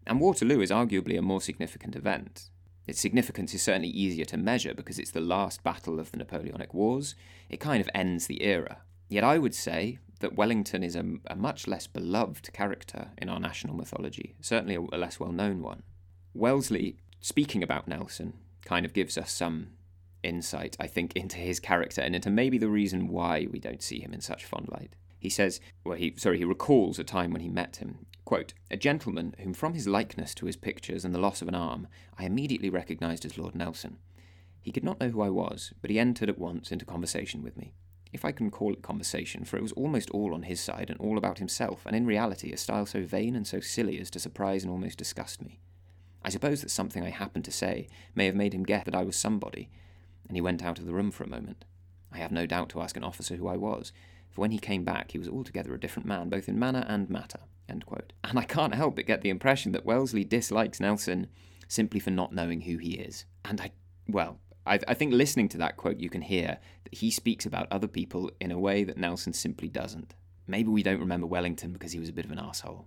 [0.05, 2.49] And Waterloo is arguably a more significant event.
[2.85, 6.73] Its significance is certainly easier to measure because it's the last battle of the Napoleonic
[6.73, 7.15] Wars.
[7.49, 8.79] It kind of ends the era.
[9.07, 13.41] Yet I would say that Wellington is a, a much less beloved character in our
[13.41, 15.83] national mythology, certainly a, a less well known one.
[16.33, 18.31] Wellesley, speaking about Nelson,
[18.63, 19.71] kind of gives us some
[20.23, 23.99] insight, I think, into his character and into maybe the reason why we don't see
[23.99, 24.95] him in such fond light.
[25.19, 28.05] He says, well, he sorry, he recalls a time when he met him.
[28.23, 31.55] Quote, a gentleman whom, from his likeness to his pictures and the loss of an
[31.55, 33.97] arm, I immediately recognised as Lord Nelson.
[34.61, 37.57] He could not know who I was, but he entered at once into conversation with
[37.57, 37.73] me
[38.13, 40.99] if I can call it conversation, for it was almost all on his side and
[40.99, 44.19] all about himself, and in reality a style so vain and so silly as to
[44.19, 45.59] surprise and almost disgust me.
[46.23, 49.03] I suppose that something I happened to say may have made him guess that I
[49.03, 49.69] was somebody,
[50.27, 51.65] and he went out of the room for a moment.
[52.11, 53.91] I have no doubt to ask an officer who I was,
[54.29, 57.09] for when he came back he was altogether a different man, both in manner and
[57.09, 57.39] matter.
[58.23, 61.27] And I can't help but get the impression that Wellesley dislikes Nelson
[61.67, 63.25] simply for not knowing who he is.
[63.45, 63.71] And I,
[64.07, 67.67] well, I, I think listening to that quote, you can hear that he speaks about
[67.71, 70.15] other people in a way that Nelson simply doesn't.
[70.47, 72.85] Maybe we don't remember Wellington because he was a bit of an asshole.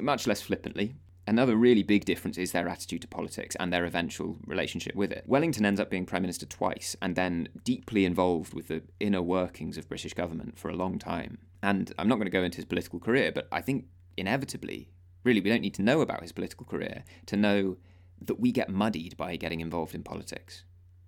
[0.00, 0.94] Much less flippantly.
[1.28, 5.24] Another really big difference is their attitude to politics and their eventual relationship with it.
[5.26, 9.76] Wellington ends up being Prime Minister twice and then deeply involved with the inner workings
[9.76, 11.38] of British government for a long time.
[11.62, 13.86] And I'm not going to go into his political career, but I think
[14.16, 14.90] inevitably
[15.26, 17.78] Really, we don't need to know about his political career to know
[18.22, 20.62] that we get muddied by getting involved in politics.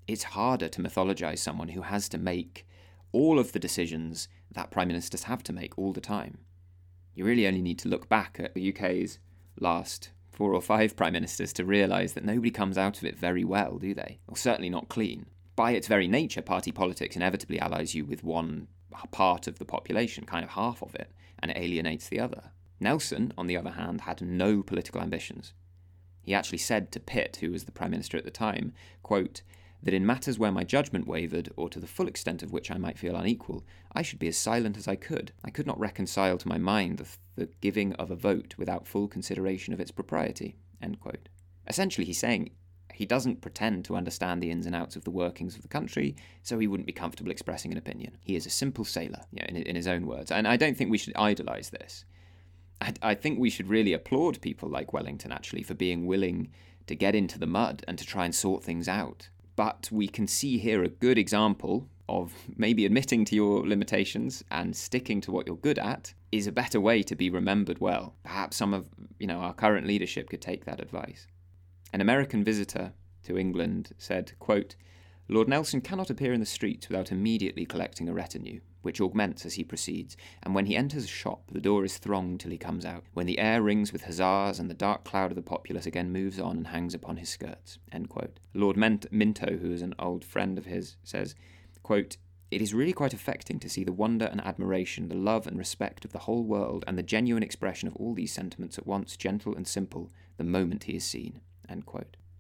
[0.09, 2.67] It's harder to mythologize someone who has to make
[3.13, 6.39] all of the decisions that prime ministers have to make all the time.
[7.15, 9.19] You really only need to look back at the UK's
[9.61, 13.45] last four or five prime ministers to realise that nobody comes out of it very
[13.45, 14.19] well, do they?
[14.27, 15.27] Or certainly not clean.
[15.57, 18.69] By its very nature, party politics inevitably allies you with one
[19.11, 22.53] part of the population, kind of half of it, and it alienates the other.
[22.81, 25.53] Nelson, on the other hand, had no political ambitions.
[26.23, 28.73] He actually said to Pitt, who was the prime minister at the time,
[29.03, 29.43] quote,
[29.83, 32.79] that in matters where my judgment wavered, or to the full extent of which I
[32.79, 35.33] might feel unequal, I should be as silent as I could.
[35.45, 37.07] I could not reconcile to my mind the,
[37.37, 40.57] the giving of a vote without full consideration of its propriety.
[41.69, 42.51] Essentially, he's saying
[42.95, 46.17] he doesn't pretend to understand the ins and outs of the workings of the country,
[46.43, 48.17] so he wouldn't be comfortable expressing an opinion.
[48.21, 50.33] He is a simple sailor, you know, in, in his own words.
[50.33, 52.05] And I don't think we should idolise this.
[52.81, 56.51] I, I think we should really applaud people like Wellington, actually, for being willing
[56.87, 59.29] to get into the mud and to try and sort things out.
[59.59, 64.77] But we can see here a good example of maybe admitting to your limitations and
[64.77, 68.15] sticking to what you're good at is a better way to be remembered well.
[68.23, 68.87] Perhaps some of
[69.19, 71.27] you know our current leadership could take that advice.
[71.93, 72.93] An American visitor
[73.25, 74.77] to England said, quote,
[75.27, 79.53] Lord Nelson cannot appear in the streets without immediately collecting a retinue, which augments as
[79.53, 82.87] he proceeds, and when he enters a shop, the door is thronged till he comes
[82.87, 86.11] out, when the air rings with huzzas and the dark cloud of the populace again
[86.11, 87.79] moves on and hangs upon his skirts.
[88.55, 91.35] Lord Minto, who is an old friend of his, says,
[91.83, 92.17] quote,
[92.51, 96.07] it is really quite affecting to see the wonder and admiration, the love and respect
[96.07, 99.55] of the whole world, and the genuine expression of all these sentiments at once gentle
[99.55, 101.43] and simple, the moment he is seen.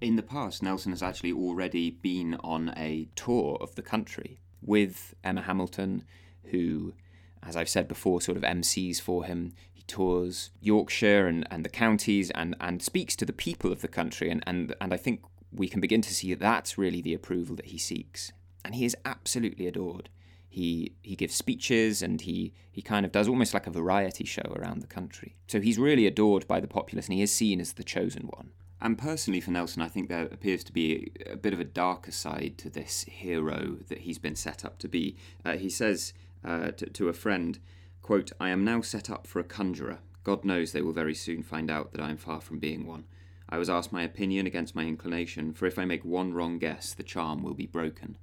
[0.00, 5.14] In the past, Nelson has actually already been on a tour of the country with
[5.22, 6.04] Emma Hamilton,
[6.50, 6.94] who,
[7.42, 9.52] as I've said before, sort of MCs for him.
[9.72, 13.88] He tours Yorkshire and, and the counties and, and speaks to the people of the
[13.88, 14.30] country.
[14.30, 15.22] And, and, and I think
[15.52, 18.32] we can begin to see that that's really the approval that he seeks.
[18.64, 20.08] And he is absolutely adored.
[20.48, 24.54] He, he gives speeches and he, he kind of does almost like a variety show
[24.56, 25.36] around the country.
[25.46, 28.50] So he's really adored by the populace and he is seen as the chosen one.
[28.80, 32.12] And personally, for Nelson, I think there appears to be a bit of a darker
[32.12, 35.16] side to this hero that he's been set up to be.
[35.44, 36.12] Uh, he says
[36.44, 37.58] uh, to, to a friend,
[38.02, 39.98] quote, I am now set up for a conjurer.
[40.24, 43.04] God knows they will very soon find out that I am far from being one.
[43.48, 46.92] I was asked my opinion against my inclination, for if I make one wrong guess,
[46.92, 48.18] the charm will be broken.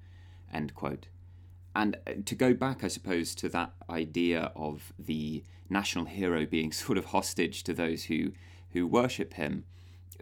[0.54, 1.08] End quote.
[1.76, 6.72] And uh, to go back, I suppose, to that idea of the national hero being
[6.72, 8.32] sort of hostage to those who,
[8.72, 9.66] who worship him,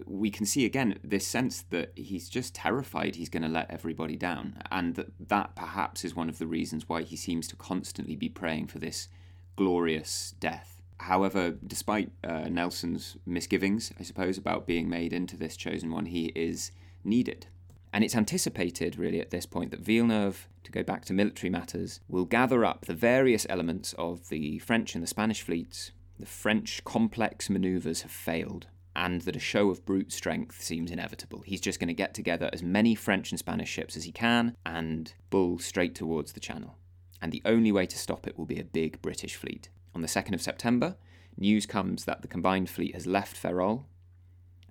[0.06, 4.16] we can see again this sense that he's just terrified he's going to let everybody
[4.16, 8.16] down, and that that perhaps is one of the reasons why he seems to constantly
[8.16, 9.08] be praying for this
[9.56, 10.82] glorious death.
[11.00, 16.28] However, despite uh, Nelson's misgivings, I suppose, about being made into this chosen one, he
[16.28, 16.72] is
[17.04, 17.48] needed.
[17.92, 22.00] And it's anticipated, really, at this point, that Villeneuve, to go back to military matters,
[22.08, 25.92] will gather up the various elements of the French and the Spanish fleets.
[26.20, 31.42] The French complex manoeuvres have failed and that a show of brute strength seems inevitable.
[31.46, 34.56] He's just going to get together as many French and Spanish ships as he can
[34.66, 36.78] and bull straight towards the Channel.
[37.22, 39.70] And the only way to stop it will be a big British fleet.
[39.96, 40.96] On the 2nd of September,
[41.38, 43.88] news comes that the combined fleet has left Ferrol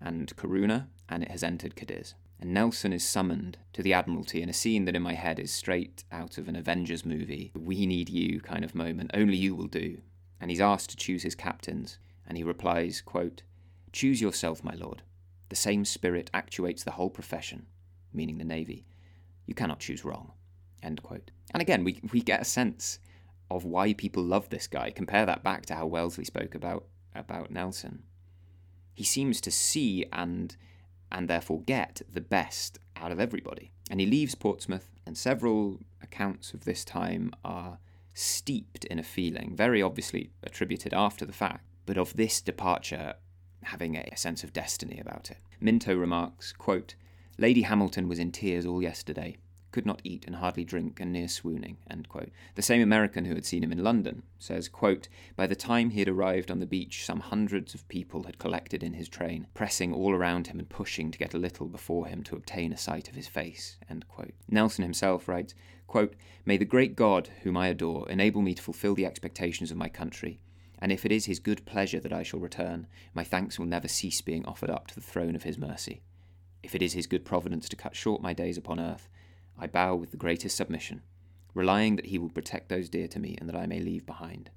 [0.01, 2.15] and Corunna and it has entered Cadiz.
[2.41, 5.53] And Nelson is summoned to the Admiralty in a scene that in my head is
[5.53, 7.53] straight out of an Avengers movie.
[7.57, 9.13] We need you kind of moment.
[9.15, 9.99] Only you will do.
[10.41, 11.99] And he's asked to choose his captains.
[12.27, 13.43] And he replies, quote,
[13.93, 15.03] Choose yourself, my lord.
[15.49, 17.67] The same spirit actuates the whole profession,
[18.13, 18.87] meaning the Navy.
[19.47, 20.33] You cannot choose wrong.
[20.83, 21.31] End quote.
[21.53, 22.99] And again, we, we get a sense
[23.51, 24.91] of why people love this guy.
[24.91, 28.05] Compare that back to how Wellesley spoke about, about Nelson.
[28.95, 30.57] He seems to see and
[31.13, 33.73] and therefore get the best out of everybody.
[33.91, 37.79] And he leaves Portsmouth, and several accounts of this time are
[38.15, 43.15] steeped in a feeling, very obviously attributed after the fact, but of this departure
[43.65, 45.39] having a sense of destiny about it.
[45.61, 46.95] Minto remarks, quote,
[47.39, 49.37] Lady Hamilton was in tears all yesterday,
[49.73, 51.79] could not eat and hardly drink and near swooning.
[52.55, 56.01] The same American who had seen him in London says, quote, By the time he
[56.01, 59.95] had arrived on the beach, some hundreds of people had collected in his train, pressing
[59.95, 63.09] all around him and pushing to get a little before him to obtain a sight
[63.09, 63.79] of his face.
[64.49, 65.55] Nelson himself writes,
[65.87, 66.15] quote,
[66.45, 69.89] May the great God, whom I adore, enable me to fulfill the expectations of my
[69.89, 70.39] country
[70.83, 73.87] and if it is his good pleasure that I shall return, my thanks will never
[73.87, 76.03] cease being offered up to the throne of his mercy.
[76.61, 79.09] If it is his good providence to cut short my days upon earth,
[79.57, 81.03] I bow with the greatest submission,
[81.55, 84.51] relying that he will protect those dear to me and that I may leave behind.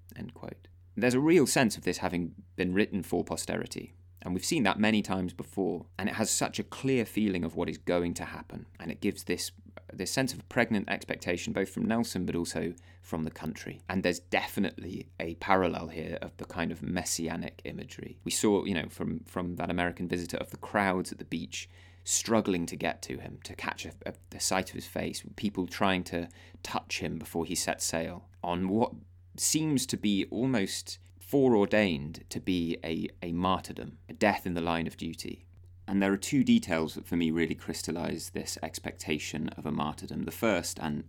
[0.98, 3.94] There's a real sense of this having been written for posterity.
[4.24, 7.56] And we've seen that many times before, and it has such a clear feeling of
[7.56, 9.52] what is going to happen, and it gives this
[9.98, 13.82] this sense of pregnant expectation both from Nelson but also from the country.
[13.90, 18.18] And there's definitely a parallel here of the kind of messianic imagery.
[18.24, 21.70] We saw, you know, from from that American visitor of the crowds at the beach
[22.06, 25.66] struggling to get to him, to catch a, a, a sight of his face, people
[25.66, 26.30] trying to
[26.62, 28.92] touch him before he set sail on what
[29.38, 34.86] seems to be almost foreordained to be a, a martyrdom, a death in the line
[34.86, 35.46] of duty.
[35.88, 40.24] And there are two details that for me really crystallize this expectation of a martyrdom.
[40.24, 41.04] The first and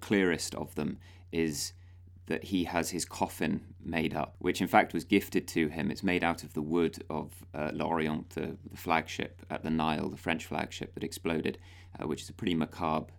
[0.00, 0.98] clearest of them
[1.32, 1.72] is
[2.26, 5.90] that he has his coffin made up, which in fact was gifted to him.
[5.90, 10.08] It's made out of the wood of uh, L'Orient, the, the, flagship at the Nile,
[10.08, 11.58] the French flagship that exploded,
[11.98, 13.12] uh, which is a pretty macabre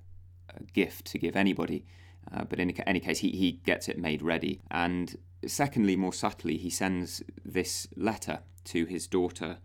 [0.50, 1.86] uh, gift to give anybody.
[2.32, 4.62] Uh, but in any case, he, he gets it made ready.
[4.70, 9.58] And secondly, more subtly, he sends this letter to his daughter,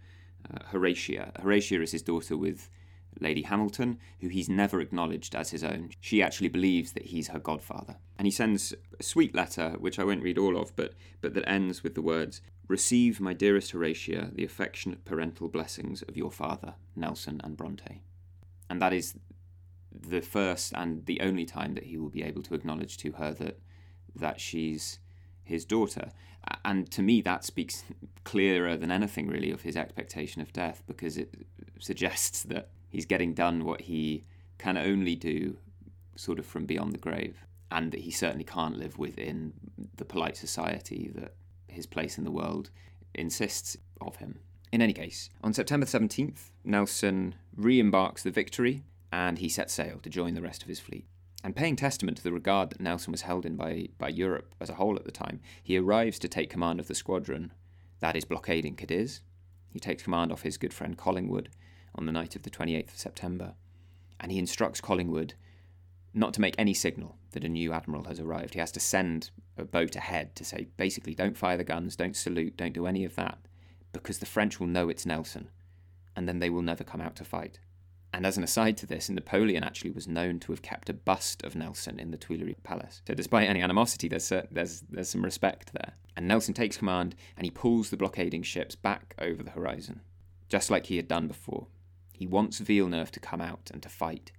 [0.52, 1.32] uh, Horatia.
[1.40, 2.68] Horatia is his daughter with
[3.20, 5.90] Lady Hamilton, who he's never acknowledged as his own.
[6.00, 7.96] She actually believes that he's her godfather.
[8.18, 11.48] And he sends a sweet letter, which I won't read all of, but, but that
[11.48, 16.74] ends with the words Receive, my dearest Horatia, the affectionate parental blessings of your father,
[16.96, 18.02] Nelson and Bronte.
[18.68, 19.14] And that is
[19.92, 23.32] the first and the only time that he will be able to acknowledge to her
[23.34, 23.58] that
[24.14, 24.98] that she's
[25.46, 26.10] his daughter.
[26.64, 27.84] And to me, that speaks
[28.24, 31.32] clearer than anything, really, of his expectation of death, because it
[31.78, 34.24] suggests that he's getting done what he
[34.58, 35.58] can only do
[36.16, 39.52] sort of from beyond the grave, and that he certainly can't live within
[39.96, 41.34] the polite society that
[41.68, 42.70] his place in the world
[43.14, 44.40] insists of him.
[44.72, 48.82] In any case, on September 17th, Nelson re embarks the Victory
[49.12, 51.06] and he sets sail to join the rest of his fleet.
[51.46, 54.68] And paying testament to the regard that Nelson was held in by, by Europe as
[54.68, 57.52] a whole at the time, he arrives to take command of the squadron
[58.00, 59.20] that is blockading Cadiz.
[59.68, 61.50] He takes command off his good friend Collingwood
[61.94, 63.54] on the night of the 28th of September,
[64.18, 65.34] and he instructs Collingwood
[66.12, 68.54] not to make any signal that a new admiral has arrived.
[68.54, 72.16] He has to send a boat ahead to say, basically, don't fire the guns, don't
[72.16, 73.38] salute, don't do any of that,
[73.92, 75.50] because the French will know it's Nelson,
[76.16, 77.60] and then they will never come out to fight.
[78.12, 81.42] And as an aside to this, Napoleon actually was known to have kept a bust
[81.44, 83.02] of Nelson in the Tuileries Palace.
[83.06, 85.92] So despite any animosity, there's, there's, there's some respect there.
[86.16, 90.00] And Nelson takes command and he pulls the blockading ships back over the horizon,
[90.48, 91.66] just like he had done before.
[92.12, 94.32] He wants Villeneuve to come out and to fight.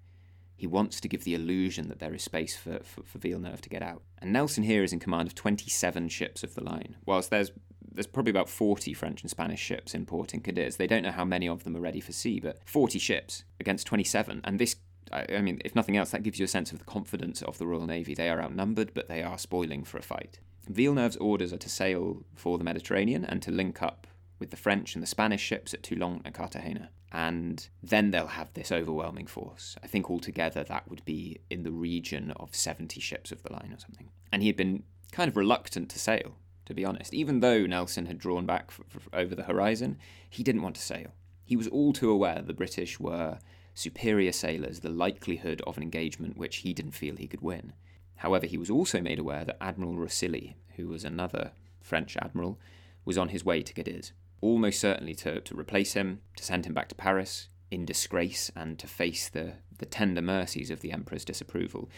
[0.55, 3.69] He wants to give the illusion that there is space for, for, for Villeneuve to
[3.69, 4.01] get out.
[4.17, 7.51] And Nelson here is in command of 27 ships of the line, whilst there's
[7.97, 10.77] there's probably about 40 French and Spanish ships in port in Cadiz.
[10.77, 13.87] They don't know how many of them are ready for sea, but 40 ships against
[13.87, 14.41] 27.
[14.43, 14.75] And this,
[15.11, 17.65] I mean, if nothing else, that gives you a sense of the confidence of the
[17.65, 18.13] Royal Navy.
[18.13, 20.39] They are outnumbered, but they are spoiling for a fight.
[20.69, 24.05] Villeneuve's orders are to sail for the Mediterranean and to link up
[24.37, 26.91] with the French and the Spanish ships at Toulon and Cartagena.
[27.11, 29.75] And then they'll have this overwhelming force.
[29.83, 33.73] I think altogether that would be in the region of 70 ships of the line
[33.73, 34.11] or something.
[34.31, 36.35] And he had been kind of reluctant to sail
[36.67, 37.13] to be honest.
[37.13, 38.71] Even though Nelson had drawn back
[39.13, 39.97] over the horizon,
[40.29, 41.13] he didn't want to sail.
[41.45, 43.39] He was all too aware the British were
[43.73, 47.73] superior sailors, the likelihood of an engagement which he didn't feel he could win.
[48.17, 52.59] However, he was also made aware that Admiral Rosilly, who was another French admiral,
[53.05, 54.11] was on his way to Cadiz,
[54.41, 58.79] almost certainly to, to replace him, to send him back to Paris in disgrace, and
[58.79, 61.89] to face the, the tender mercies of the Emperor's disapproval.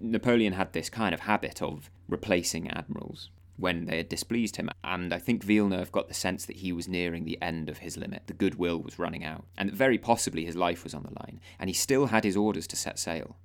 [0.00, 4.68] Napoleon had this kind of habit of replacing admirals when they had displeased him.
[4.82, 7.96] And I think Villeneuve got the sense that he was nearing the end of his
[7.96, 8.26] limit.
[8.26, 11.40] The goodwill was running out, and that very possibly his life was on the line.
[11.58, 13.36] And he still had his orders to set sail.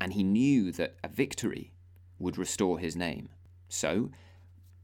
[0.00, 1.72] And he knew that a victory
[2.18, 3.28] would restore his name.
[3.68, 4.10] So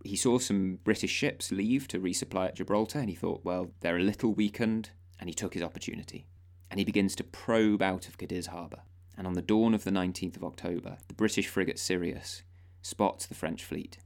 [0.04, 3.96] he saw some British ships leave to resupply at Gibraltar, and he thought, well, they're
[3.96, 6.26] a little weakened, and he took his opportunity.
[6.70, 8.82] And he begins to probe out of Cadiz harbour.
[9.16, 12.42] And on the dawn of the 19th of October, the British frigate Sirius
[12.82, 13.98] spots the French fleet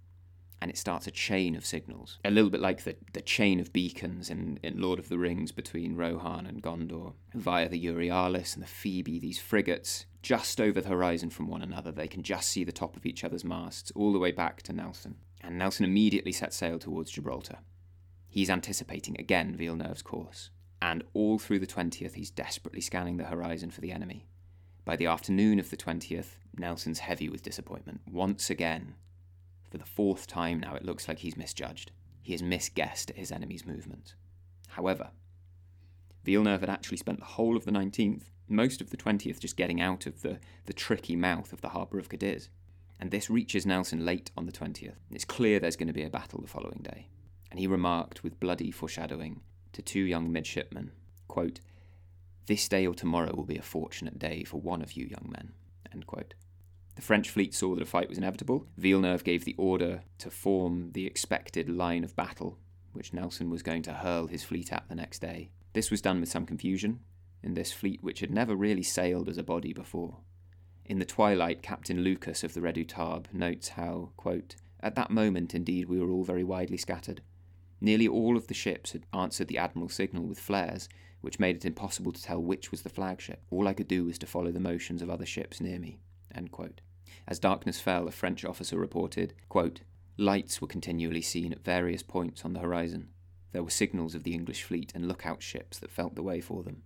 [0.60, 2.18] and it starts a chain of signals.
[2.24, 5.52] A little bit like the, the chain of beacons in, in Lord of the Rings
[5.52, 7.14] between Rohan and Gondor.
[7.34, 11.90] Via the Euryalus and the Phoebe, these frigates, just over the horizon from one another,
[11.90, 14.72] they can just see the top of each other's masts, all the way back to
[14.72, 15.16] Nelson.
[15.40, 17.58] And Nelson immediately sets sail towards Gibraltar.
[18.28, 20.50] He's anticipating again Villeneuve's course.
[20.82, 24.26] And all through the 20th, he's desperately scanning the horizon for the enemy.
[24.84, 28.00] By the afternoon of the 20th, Nelson's heavy with disappointment.
[28.10, 28.94] Once again,
[29.70, 31.92] for the fourth time now, it looks like he's misjudged.
[32.22, 34.14] He has misguessed at his enemy's movement.
[34.68, 35.10] However,
[36.24, 39.80] Villeneuve had actually spent the whole of the 19th, most of the 20th, just getting
[39.80, 42.50] out of the, the tricky mouth of the harbour of Cadiz.
[42.98, 44.96] and this reaches Nelson late on the 20th.
[45.10, 47.08] It's clear there's going to be a battle the following day.
[47.50, 49.40] And he remarked with bloody foreshadowing
[49.72, 50.92] to two young midshipmen,
[51.26, 51.60] quote,
[52.46, 55.52] This day or tomorrow will be a fortunate day for one of you young men.
[55.92, 56.34] End quote.
[57.00, 58.66] The French fleet saw that a fight was inevitable.
[58.76, 62.58] Villeneuve gave the order to form the expected line of battle,
[62.92, 65.50] which Nelson was going to hurl his fleet at the next day.
[65.72, 67.00] This was done with some confusion,
[67.42, 70.18] in this fleet which had never really sailed as a body before.
[70.84, 75.88] In the twilight, Captain Lucas of the Redoutable notes how, quote, At that moment, indeed,
[75.88, 77.22] we were all very widely scattered.
[77.80, 80.86] Nearly all of the ships had answered the Admiral's signal with flares,
[81.22, 83.40] which made it impossible to tell which was the flagship.
[83.50, 85.98] All I could do was to follow the motions of other ships near me.
[87.26, 89.80] As darkness fell, a French officer reported, quote,
[90.16, 93.08] Lights were continually seen at various points on the horizon.
[93.52, 96.62] There were signals of the English fleet and lookout ships that felt the way for
[96.62, 96.82] them.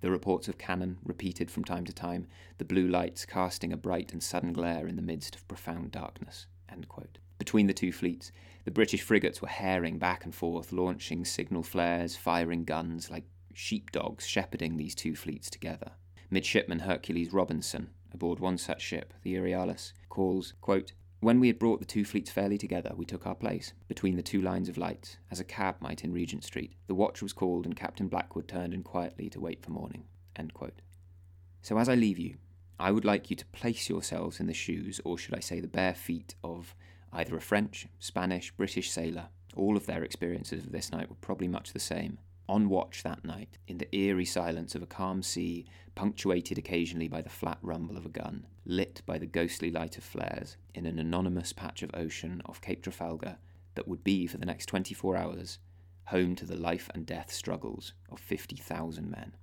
[0.00, 2.26] The reports of cannon repeated from time to time,
[2.58, 6.46] the blue lights casting a bright and sudden glare in the midst of profound darkness.
[7.38, 8.32] Between the two fleets,
[8.64, 13.24] the British frigates were herring back and forth, launching signal flares, firing guns, like
[13.54, 15.92] sheepdogs shepherding these two fleets together.
[16.30, 21.80] Midshipman Hercules Robinson, aboard one such ship, the Euryalus, calls, quote, When we had brought
[21.80, 25.18] the two fleets fairly together, we took our place, between the two lines of lights,
[25.30, 26.74] as a cab might in Regent Street.
[26.86, 30.04] The watch was called, and Captain Blackwood turned in quietly to wait for morning.
[31.62, 32.36] So as I leave you,
[32.78, 35.68] I would like you to place yourselves in the shoes, or should I say the
[35.68, 36.74] bare feet, of
[37.12, 39.28] either a French, Spanish, British sailor.
[39.56, 42.18] All of their experiences of this night were probably much the same.
[42.48, 45.64] On watch that night, in the eerie silence of a calm sea,
[45.94, 50.04] punctuated occasionally by the flat rumble of a gun, lit by the ghostly light of
[50.04, 53.38] flares, in an anonymous patch of ocean off Cape Trafalgar
[53.74, 55.58] that would be, for the next 24 hours,
[56.06, 59.34] home to the life and death struggles of 50,000 men.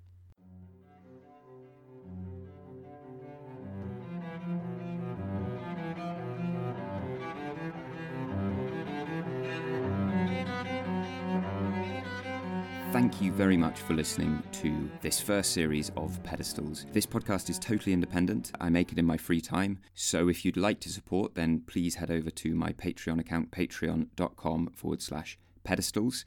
[12.91, 16.85] Thank you very much for listening to this first series of Pedestals.
[16.91, 18.51] This podcast is totally independent.
[18.59, 19.80] I make it in my free time.
[19.93, 24.72] So if you'd like to support, then please head over to my Patreon account, patreon.com
[24.76, 26.26] forward slash pedestals.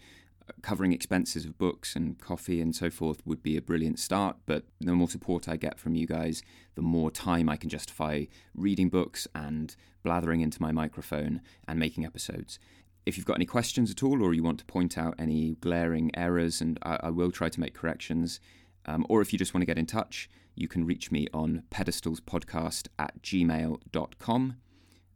[0.63, 4.65] Covering expenses of books and coffee and so forth would be a brilliant start, but
[4.81, 6.43] the more support I get from you guys,
[6.77, 8.25] the more time I can justify
[8.55, 12.59] reading books and blathering into my microphone and making episodes.
[13.07, 16.11] If you've got any questions at all, or you want to point out any glaring
[16.17, 18.41] errors, and I, I will try to make corrections,
[18.87, 21.65] um, or if you just want to get in touch, you can reach me on
[21.71, 24.57] pedestalspodcast at gmail.com.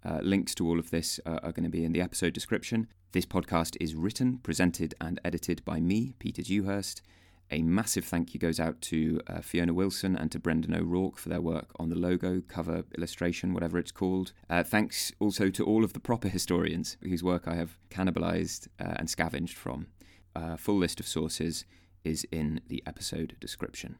[0.05, 2.89] Uh, links to all of this uh, are going to be in the episode description.
[3.12, 7.02] This podcast is written, presented, and edited by me, Peter Dewhurst.
[7.51, 11.31] A massive thank you goes out to uh, Fiona Wilson and to Brendan O'Rourke for
[11.31, 14.33] their work on the logo, cover, illustration, whatever it's called.
[14.51, 18.95] Uh, thanks also to all of the proper historians whose work I have cannibalized uh,
[18.97, 19.87] and scavenged from.
[20.35, 21.65] A full list of sources
[22.05, 23.97] is in the episode description.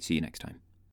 [0.00, 0.60] See you next time.